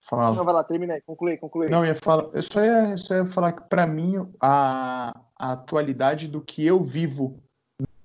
Fala. 0.00 0.34
Não, 0.34 0.44
vai 0.44 0.54
lá, 0.54 0.64
terminei, 0.64 1.00
concluí, 1.00 1.38
concluí. 1.38 1.70
Não, 1.70 1.78
eu 1.78 1.86
ia 1.86 1.94
falar, 1.94 2.28
eu 2.34 2.42
só 2.42 2.62
ia, 2.62 2.96
só 2.96 3.14
ia 3.14 3.24
falar 3.24 3.52
que 3.52 3.62
para 3.62 3.86
mim 3.86 4.16
a, 4.38 5.18
a 5.38 5.52
atualidade 5.52 6.28
do 6.28 6.42
que 6.42 6.64
eu 6.64 6.82
vivo 6.82 7.40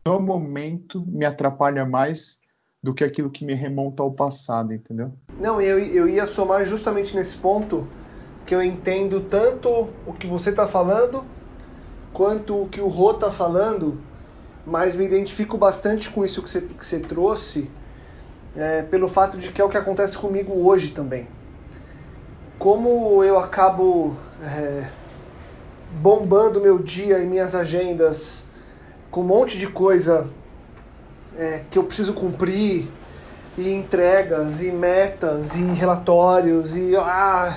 no 0.05 0.19
momento 0.19 1.03
me 1.05 1.25
atrapalha 1.25 1.85
mais 1.85 2.39
do 2.81 2.93
que 2.93 3.03
aquilo 3.03 3.29
que 3.29 3.43
me 3.43 3.53
remonta 3.53 4.01
ao 4.01 4.12
passado, 4.12 4.73
entendeu? 4.73 5.12
Não, 5.38 5.59
eu, 5.59 5.77
eu 5.77 6.07
ia 6.07 6.25
somar 6.25 6.65
justamente 6.65 7.13
nesse 7.13 7.35
ponto 7.35 7.85
que 8.45 8.55
eu 8.55 8.63
entendo 8.63 9.21
tanto 9.21 9.89
o 10.07 10.13
que 10.13 10.25
você 10.25 10.51
está 10.51 10.65
falando 10.65 11.25
quanto 12.13 12.63
o 12.63 12.67
que 12.67 12.81
o 12.81 12.88
Rô 12.88 13.13
tá 13.13 13.31
falando, 13.31 13.99
mas 14.65 14.95
me 14.95 15.05
identifico 15.05 15.57
bastante 15.57 16.09
com 16.09 16.25
isso 16.25 16.41
que 16.41 16.49
você, 16.49 16.62
que 16.62 16.85
você 16.85 16.99
trouxe, 16.99 17.69
é, 18.55 18.81
pelo 18.83 19.07
fato 19.07 19.38
de 19.38 19.51
que 19.51 19.62
é 19.62 19.63
o 19.63 19.69
que 19.69 19.77
acontece 19.77 20.17
comigo 20.17 20.53
hoje 20.53 20.89
também. 20.89 21.27
Como 22.57 23.23
eu 23.23 23.39
acabo 23.39 24.17
é, 24.43 24.89
bombando 25.91 26.59
meu 26.62 26.79
dia 26.79 27.19
e 27.19 27.25
minhas 27.25 27.55
agendas 27.55 28.43
com 29.09 29.21
um 29.21 29.25
monte 29.25 29.57
de 29.57 29.67
coisa 29.67 30.27
é, 31.38 31.62
que 31.69 31.77
eu 31.79 31.83
preciso 31.83 32.13
cumprir, 32.13 32.89
e 33.59 33.73
entregas, 33.73 34.62
e 34.62 34.71
metas, 34.71 35.55
e 35.55 35.62
relatórios, 35.62 36.75
e, 36.75 36.95
ah, 36.95 37.55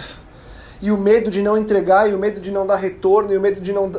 e 0.81 0.91
o 0.91 0.99
medo 0.99 1.31
de 1.31 1.41
não 1.41 1.57
entregar, 1.57 2.11
e 2.11 2.15
o 2.15 2.19
medo 2.19 2.41
de 2.41 2.51
não 2.51 2.67
dar 2.67 2.77
retorno, 2.77 3.33
e 3.33 3.37
o 3.37 3.41
medo 3.41 3.61
de 3.61 3.73
não 3.73 3.91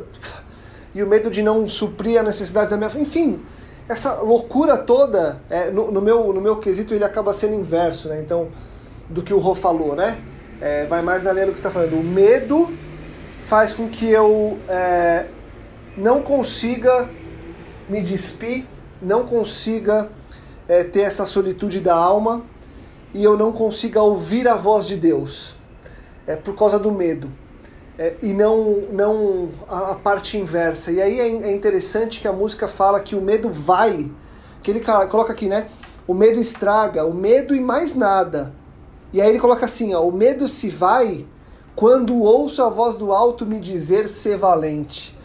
e 0.94 1.02
o 1.02 1.08
medo 1.08 1.32
de 1.32 1.42
não 1.42 1.68
suprir 1.68 2.20
a 2.20 2.24
necessidade 2.24 2.70
da 2.70 2.78
minha. 2.78 2.92
Enfim, 3.02 3.42
essa 3.88 4.22
loucura 4.22 4.78
toda, 4.78 5.42
é, 5.50 5.70
no, 5.70 5.92
no, 5.92 6.02
meu, 6.02 6.32
no 6.32 6.40
meu 6.40 6.58
quesito, 6.58 6.94
ele 6.94 7.04
acaba 7.04 7.34
sendo 7.34 7.54
inverso, 7.54 8.08
né? 8.08 8.20
Então, 8.20 8.50
do 9.10 9.22
que 9.22 9.34
o 9.34 9.40
Rô 9.40 9.54
falou, 9.54 9.96
né? 9.96 10.20
É, 10.62 10.86
vai 10.86 11.02
mais 11.02 11.24
na 11.24 11.34
linha 11.34 11.48
do 11.48 11.52
que 11.52 11.60
está 11.60 11.70
falando. 11.70 12.00
O 12.00 12.04
medo 12.04 12.72
faz 13.44 13.74
com 13.74 13.90
que 13.90 14.10
eu 14.10 14.58
é, 14.70 15.26
não 15.98 16.22
consiga 16.22 17.10
me 17.90 18.02
despir, 18.02 18.66
não 19.02 19.26
consiga 19.26 20.10
é, 20.68 20.84
ter 20.84 21.02
essa 21.02 21.26
solitude 21.26 21.82
da 21.82 21.96
alma 21.96 22.44
e 23.14 23.24
eu 23.24 23.38
não 23.38 23.52
consiga 23.52 24.02
ouvir 24.02 24.48
a 24.48 24.56
voz 24.56 24.88
de 24.88 24.96
Deus. 24.96 25.56
É 26.26 26.38
por 26.38 26.56
causa 26.56 26.80
do 26.80 26.92
medo 26.92 27.30
é, 27.98 28.16
e 28.22 28.34
não, 28.34 28.82
não 28.92 29.50
a, 29.68 29.92
a, 29.92 29.96
parte 29.96 30.38
inversa. 30.38 30.92
E 30.92 31.02
aí 31.02 31.20
é, 31.20 31.28
é, 31.28 31.52
interessante 31.52 32.20
que 32.20 32.28
a 32.28 32.34
música 32.34 32.68
fala 32.68 33.00
que 33.00 33.16
o 33.16 33.22
medo 33.22 33.50
vai, 33.50 34.10
que 34.62 34.72
ele 34.72 34.82
coloca 34.82 35.32
aqui, 35.32 35.48
né? 35.48 35.68
O 36.08 36.14
medo 36.14 36.40
estraga, 36.40 37.06
o 37.06 37.14
medo 37.14 37.56
e 37.56 37.60
mais 37.60 37.96
nada. 37.96 38.54
E 39.12 39.22
aí 39.22 39.30
ele 39.30 39.40
coloca 39.40 39.66
assim, 39.66 39.94
ó, 39.94 40.02
o 40.02 40.12
medo 40.12 40.48
se 40.48 40.70
vai 40.70 41.26
quando 41.76 42.20
ouço 42.20 42.62
a 42.64 42.70
voz 42.70 42.96
do 42.96 43.12
alto 43.12 43.46
me 43.46 43.60
dizer 43.60 44.08
ser 44.08 44.38
valente. 44.38 45.18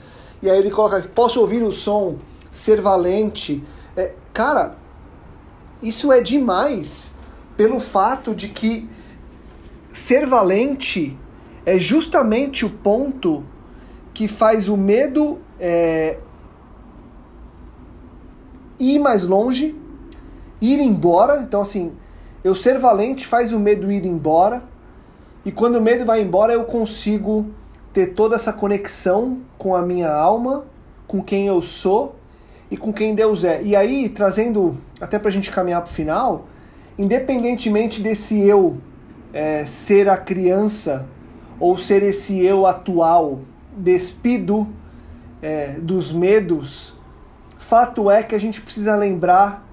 E 0.42 0.50
aí 0.50 0.58
ele 0.58 0.70
coloca, 0.70 1.02
posso 1.14 1.40
ouvir 1.40 1.62
o 1.62 1.72
som, 1.72 2.16
ser 2.50 2.80
valente. 2.80 3.64
É, 3.96 4.12
cara, 4.32 4.76
isso 5.82 6.12
é 6.12 6.20
demais 6.20 7.12
pelo 7.56 7.80
fato 7.80 8.34
de 8.34 8.48
que 8.48 8.88
ser 9.88 10.26
valente 10.26 11.18
é 11.68 11.78
justamente 11.78 12.64
o 12.64 12.70
ponto 12.70 13.44
que 14.14 14.26
faz 14.26 14.70
o 14.70 14.76
medo 14.76 15.38
é, 15.60 16.18
ir 18.80 18.98
mais 18.98 19.26
longe, 19.26 19.76
ir 20.62 20.80
embora. 20.80 21.42
Então, 21.42 21.60
assim, 21.60 21.92
eu 22.42 22.54
ser 22.54 22.78
valente 22.78 23.26
faz 23.26 23.52
o 23.52 23.60
medo 23.60 23.92
ir 23.92 24.06
embora. 24.06 24.62
E 25.44 25.52
quando 25.52 25.76
o 25.76 25.82
medo 25.82 26.06
vai 26.06 26.22
embora, 26.22 26.54
eu 26.54 26.64
consigo 26.64 27.50
ter 27.92 28.14
toda 28.14 28.36
essa 28.36 28.50
conexão 28.50 29.40
com 29.58 29.76
a 29.76 29.82
minha 29.82 30.10
alma, 30.10 30.64
com 31.06 31.22
quem 31.22 31.48
eu 31.48 31.60
sou 31.60 32.16
e 32.70 32.78
com 32.78 32.94
quem 32.94 33.14
Deus 33.14 33.44
é. 33.44 33.62
E 33.62 33.76
aí, 33.76 34.08
trazendo, 34.08 34.78
até 34.98 35.18
para 35.18 35.28
a 35.28 35.32
gente 35.32 35.50
caminhar 35.50 35.82
para 35.82 35.90
o 35.90 35.94
final, 35.94 36.46
independentemente 36.98 38.00
desse 38.00 38.40
eu 38.40 38.78
é, 39.34 39.66
ser 39.66 40.08
a 40.08 40.16
criança 40.16 41.06
ou 41.60 41.76
ser 41.76 42.02
esse 42.02 42.38
eu 42.44 42.66
atual 42.66 43.40
despido 43.76 44.66
é, 45.40 45.72
dos 45.74 46.12
medos, 46.12 46.94
fato 47.58 48.10
é 48.10 48.22
que 48.22 48.34
a 48.34 48.40
gente 48.40 48.60
precisa 48.60 48.96
lembrar 48.96 49.66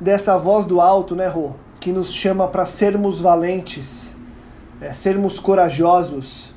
dessa 0.00 0.36
voz 0.36 0.64
do 0.64 0.80
alto, 0.80 1.14
né, 1.14 1.28
Rô? 1.28 1.52
Que 1.80 1.92
nos 1.92 2.12
chama 2.12 2.48
para 2.48 2.66
sermos 2.66 3.20
valentes, 3.20 4.16
é, 4.80 4.92
sermos 4.92 5.38
corajosos 5.38 6.54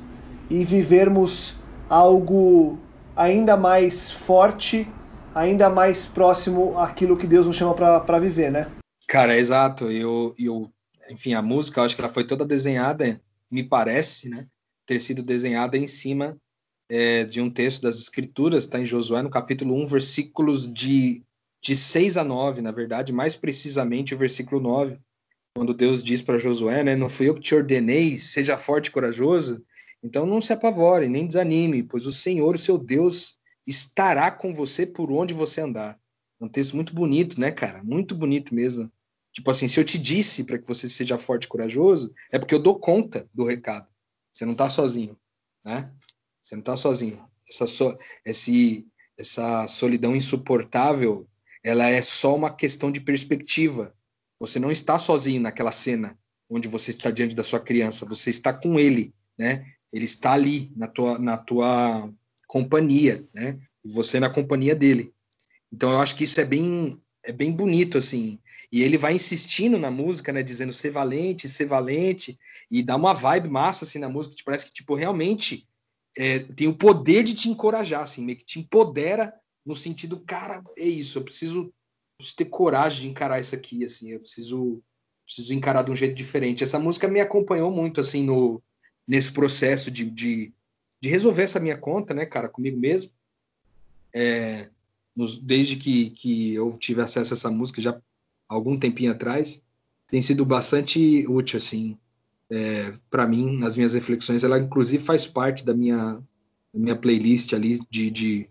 e 0.50 0.64
vivermos 0.64 1.56
algo 1.88 2.78
ainda 3.14 3.56
mais 3.56 4.10
forte, 4.10 4.88
ainda 5.34 5.70
mais 5.70 6.06
próximo 6.06 6.78
àquilo 6.78 7.16
que 7.16 7.26
Deus 7.26 7.46
nos 7.46 7.56
chama 7.56 7.74
para 7.74 8.18
viver, 8.18 8.50
né? 8.50 8.68
Cara, 9.06 9.36
exato. 9.36 9.90
Eu, 9.90 10.34
eu, 10.38 10.70
enfim, 11.10 11.34
a 11.34 11.42
música, 11.42 11.80
eu 11.80 11.84
acho 11.84 11.94
que 11.94 12.00
ela 12.00 12.12
foi 12.12 12.24
toda 12.24 12.44
desenhada, 12.44 13.20
me 13.50 13.62
parece, 13.62 14.28
né? 14.28 14.46
Ter 14.86 15.00
sido 15.00 15.22
desenhada 15.22 15.76
em 15.76 15.86
cima 15.86 16.38
é, 16.88 17.24
de 17.24 17.40
um 17.40 17.50
texto 17.50 17.82
das 17.82 17.98
Escrituras, 17.98 18.64
está 18.64 18.80
em 18.80 18.86
Josué, 18.86 19.22
no 19.22 19.30
capítulo 19.30 19.74
1, 19.82 19.86
versículos 19.86 20.72
de, 20.72 21.22
de 21.62 21.74
6 21.74 22.16
a 22.16 22.24
9, 22.24 22.62
na 22.62 22.70
verdade, 22.70 23.12
mais 23.12 23.34
precisamente 23.34 24.14
o 24.14 24.18
versículo 24.18 24.60
9, 24.60 24.98
quando 25.54 25.74
Deus 25.74 26.02
diz 26.02 26.22
para 26.22 26.38
Josué, 26.38 26.84
né, 26.84 26.94
não 26.94 27.08
fui 27.08 27.28
eu 27.28 27.34
que 27.34 27.40
te 27.40 27.54
ordenei, 27.54 28.18
seja 28.18 28.56
forte 28.56 28.86
e 28.86 28.90
corajoso, 28.92 29.64
então 30.02 30.26
não 30.26 30.40
se 30.40 30.52
apavore, 30.52 31.08
nem 31.08 31.26
desanime, 31.26 31.82
pois 31.82 32.06
o 32.06 32.12
Senhor, 32.12 32.54
o 32.54 32.58
seu 32.58 32.78
Deus, 32.78 33.38
estará 33.66 34.30
com 34.30 34.52
você 34.52 34.86
por 34.86 35.10
onde 35.10 35.34
você 35.34 35.60
andar. 35.60 35.98
É 36.40 36.44
um 36.44 36.48
texto 36.48 36.76
muito 36.76 36.94
bonito, 36.94 37.40
né, 37.40 37.50
cara? 37.50 37.82
Muito 37.82 38.14
bonito 38.14 38.54
mesmo. 38.54 38.92
Tipo 39.32 39.50
assim, 39.50 39.66
se 39.66 39.80
eu 39.80 39.84
te 39.84 39.98
disse 39.98 40.44
para 40.44 40.58
que 40.58 40.66
você 40.66 40.88
seja 40.88 41.18
forte 41.18 41.44
e 41.44 41.48
corajoso, 41.48 42.12
é 42.30 42.38
porque 42.38 42.54
eu 42.54 42.62
dou 42.62 42.78
conta 42.78 43.28
do 43.34 43.44
recado. 43.44 43.88
Você 44.36 44.44
não 44.44 44.54
tá 44.54 44.68
sozinho, 44.68 45.16
né? 45.64 45.90
Você 46.42 46.56
não 46.56 46.62
tá 46.62 46.76
sozinho. 46.76 47.26
Essa, 47.48 47.64
so, 47.64 47.96
esse, 48.22 48.86
essa 49.16 49.66
solidão 49.66 50.14
insuportável, 50.14 51.26
ela 51.64 51.88
é 51.88 52.02
só 52.02 52.36
uma 52.36 52.54
questão 52.54 52.92
de 52.92 53.00
perspectiva. 53.00 53.94
Você 54.38 54.58
não 54.58 54.70
está 54.70 54.98
sozinho 54.98 55.40
naquela 55.40 55.72
cena 55.72 56.18
onde 56.50 56.68
você 56.68 56.90
está 56.90 57.10
diante 57.10 57.34
da 57.34 57.42
sua 57.42 57.58
criança, 57.58 58.04
você 58.04 58.28
está 58.28 58.52
com 58.52 58.78
ele, 58.78 59.14
né? 59.38 59.72
Ele 59.90 60.04
está 60.04 60.32
ali 60.32 60.70
na 60.76 60.86
tua, 60.86 61.18
na 61.18 61.38
tua 61.38 62.12
companhia, 62.46 63.26
né? 63.32 63.58
E 63.82 63.88
você 63.90 64.20
na 64.20 64.28
companhia 64.28 64.74
dele. 64.74 65.14
Então 65.72 65.90
eu 65.92 65.98
acho 65.98 66.14
que 66.14 66.24
isso 66.24 66.38
é 66.38 66.44
bem 66.44 67.00
é 67.26 67.32
bem 67.32 67.52
bonito 67.52 67.98
assim. 67.98 68.38
E 68.70 68.82
ele 68.82 68.96
vai 68.96 69.14
insistindo 69.14 69.78
na 69.78 69.90
música, 69.90 70.32
né, 70.32 70.42
dizendo 70.42 70.72
ser 70.72 70.90
valente, 70.90 71.48
ser 71.48 71.66
valente 71.66 72.38
e 72.70 72.82
dá 72.82 72.96
uma 72.96 73.12
vibe 73.12 73.48
massa 73.48 73.84
assim 73.84 73.98
na 73.98 74.08
música, 74.08 74.36
que 74.36 74.44
parece 74.44 74.66
que 74.66 74.72
tipo 74.72 74.94
realmente 74.94 75.68
é, 76.16 76.38
tem 76.38 76.66
o 76.66 76.74
poder 76.74 77.22
de 77.22 77.34
te 77.34 77.48
encorajar, 77.48 78.02
assim, 78.02 78.24
meio 78.24 78.38
que 78.38 78.44
te 78.44 78.58
empodera 78.58 79.34
no 79.64 79.74
sentido, 79.74 80.20
cara, 80.20 80.62
é 80.78 80.84
isso, 80.84 81.18
eu 81.18 81.24
preciso, 81.24 81.72
ter 82.36 82.46
coragem 82.46 83.02
de 83.02 83.08
encarar 83.08 83.40
isso 83.40 83.54
aqui, 83.54 83.84
assim, 83.84 84.12
eu 84.12 84.20
preciso 84.20 84.82
preciso 85.26 85.52
encarar 85.52 85.82
de 85.82 85.90
um 85.90 85.96
jeito 85.96 86.14
diferente. 86.14 86.62
Essa 86.62 86.78
música 86.78 87.08
me 87.08 87.20
acompanhou 87.20 87.68
muito, 87.68 88.00
assim, 88.00 88.22
no, 88.22 88.62
nesse 89.06 89.32
processo 89.32 89.90
de, 89.90 90.08
de, 90.08 90.54
de 91.00 91.08
resolver 91.08 91.42
essa 91.42 91.58
minha 91.58 91.76
conta, 91.76 92.14
né, 92.14 92.24
cara, 92.24 92.48
comigo 92.48 92.78
mesmo. 92.78 93.10
É, 94.14 94.70
nos, 95.16 95.38
desde 95.38 95.76
que, 95.76 96.10
que 96.10 96.54
eu 96.54 96.70
tive 96.78 97.00
acesso 97.00 97.32
a 97.32 97.36
essa 97.36 97.50
música, 97.50 97.80
já 97.80 97.98
algum 98.48 98.78
tempinho 98.78 99.10
atrás, 99.10 99.62
tem 100.06 100.20
sido 100.20 100.44
bastante 100.44 101.24
útil, 101.28 101.58
assim, 101.58 101.96
é, 102.50 102.92
para 103.10 103.26
mim, 103.26 103.58
nas 103.58 103.76
minhas 103.76 103.94
reflexões. 103.94 104.44
Ela, 104.44 104.58
inclusive, 104.58 105.02
faz 105.02 105.26
parte 105.26 105.64
da 105.64 105.74
minha, 105.74 106.22
da 106.72 106.80
minha 106.80 106.94
playlist 106.94 107.54
ali 107.54 107.80
de, 107.90 108.10
de, 108.10 108.46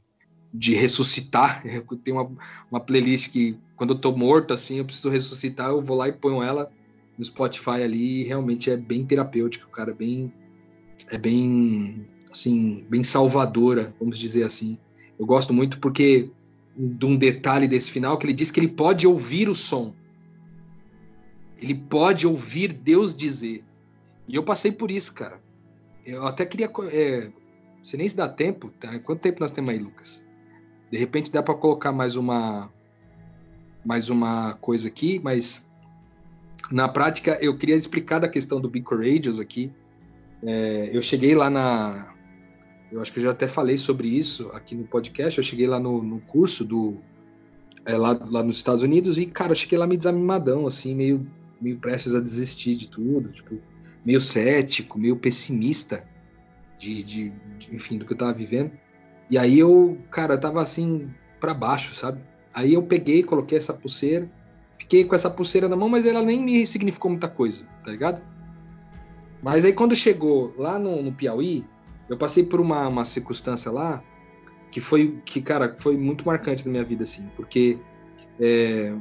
de 0.53 0.74
ressuscitar. 0.74 1.61
Eu 1.66 1.84
tenho 1.97 2.18
uma, 2.18 2.32
uma 2.72 2.80
playlist 2.80 3.32
que, 3.32 3.57
quando 3.76 3.93
eu 3.93 3.99
tô 3.99 4.11
morto, 4.16 4.53
assim, 4.53 4.78
eu 4.78 4.86
preciso 4.86 5.09
ressuscitar, 5.09 5.70
eu 5.70 5.82
vou 5.82 5.95
lá 5.95 6.07
e 6.07 6.13
ponho 6.13 6.43
ela 6.43 6.70
no 7.18 7.24
Spotify 7.24 7.82
ali, 7.84 8.22
e 8.22 8.24
realmente 8.24 8.70
é 8.70 8.76
bem 8.76 9.05
terapêutico, 9.05 9.70
cara, 9.70 9.93
bem 9.93 10.34
é 11.09 11.18
bem 11.18 12.05
assim, 12.32 12.86
bem 12.89 13.03
salvadora, 13.03 13.93
vamos 13.99 14.18
dizer 14.18 14.43
assim. 14.43 14.78
Eu 15.18 15.26
gosto 15.26 15.53
muito 15.53 15.80
porque 15.80 16.30
de 16.78 17.05
um 17.05 17.15
detalhe 17.15 17.67
desse 17.67 17.91
final 17.91 18.17
que 18.17 18.26
ele 18.26 18.34
diz 18.34 18.51
que 18.51 18.59
ele 18.59 18.67
pode 18.67 19.07
ouvir 19.07 19.47
o 19.47 19.55
som. 19.55 19.93
Ele 21.61 21.76
pode 21.76 22.28
ouvir 22.28 22.73
Deus 22.73 23.15
dizer. 23.15 23.63
E 24.28 24.36
eu 24.36 24.43
passei 24.43 24.71
por 24.71 24.91
isso, 24.91 25.13
cara. 25.13 25.39
Eu 26.05 26.28
até 26.28 26.45
queria. 26.45 26.69
É, 26.91 27.32
se 27.84 27.97
nem 27.97 28.09
se 28.09 28.15
dá 28.15 28.28
tempo, 28.28 28.69
tá? 28.80 28.99
quanto 28.99 29.21
tempo 29.21 29.39
nós 29.39 29.51
temos 29.51 29.71
aí, 29.71 29.80
Lucas? 29.80 30.26
De 30.91 30.97
repente 30.97 31.32
dá 31.32 31.41
para 31.41 31.55
colocar 31.55 31.91
mais 31.91 32.15
uma 32.15 32.71
mais 33.86 34.09
uma 34.09 34.53
coisa 34.55 34.88
aqui, 34.88 35.19
mas 35.23 35.69
na 36.71 36.89
prática 36.89 37.38
eu 37.39 37.55
queria 37.55 37.76
explicar 37.76 38.19
da 38.19 38.28
questão 38.28 38.59
do 38.59 38.67
Be 38.67 38.82
Courageous 38.82 39.39
aqui. 39.39 39.71
É, 40.43 40.89
eu 40.91 41.01
cheguei 41.01 41.36
lá 41.36 41.49
na. 41.49 42.14
Eu 42.91 43.01
acho 43.01 43.11
que 43.11 43.19
eu 43.19 43.23
já 43.23 43.31
até 43.31 43.47
falei 43.47 43.77
sobre 43.77 44.07
isso 44.07 44.49
aqui 44.53 44.75
no 44.75 44.86
podcast. 44.86 45.38
Eu 45.38 45.43
cheguei 45.43 45.67
lá 45.67 45.79
no, 45.79 46.01
no 46.01 46.19
curso 46.21 46.63
do. 46.63 46.95
É, 47.86 47.97
lá, 47.97 48.17
lá 48.29 48.41
nos 48.41 48.57
Estados 48.57 48.81
Unidos 48.81 49.19
e, 49.19 49.27
cara, 49.27 49.51
eu 49.51 49.55
cheguei 49.55 49.77
lá 49.77 49.86
meio 49.86 49.99
desanimadão, 49.99 50.65
assim, 50.65 50.95
meio, 50.95 51.27
meio 51.61 51.77
prestes 51.77 52.15
a 52.15 52.19
desistir 52.19 52.75
de 52.75 52.89
tudo. 52.89 53.31
Tipo, 53.31 53.59
meio 54.03 54.21
cético, 54.21 54.97
meio 54.97 55.15
pessimista 55.15 56.03
de, 56.77 57.03
de, 57.03 57.29
de, 57.59 57.75
enfim, 57.75 57.97
do 57.97 58.05
que 58.05 58.13
eu 58.13 58.17
tava 58.17 58.33
vivendo. 58.33 58.71
E 59.29 59.38
aí 59.38 59.57
eu, 59.57 59.97
cara, 60.11 60.38
tava 60.38 60.61
assim 60.61 61.09
para 61.39 61.53
baixo, 61.53 61.95
sabe? 61.95 62.21
Aí 62.53 62.73
eu 62.73 62.83
peguei, 62.83 63.23
coloquei 63.23 63.57
essa 63.57 63.73
pulseira, 63.73 64.29
fiquei 64.77 65.03
com 65.03 65.15
essa 65.15 65.29
pulseira 65.29 65.67
na 65.67 65.75
mão, 65.75 65.89
mas 65.89 66.05
ela 66.05 66.21
nem 66.21 66.43
me 66.43 66.65
significou 66.65 67.11
muita 67.11 67.27
coisa, 67.27 67.67
tá 67.83 67.91
ligado? 67.91 68.21
Mas 69.41 69.65
aí 69.65 69.73
quando 69.73 69.95
chegou 69.95 70.53
lá 70.57 70.79
no, 70.79 71.01
no 71.01 71.11
Piauí, 71.11 71.65
eu 72.10 72.18
passei 72.18 72.43
por 72.43 72.60
uma, 72.60 72.88
uma 72.88 73.06
circunstância 73.06 73.72
lá 73.72 74.03
que 74.72 74.82
foi, 74.82 75.20
que 75.26 75.41
cara, 75.41 75.76
foi 75.80 75.97
muito 75.97 76.26
marcante 76.26 76.66
na 76.66 76.72
minha 76.72 76.84
vida, 76.84 77.03
assim, 77.03 77.30
porque 77.36 77.78
é, 78.39 78.93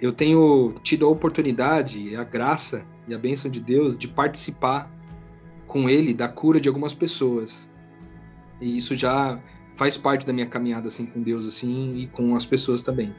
eu 0.00 0.12
tenho 0.12 0.74
tido 0.82 1.06
a 1.06 1.08
oportunidade, 1.08 2.16
a 2.16 2.24
graça 2.24 2.84
e 3.06 3.14
a 3.14 3.18
bênção 3.18 3.50
de 3.50 3.60
Deus 3.60 3.96
de 3.96 4.08
participar 4.08 4.90
com 5.66 5.88
Ele 5.88 6.12
da 6.12 6.28
cura 6.28 6.60
de 6.60 6.68
algumas 6.68 6.92
pessoas. 6.92 7.68
E 8.60 8.76
isso 8.76 8.96
já 8.96 9.40
faz 9.76 9.96
parte 9.96 10.26
da 10.26 10.32
minha 10.32 10.46
caminhada 10.46 10.88
assim 10.88 11.06
com 11.06 11.22
Deus 11.22 11.46
assim 11.46 11.96
e 11.96 12.06
com 12.08 12.34
as 12.34 12.44
pessoas 12.44 12.82
também. 12.82 13.14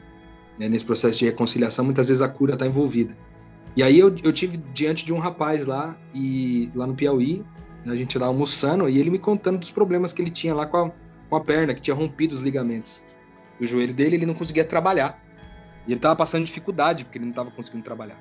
Né? 0.58 0.68
Nesse 0.68 0.84
processo 0.84 1.18
de 1.18 1.24
reconciliação, 1.24 1.84
muitas 1.84 2.08
vezes 2.08 2.22
a 2.22 2.28
cura 2.28 2.52
está 2.52 2.66
envolvida. 2.66 3.16
E 3.76 3.82
aí 3.82 3.98
eu, 3.98 4.14
eu 4.22 4.32
tive 4.32 4.58
diante 4.72 5.04
de 5.04 5.12
um 5.12 5.18
rapaz 5.18 5.66
lá 5.66 5.96
e 6.14 6.68
lá 6.74 6.86
no 6.86 6.94
Piauí, 6.94 7.42
a 7.86 7.96
gente 7.96 8.18
lá 8.18 8.26
almoçando 8.26 8.88
e 8.88 8.98
ele 8.98 9.10
me 9.10 9.18
contando 9.18 9.58
dos 9.58 9.70
problemas 9.70 10.12
que 10.12 10.22
ele 10.22 10.30
tinha 10.30 10.54
lá 10.54 10.66
com 10.66 10.76
a, 10.76 10.92
com 11.28 11.36
a 11.36 11.40
perna, 11.40 11.74
que 11.74 11.80
tinha 11.80 11.94
rompido 11.94 12.34
os 12.34 12.42
ligamentos. 12.42 13.04
O 13.60 13.66
joelho 13.66 13.94
dele 13.94 14.16
ele 14.16 14.26
não 14.26 14.34
conseguia 14.34 14.64
trabalhar. 14.64 15.22
E 15.86 15.90
ele 15.90 15.98
estava 15.98 16.16
passando 16.16 16.44
dificuldade 16.44 17.04
porque 17.04 17.18
ele 17.18 17.26
não 17.26 17.32
estava 17.32 17.50
conseguindo 17.50 17.84
trabalhar. 17.84 18.18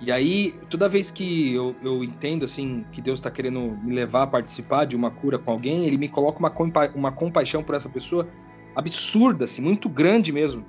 E 0.00 0.10
aí, 0.10 0.52
toda 0.68 0.88
vez 0.88 1.12
que 1.12 1.54
eu, 1.54 1.76
eu 1.80 2.02
entendo, 2.02 2.44
assim, 2.44 2.84
que 2.90 3.00
Deus 3.00 3.20
está 3.20 3.30
querendo 3.30 3.78
me 3.84 3.94
levar 3.94 4.22
a 4.22 4.26
participar 4.26 4.84
de 4.84 4.96
uma 4.96 5.12
cura 5.12 5.38
com 5.38 5.52
alguém, 5.52 5.86
ele 5.86 5.96
me 5.96 6.08
coloca 6.08 6.40
uma, 6.40 6.50
compa 6.50 6.90
uma 6.92 7.12
compaixão 7.12 7.62
por 7.62 7.76
essa 7.76 7.88
pessoa 7.88 8.28
absurda, 8.74 9.44
assim, 9.44 9.62
muito 9.62 9.88
grande 9.88 10.32
mesmo. 10.32 10.64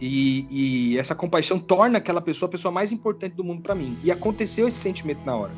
E, 0.00 0.46
e, 0.50 0.98
essa 0.98 1.14
compaixão 1.14 1.60
torna 1.60 1.98
aquela 1.98 2.20
pessoa 2.20 2.48
a 2.48 2.50
pessoa 2.50 2.72
mais 2.72 2.90
importante 2.90 3.36
do 3.36 3.44
mundo 3.44 3.62
para 3.62 3.76
mim. 3.76 3.96
E 4.02 4.10
aconteceu 4.10 4.66
esse 4.66 4.78
sentimento 4.78 5.24
na 5.24 5.36
hora. 5.36 5.52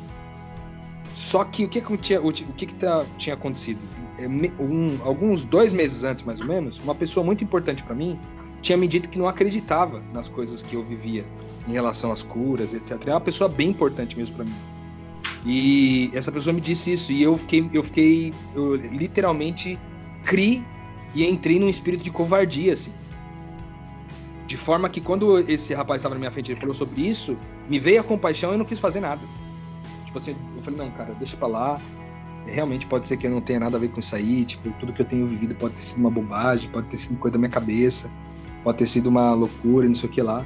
Só 1.15 1.45
que 1.45 1.63
o 1.63 1.69
que, 1.69 1.79
que, 1.79 1.97
tinha, 1.97 2.21
o, 2.21 2.33
que, 2.33 2.65
que 2.65 2.75
tá, 2.75 3.05
tinha 3.17 3.35
acontecido? 3.35 3.79
É, 4.19 4.27
um, 4.61 4.99
alguns 5.01 5.45
dois 5.45 5.71
meses 5.71 6.03
antes, 6.03 6.25
mais 6.25 6.41
ou 6.41 6.45
menos, 6.45 6.77
uma 6.79 6.93
pessoa 6.93 7.25
muito 7.25 7.41
importante 7.41 7.81
para 7.83 7.95
mim 7.95 8.19
tinha 8.61 8.77
me 8.77 8.85
dito 8.85 9.07
que 9.07 9.17
não 9.17 9.25
acreditava 9.25 10.03
nas 10.11 10.27
coisas 10.27 10.61
que 10.61 10.75
eu 10.75 10.83
vivia 10.83 11.25
em 11.69 11.71
relação 11.71 12.11
às 12.11 12.21
curas, 12.21 12.73
etc. 12.73 12.99
É 13.07 13.11
uma 13.11 13.21
pessoa 13.21 13.47
bem 13.47 13.69
importante 13.69 14.17
mesmo 14.17 14.35
para 14.35 14.43
mim. 14.43 14.55
E 15.45 16.11
essa 16.13 16.33
pessoa 16.33 16.53
me 16.53 16.59
disse 16.59 16.91
isso 16.91 17.13
e 17.13 17.23
eu 17.23 17.37
fiquei, 17.37 17.69
eu 17.71 17.81
fiquei, 17.81 18.33
eu 18.53 18.75
literalmente 18.75 19.79
criei 20.25 20.61
e 21.13 21.25
entrei 21.25 21.59
num 21.59 21.69
espírito 21.69 22.03
de 22.03 22.11
covardia, 22.11 22.73
assim. 22.73 22.91
De 24.47 24.57
forma 24.57 24.89
que 24.89 24.99
quando 24.99 25.39
esse 25.49 25.73
rapaz 25.73 26.01
estava 26.01 26.13
na 26.13 26.19
minha 26.19 26.31
frente 26.31 26.51
e 26.51 26.55
falou 26.57 26.75
sobre 26.75 27.07
isso, 27.07 27.37
me 27.69 27.79
veio 27.79 28.01
a 28.01 28.03
compaixão 28.03 28.51
e 28.51 28.55
eu 28.55 28.57
não 28.57 28.65
quis 28.65 28.79
fazer 28.79 28.99
nada. 28.99 29.21
Tipo 30.15 30.17
assim, 30.17 30.35
eu 30.55 30.63
falei, 30.63 30.79
não, 30.79 30.91
cara, 30.91 31.13
deixa 31.15 31.35
pra 31.35 31.47
lá. 31.47 31.81
Realmente 32.45 32.87
pode 32.87 33.05
ser 33.05 33.17
que 33.17 33.27
eu 33.27 33.31
não 33.31 33.41
tenha 33.41 33.59
nada 33.59 33.75
a 33.75 33.79
ver 33.79 33.89
com 33.89 33.99
isso 33.99 34.15
aí. 34.15 34.45
Tipo, 34.45 34.71
tudo 34.79 34.93
que 34.93 35.01
eu 35.01 35.05
tenho 35.05 35.27
vivido 35.27 35.53
pode 35.55 35.75
ter 35.75 35.81
sido 35.81 35.99
uma 35.99 36.09
bobagem, 36.09 36.69
pode 36.71 36.87
ter 36.87 36.95
sido 36.95 37.17
coisa 37.17 37.33
da 37.33 37.39
minha 37.39 37.51
cabeça, 37.51 38.09
pode 38.63 38.77
ter 38.77 38.85
sido 38.85 39.07
uma 39.07 39.33
loucura, 39.33 39.85
não 39.85 39.93
sei 39.93 40.07
o 40.07 40.11
que 40.11 40.21
lá. 40.21 40.45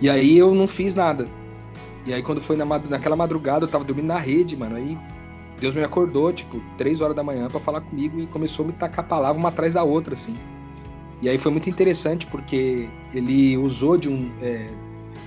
E 0.00 0.08
aí 0.08 0.38
eu 0.38 0.54
não 0.54 0.68
fiz 0.68 0.94
nada. 0.94 1.28
E 2.06 2.14
aí 2.14 2.22
quando 2.22 2.40
foi 2.40 2.56
na, 2.56 2.64
naquela 2.64 3.16
madrugada, 3.16 3.64
eu 3.64 3.68
tava 3.68 3.82
dormindo 3.82 4.06
na 4.06 4.18
rede, 4.18 4.56
mano. 4.56 4.76
Aí 4.76 4.96
Deus 5.58 5.74
me 5.74 5.82
acordou, 5.82 6.32
tipo, 6.32 6.62
três 6.78 7.00
horas 7.00 7.16
da 7.16 7.22
manhã 7.24 7.48
para 7.48 7.58
falar 7.58 7.80
comigo 7.80 8.20
e 8.20 8.28
começou 8.28 8.64
a 8.64 8.68
me 8.68 8.74
tacar 8.74 9.04
a 9.04 9.08
palavra 9.08 9.40
uma 9.40 9.48
atrás 9.48 9.74
da 9.74 9.82
outra, 9.82 10.14
assim. 10.14 10.36
E 11.20 11.28
aí 11.28 11.36
foi 11.36 11.50
muito 11.50 11.68
interessante 11.68 12.28
porque 12.28 12.88
ele 13.12 13.56
usou 13.56 13.96
de 13.96 14.08
um, 14.08 14.30
é, 14.40 14.70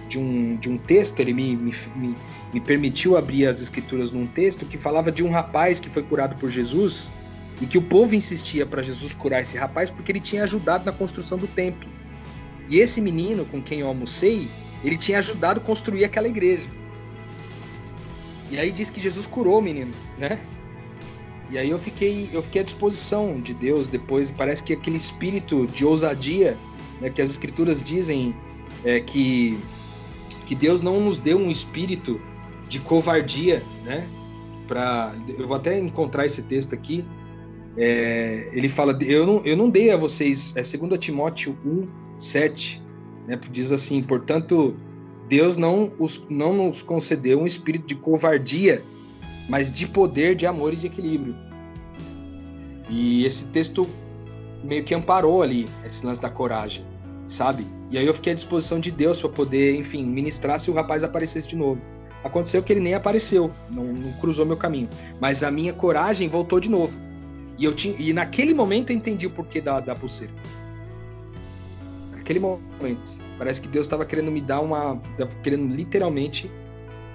de 0.08 0.20
um, 0.20 0.56
de 0.58 0.70
um 0.70 0.78
texto, 0.78 1.20
ele 1.20 1.34
me, 1.34 1.56
me, 1.56 1.72
me, 1.96 2.16
me 2.54 2.62
permitiu 2.62 3.18
abrir 3.18 3.48
as 3.48 3.62
escrituras 3.62 4.12
num 4.12 4.28
texto 4.28 4.66
que 4.66 4.78
falava 4.78 5.12
de 5.12 5.24
um 5.24 5.32
rapaz 5.32 5.80
que 5.80 5.90
foi 5.90 6.04
curado 6.04 6.36
por 6.36 6.50
Jesus 6.50 7.10
e 7.62 7.66
que 7.66 7.78
o 7.78 7.82
povo 7.82 8.16
insistia 8.16 8.66
para 8.66 8.82
Jesus 8.82 9.14
curar 9.14 9.42
esse 9.42 9.58
rapaz 9.58 9.90
porque 9.90 10.12
ele 10.12 10.20
tinha 10.20 10.44
ajudado 10.44 10.86
na 10.86 10.92
construção 10.92 11.38
do 11.38 11.48
templo. 11.48 11.90
E 12.70 12.80
esse 12.80 13.00
menino 13.02 13.46
com 13.46 13.62
quem 13.62 13.80
eu 13.80 13.88
almocei, 13.88 14.50
ele 14.84 14.98
tinha 14.98 15.20
ajudado 15.20 15.60
a 15.60 15.64
construir 15.64 16.04
aquela 16.04 16.28
igreja. 16.28 16.68
E 18.52 18.60
aí 18.60 18.72
diz 18.72 18.90
que 18.90 19.02
Jesus 19.02 19.28
curou 19.28 19.60
o 19.60 19.62
menino, 19.62 19.94
né? 20.18 20.40
E 21.50 21.58
aí 21.58 21.70
eu 21.70 21.78
fiquei, 21.78 22.30
eu 22.34 22.42
fiquei 22.42 22.62
à 22.62 22.64
disposição 22.64 23.40
de 23.40 23.54
Deus 23.54 23.88
depois. 23.88 24.32
Parece 24.32 24.64
que 24.64 24.74
aquele 24.74 24.98
espírito 24.98 25.68
de 25.68 25.86
ousadia, 25.86 26.58
né, 27.00 27.10
que 27.10 27.22
as 27.22 27.30
escrituras 27.30 27.84
dizem 27.84 28.36
é, 28.84 29.00
que 29.00 29.60
que 30.46 30.56
Deus 30.56 30.82
não 30.82 31.00
nos 31.00 31.18
deu 31.20 31.38
um 31.38 31.50
espírito 31.50 32.20
de 32.68 32.80
covardia, 32.80 33.64
né? 33.84 34.08
Para, 34.68 35.16
eu 35.38 35.48
vou 35.48 35.58
até 35.58 35.80
encontrar 35.80 36.26
esse 36.26 36.44
texto 36.44 36.74
aqui. 36.74 37.06
é, 37.78 38.50
ele 38.54 38.70
fala, 38.70 38.98
eu 39.02 39.26
não, 39.26 39.46
eu 39.46 39.58
não 39.58 39.70
dei 39.70 39.92
a 39.92 39.98
vocês, 39.98 40.54
é 40.56 40.62
2 40.62 41.00
Timóteo 41.00 41.58
1, 41.66 41.88
7, 42.18 42.82
né, 43.28 43.40
diz 43.52 43.72
assim, 43.72 44.02
portanto, 44.02 44.76
Deus 45.28 45.58
não, 45.58 45.92
os, 46.00 46.26
não 46.30 46.54
nos 46.54 46.82
concedeu 46.82 47.42
um 47.42 47.46
espírito 47.46 47.88
de 47.88 47.96
covardia, 47.96 48.84
mas 49.50 49.72
de 49.72 49.88
poder, 49.88 50.36
de 50.36 50.46
amor 50.46 50.74
e 50.74 50.78
de 50.78 50.88
equilíbrio. 50.88 51.36
E 52.90 53.26
esse 53.26 53.48
texto 53.48 53.88
meio 54.64 54.84
que 54.84 54.94
amparou 54.94 55.42
ali 55.42 55.68
esse 55.84 56.06
lance 56.06 56.22
da 56.22 56.30
coragem, 56.30 56.86
sabe? 57.28 57.66
E 57.92 57.98
aí 57.98 58.06
eu 58.06 58.14
fiquei 58.14 58.34
à 58.34 58.36
disposição 58.36 58.80
de 58.80 58.92
Deus 58.92 59.22
para 59.22 59.30
poder, 59.30 59.76
enfim, 59.76 60.06
ministrar 60.06 60.60
se 60.60 60.72
o 60.72 60.74
rapaz 60.74 61.04
aparecesse 61.04 61.48
de 61.48 61.56
novo. 61.56 61.82
Aconteceu 62.24 62.64
que 62.64 62.74
ele 62.74 62.80
nem 62.80 62.96
apareceu, 62.96 63.52
não, 63.70 63.86
não 63.86 64.14
cruzou 64.14 64.46
meu 64.46 64.58
caminho, 64.58 64.90
mas 65.22 65.44
a 65.44 65.52
minha 65.52 65.72
coragem 65.72 66.28
voltou 66.28 66.60
de 66.60 66.70
novo. 66.70 67.00
E, 67.58 67.64
eu 67.64 67.74
tinha, 67.74 67.96
e 68.00 68.12
naquele 68.12 68.54
momento 68.54 68.90
eu 68.90 68.96
entendi 68.96 69.28
o 69.28 69.30
porquê 69.30 69.62
da, 69.62 69.80
da 69.80 69.96
pulseira. 69.96 70.34
Naquele 72.12 72.40
momento. 72.40 73.24
Parece 73.38 73.62
que 73.62 73.68
Deus 73.68 73.86
estava 73.86 74.06
querendo 74.06 74.32
me 74.32 74.42
dar 74.42 74.62
uma. 74.62 75.00
querendo 75.44 75.74
literalmente 75.74 76.50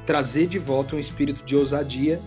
trazer 0.06 0.46
de 0.46 0.58
volta 0.58 0.96
um 0.96 0.98
espírito 0.98 1.44
de 1.44 1.56
ousadia 1.56 2.22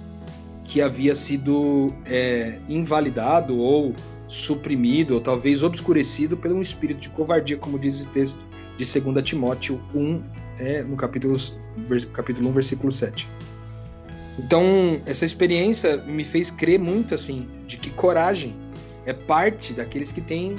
que 0.63 0.81
havia 0.81 1.15
sido 1.15 1.93
é, 2.05 2.59
invalidado 2.67 3.57
ou 3.57 3.93
suprimido, 4.27 5.15
ou 5.15 5.21
talvez 5.21 5.63
obscurecido 5.63 6.35
por 6.37 6.51
um 6.51 6.61
espírito 6.61 7.01
de 7.01 7.09
covardia, 7.09 7.57
como 7.57 7.77
diz 7.77 8.05
o 8.05 8.09
texto 8.09 8.39
de 8.77 9.01
2 9.01 9.23
Timóteo 9.23 9.81
1, 9.93 10.23
é, 10.59 10.83
no 10.83 10.95
capítulo, 10.95 11.37
capítulo 12.13 12.49
1, 12.49 12.53
versículo 12.53 12.91
7. 12.91 13.29
Então, 14.39 15.01
essa 15.05 15.25
experiência 15.25 15.97
me 15.97 16.23
fez 16.23 16.49
crer 16.49 16.79
muito, 16.79 17.13
assim, 17.13 17.47
de 17.67 17.77
que 17.77 17.91
coragem 17.91 18.55
é 19.05 19.13
parte 19.13 19.73
daqueles 19.73 20.11
que 20.11 20.21
têm 20.21 20.55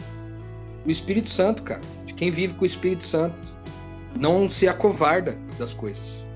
o 0.86 0.90
Espírito 0.90 1.28
Santo, 1.28 1.62
cara. 1.62 1.80
De 2.04 2.14
quem 2.14 2.30
vive 2.30 2.54
com 2.54 2.62
o 2.62 2.66
Espírito 2.66 3.04
Santo. 3.04 3.54
Não 4.14 4.48
se 4.48 4.68
acovarda 4.68 5.36
das 5.58 5.74
coisas. 5.74 6.26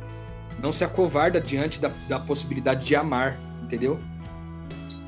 Não 0.61 0.72
se 0.72 0.83
acovarda 0.83 1.41
diante 1.41 1.81
da, 1.81 1.93
da 2.09 2.18
possibilidade 2.18 2.85
de 2.85 2.97
amar, 2.97 3.39
entendeu? 3.62 4.01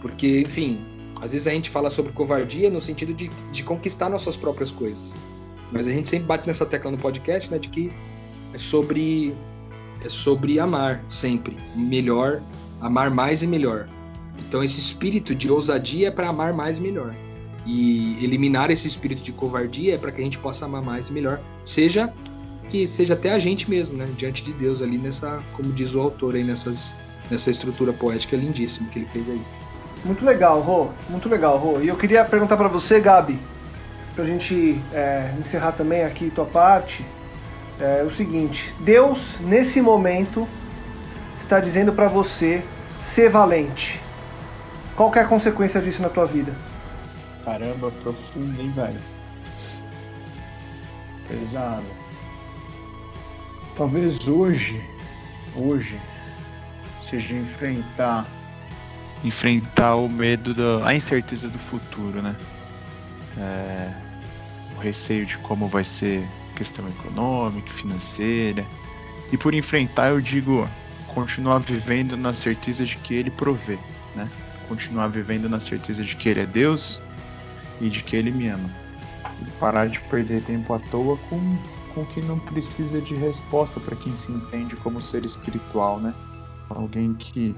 Porque, 0.00 0.42
enfim, 0.42 0.86
às 1.20 1.32
vezes 1.32 1.46
a 1.46 1.52
gente 1.52 1.70
fala 1.70 1.90
sobre 1.90 2.12
covardia 2.12 2.70
no 2.70 2.80
sentido 2.80 3.12
de, 3.12 3.30
de 3.52 3.62
conquistar 3.64 4.08
nossas 4.08 4.36
próprias 4.36 4.70
coisas. 4.70 5.14
Mas 5.70 5.86
a 5.86 5.92
gente 5.92 6.08
sempre 6.08 6.26
bate 6.26 6.46
nessa 6.46 6.66
tecla 6.66 6.90
no 6.90 6.98
podcast, 6.98 7.50
né, 7.50 7.58
de 7.58 7.68
que 7.68 7.92
é 8.52 8.58
sobre 8.58 9.34
é 10.02 10.08
sobre 10.08 10.58
amar 10.58 11.04
sempre, 11.10 11.56
melhor, 11.76 12.42
amar 12.80 13.10
mais 13.10 13.42
e 13.42 13.46
melhor. 13.46 13.86
Então 14.48 14.64
esse 14.64 14.80
espírito 14.80 15.34
de 15.34 15.50
ousadia 15.50 16.08
é 16.08 16.10
para 16.10 16.28
amar 16.28 16.54
mais 16.54 16.78
e 16.78 16.80
melhor. 16.80 17.14
E 17.66 18.16
eliminar 18.24 18.70
esse 18.70 18.88
espírito 18.88 19.22
de 19.22 19.30
covardia 19.30 19.94
é 19.94 19.98
para 19.98 20.10
que 20.10 20.22
a 20.22 20.24
gente 20.24 20.38
possa 20.38 20.64
amar 20.64 20.82
mais 20.82 21.10
e 21.10 21.12
melhor, 21.12 21.38
seja 21.62 22.12
que 22.70 22.86
seja 22.86 23.14
até 23.14 23.32
a 23.32 23.38
gente 23.38 23.68
mesmo, 23.68 23.96
né, 23.96 24.06
diante 24.16 24.44
de 24.44 24.52
Deus 24.52 24.80
ali 24.80 24.96
nessa, 24.96 25.42
como 25.54 25.72
diz 25.72 25.92
o 25.92 26.00
autor 26.00 26.34
aí 26.34 26.44
nessas 26.44 26.96
nessa 27.30 27.50
estrutura 27.50 27.92
poética 27.92 28.36
lindíssima 28.36 28.88
que 28.88 29.00
ele 29.00 29.06
fez 29.06 29.28
aí. 29.28 29.40
Muito 30.04 30.24
legal, 30.24 30.60
Rô. 30.60 30.88
Muito 31.08 31.28
legal, 31.28 31.58
Rô. 31.58 31.80
E 31.80 31.88
eu 31.88 31.96
queria 31.96 32.24
perguntar 32.24 32.56
para 32.56 32.68
você, 32.68 33.00
Gabi, 33.00 33.38
pra 34.14 34.24
gente 34.24 34.80
é, 34.92 35.34
encerrar 35.38 35.72
também 35.72 36.04
aqui 36.04 36.30
tua 36.30 36.46
parte 36.46 37.04
é 37.80 38.02
o 38.02 38.10
seguinte: 38.10 38.74
Deus, 38.80 39.38
nesse 39.40 39.80
momento, 39.80 40.46
está 41.38 41.58
dizendo 41.58 41.92
para 41.92 42.08
você 42.08 42.62
ser 43.00 43.30
valente. 43.30 44.00
Qual 44.94 45.12
é 45.14 45.20
a 45.20 45.24
consequência 45.24 45.80
disso 45.80 46.02
na 46.02 46.10
tua 46.10 46.26
vida? 46.26 46.54
Caramba, 47.44 47.90
profundo, 48.02 48.60
hein, 48.60 48.70
velho? 48.70 49.00
Pesado. 51.26 51.86
Talvez 53.74 54.28
hoje, 54.28 54.84
hoje, 55.56 55.98
seja 57.00 57.32
enfrentar 57.32 58.26
enfrentar 59.24 59.96
o 59.96 60.08
medo 60.08 60.54
da 60.54 60.86
a 60.86 60.94
incerteza 60.94 61.48
do 61.48 61.58
futuro, 61.58 62.22
né? 62.22 62.36
É, 63.36 63.94
o 64.76 64.80
receio 64.80 65.26
de 65.26 65.36
como 65.38 65.68
vai 65.68 65.84
ser 65.84 66.26
questão 66.56 66.86
econômica, 66.88 67.70
financeira. 67.70 68.66
E 69.32 69.36
por 69.36 69.54
enfrentar, 69.54 70.10
eu 70.10 70.20
digo 70.20 70.68
continuar 71.14 71.58
vivendo 71.60 72.16
na 72.16 72.34
certeza 72.34 72.84
de 72.84 72.96
que 72.96 73.14
Ele 73.14 73.30
provê, 73.30 73.78
né? 74.14 74.28
Continuar 74.68 75.08
vivendo 75.08 75.48
na 75.48 75.60
certeza 75.60 76.04
de 76.04 76.14
que 76.16 76.28
Ele 76.28 76.40
é 76.40 76.46
Deus 76.46 77.02
e 77.80 77.88
de 77.88 78.02
que 78.02 78.16
Ele 78.16 78.30
me 78.30 78.48
ama. 78.48 78.70
E 79.40 79.50
parar 79.52 79.88
de 79.88 80.00
perder 80.02 80.42
tempo 80.42 80.72
à 80.72 80.78
toa 80.78 81.16
com, 81.28 81.58
com 81.94 82.04
que 82.06 82.20
não 82.20 82.38
precisa 82.38 83.00
de 83.00 83.14
resposta 83.14 83.80
para 83.80 83.96
quem 83.96 84.14
se 84.14 84.30
entende 84.32 84.76
como 84.76 85.00
ser 85.00 85.24
espiritual, 85.24 85.98
né? 86.00 86.14
Alguém 86.68 87.14
que, 87.14 87.54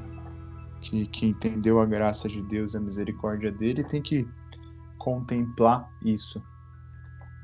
que, 0.82 1.06
que 1.06 1.26
entendeu 1.26 1.80
a 1.80 1.86
graça 1.86 2.28
de 2.28 2.42
Deus, 2.42 2.74
a 2.74 2.80
misericórdia 2.80 3.50
dele, 3.50 3.84
tem 3.84 4.02
que 4.02 4.28
contemplar 4.98 5.88
isso 6.04 6.42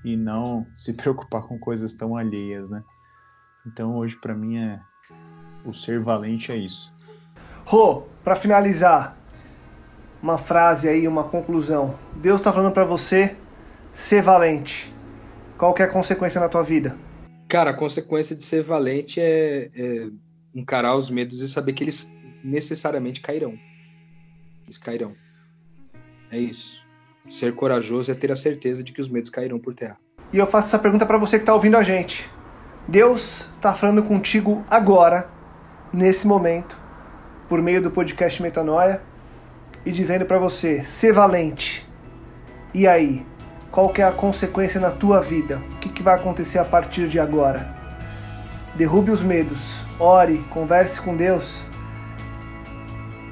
e 0.05 0.17
não 0.17 0.67
se 0.75 0.93
preocupar 0.95 1.43
com 1.43 1.59
coisas 1.59 1.95
tão 1.95 2.17
alheias, 2.17 2.69
né? 2.69 2.83
Então 3.67 3.97
hoje 3.97 4.17
para 4.17 4.35
mim 4.35 4.59
é 4.59 4.81
o 5.65 5.73
ser 5.73 6.01
valente 6.01 6.53
é 6.53 6.57
isso. 6.57 6.93
Rô, 7.65 8.03
para 8.25 8.35
finalizar, 8.35 9.17
uma 10.23 10.39
frase 10.39 10.89
aí, 10.89 11.07
uma 11.07 11.25
conclusão. 11.25 11.95
Deus 12.17 12.41
está 12.41 12.53
falando 12.53 12.73
para 12.73 12.85
você 12.85 13.37
ser 13.93 14.23
valente. 14.23 14.93
Qual 15.57 15.75
que 15.75 15.83
é 15.83 15.85
a 15.85 15.91
consequência 15.91 16.41
na 16.41 16.49
tua 16.49 16.63
vida? 16.63 16.97
Cara, 17.49 17.71
a 17.71 17.75
consequência 17.75 18.35
de 18.35 18.45
ser 18.45 18.63
valente 18.63 19.21
é, 19.21 19.71
é 19.75 20.11
encarar 20.55 20.95
os 20.95 21.11
medos 21.11 21.41
e 21.41 21.49
saber 21.49 21.73
que 21.73 21.85
eles 21.85 22.13
necessariamente 22.43 23.21
cairão. 23.21 23.59
Eles 24.65 24.79
cairão. 24.79 25.15
É 26.31 26.39
isso. 26.39 26.87
Ser 27.29 27.55
corajoso 27.55 28.11
é 28.11 28.15
ter 28.15 28.33
a 28.33 28.37
certeza 28.37 28.83
de 28.83 28.93
que 28.93 29.01
os 29.01 29.09
medos 29.09 29.31
cairão 29.31 29.59
por 29.59 29.75
terra. 29.75 29.99
E 30.33 30.39
eu 30.39 30.47
faço 30.47 30.69
essa 30.69 30.79
pergunta 30.79 31.07
para 31.07 31.19
você 31.19 31.39
que 31.39 31.43
está 31.43 31.55
ouvindo 31.55 31.77
a 31.77 31.83
gente. 31.83 32.31
Deus 32.87 33.49
está 33.55 33.75
falando 33.75 34.03
contigo 34.03 34.65
agora, 34.69 35.29
nesse 35.93 36.27
momento, 36.27 36.79
por 37.49 37.63
meio 37.63 37.83
do 37.83 37.91
podcast 37.91 38.43
Metanoia, 38.43 39.03
e 39.85 39.91
dizendo 39.91 40.25
para 40.27 40.39
você: 40.39 40.83
ser 40.83 41.13
valente. 41.13 41.89
E 42.73 42.87
aí? 42.87 43.27
Qual 43.71 43.91
que 43.91 44.01
é 44.01 44.05
a 44.05 44.13
consequência 44.13 44.81
na 44.81 44.91
tua 44.91 45.21
vida? 45.21 45.63
O 45.73 45.77
que, 45.77 45.91
que 45.91 46.03
vai 46.03 46.15
acontecer 46.15 46.59
a 46.59 46.65
partir 46.65 47.07
de 47.07 47.21
agora? 47.21 47.77
Derrube 48.75 49.11
os 49.11 49.23
medos, 49.23 49.85
ore, 49.99 50.39
converse 50.51 51.01
com 51.01 51.15
Deus, 51.15 51.67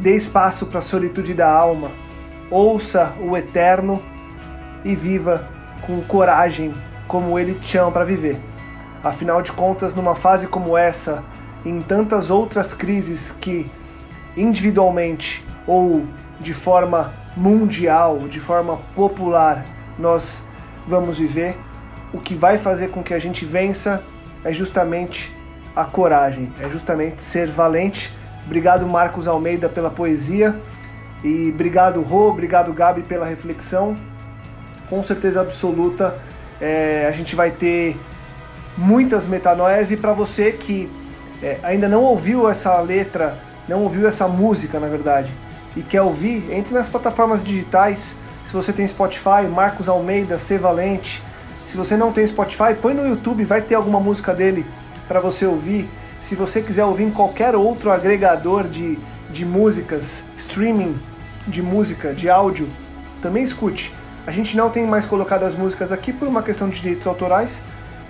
dê 0.01 0.15
espaço 0.15 0.67
para 0.67 0.79
a 0.79 0.83
solitude 0.83 1.35
da 1.35 1.51
alma 1.51 1.91
ouça 2.51 3.15
o 3.21 3.37
eterno 3.37 4.03
e 4.85 4.95
viva 4.95 5.49
com 5.83 6.01
coragem 6.03 6.73
como 7.07 7.39
ele 7.39 7.55
te 7.55 7.69
chama 7.69 7.91
para 7.91 8.05
viver. 8.05 8.41
Afinal 9.03 9.43
de 9.43 9.53
contas, 9.53 9.95
numa 9.95 10.15
fase 10.15 10.47
como 10.47 10.77
essa, 10.77 11.25
em 11.65 11.81
tantas 11.81 12.31
outras 12.31 12.75
crises 12.75 13.33
que 13.41 13.71
individualmente 14.37 15.45
ou 15.67 16.05
de 16.41 16.53
forma 16.53 17.13
mundial, 17.37 18.29
de 18.29 18.41
forma 18.41 18.79
popular, 18.95 19.65
nós 19.99 20.45
vamos 20.87 21.19
viver, 21.19 21.57
o 22.13 22.19
que 22.19 22.35
vai 22.35 22.59
fazer 22.59 22.91
com 22.91 23.03
que 23.03 23.15
a 23.15 23.19
gente 23.19 23.45
vença 23.45 24.03
é 24.45 24.53
justamente 24.53 25.35
a 25.75 25.85
coragem, 25.85 26.53
é 26.61 26.69
justamente 26.71 27.23
ser 27.23 27.51
valente. 27.51 28.13
Obrigado, 28.47 28.87
Marcos 28.87 29.27
Almeida, 29.27 29.69
pela 29.69 29.91
poesia. 29.91 30.55
E 31.23 31.51
obrigado, 31.53 32.01
Rô, 32.01 32.29
obrigado, 32.29 32.73
Gabi, 32.73 33.03
pela 33.03 33.27
reflexão. 33.27 33.97
Com 34.89 35.03
certeza 35.03 35.41
absoluta, 35.41 36.17
é, 36.61 37.07
a 37.09 37.11
gente 37.11 37.35
vai 37.35 37.51
ter 37.51 37.97
muitas 38.79 39.27
metanoias. 39.27 39.91
E 39.91 39.97
para 39.97 40.13
você 40.13 40.53
que 40.53 40.89
é, 41.43 41.59
ainda 41.63 41.89
não 41.89 42.03
ouviu 42.03 42.49
essa 42.49 42.81
letra, 42.81 43.37
não 43.69 43.83
ouviu 43.83 44.07
essa 44.07 44.29
música, 44.29 44.79
na 44.79 44.87
verdade, 44.87 45.33
e 45.77 45.83
quer 45.83 46.03
ouvir, 46.03 46.49
entre 46.53 46.73
nas 46.73 46.89
plataformas 46.89 47.43
digitais. 47.43 48.15
Se 48.47 48.53
você 48.53 48.73
tem 48.73 48.87
Spotify, 48.87 49.43
Marcos 49.53 49.89
Almeida, 49.89 50.39
Ser 50.39 50.59
Valente. 50.59 51.21
Se 51.67 51.77
você 51.77 51.97
não 51.97 52.13
tem 52.13 52.25
Spotify, 52.25 52.75
põe 52.81 52.95
no 52.95 53.07
YouTube, 53.07 53.45
vai 53.45 53.61
ter 53.61 53.75
alguma 53.75 53.99
música 53.99 54.33
dele 54.33 54.65
para 55.09 55.19
você 55.19 55.45
ouvir. 55.45 55.89
Se 56.27 56.35
você 56.35 56.61
quiser 56.61 56.85
ouvir 56.85 57.05
em 57.05 57.11
qualquer 57.13 57.55
outro 57.55 57.89
agregador 57.89 58.65
de, 58.67 58.99
de 59.31 59.45
músicas, 59.45 60.25
streaming 60.37 60.99
de 61.47 61.63
música, 61.63 62.13
de 62.13 62.29
áudio, 62.29 62.69
também 63.23 63.45
escute. 63.45 63.95
A 64.27 64.33
gente 64.33 64.57
não 64.57 64.69
tem 64.69 64.85
mais 64.85 65.07
colocado 65.07 65.45
as 65.45 65.55
músicas 65.55 65.93
aqui 65.93 66.13
por 66.13 66.27
uma 66.27 66.43
questão 66.43 66.69
de 66.69 66.81
direitos 66.81 67.07
autorais, 67.07 67.61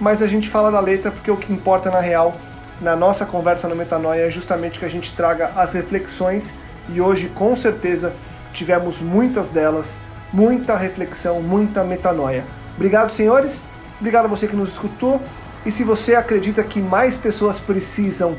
mas 0.01 0.23
a 0.23 0.27
gente 0.27 0.49
fala 0.49 0.71
da 0.71 0.81
letra 0.81 1.11
porque 1.11 1.31
o 1.31 1.37
que 1.37 1.53
importa 1.53 1.91
na 1.91 2.01
real, 2.01 2.35
na 2.81 2.97
nossa 2.97 3.27
conversa 3.27 3.69
no 3.69 3.77
Metanoia, 3.77 4.29
é 4.29 4.31
justamente 4.31 4.79
que 4.79 4.87
a 4.87 4.91
gente 4.91 5.15
traga 5.15 5.51
as 5.55 5.75
reflexões 5.75 6.55
e 6.89 7.03
hoje 7.03 7.31
com 7.35 7.55
certeza 7.55 8.15
tivemos 8.55 8.99
muitas 9.03 9.51
delas, 9.51 10.01
muita 10.33 10.75
reflexão, 10.75 11.43
muita 11.43 11.85
metanoia. 11.85 12.47
Obrigado, 12.77 13.13
senhores. 13.13 13.63
Obrigado 14.01 14.25
a 14.25 14.29
você 14.29 14.49
que 14.49 14.57
nos 14.57 14.71
escutou. 14.71 15.21
E 15.67 15.73
se 15.73 15.83
você 15.83 16.15
acredita 16.15 16.63
que 16.63 16.81
mais 16.81 17.17
pessoas 17.17 17.59
precisam 17.59 18.37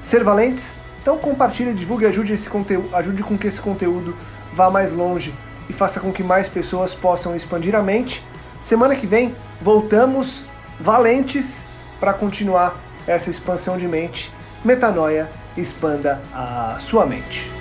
ser 0.00 0.22
valentes, 0.22 0.72
então 1.02 1.18
compartilhe, 1.18 1.74
divulgue, 1.74 2.06
ajude 2.06 2.32
esse 2.32 2.48
conteúdo, 2.48 2.94
ajude 2.94 3.24
com 3.24 3.36
que 3.36 3.48
esse 3.48 3.60
conteúdo 3.60 4.16
vá 4.54 4.70
mais 4.70 4.92
longe 4.92 5.34
e 5.68 5.72
faça 5.72 5.98
com 5.98 6.12
que 6.12 6.22
mais 6.22 6.48
pessoas 6.48 6.94
possam 6.94 7.34
expandir 7.34 7.74
a 7.74 7.82
mente. 7.82 8.24
Semana 8.62 8.94
que 8.94 9.08
vem 9.08 9.34
voltamos 9.60 10.44
valentes 10.78 11.66
para 11.98 12.12
continuar 12.12 12.76
essa 13.08 13.28
expansão 13.28 13.76
de 13.76 13.88
mente. 13.88 14.32
Metanoia, 14.64 15.28
expanda 15.56 16.22
a 16.32 16.76
sua 16.78 17.04
mente. 17.04 17.57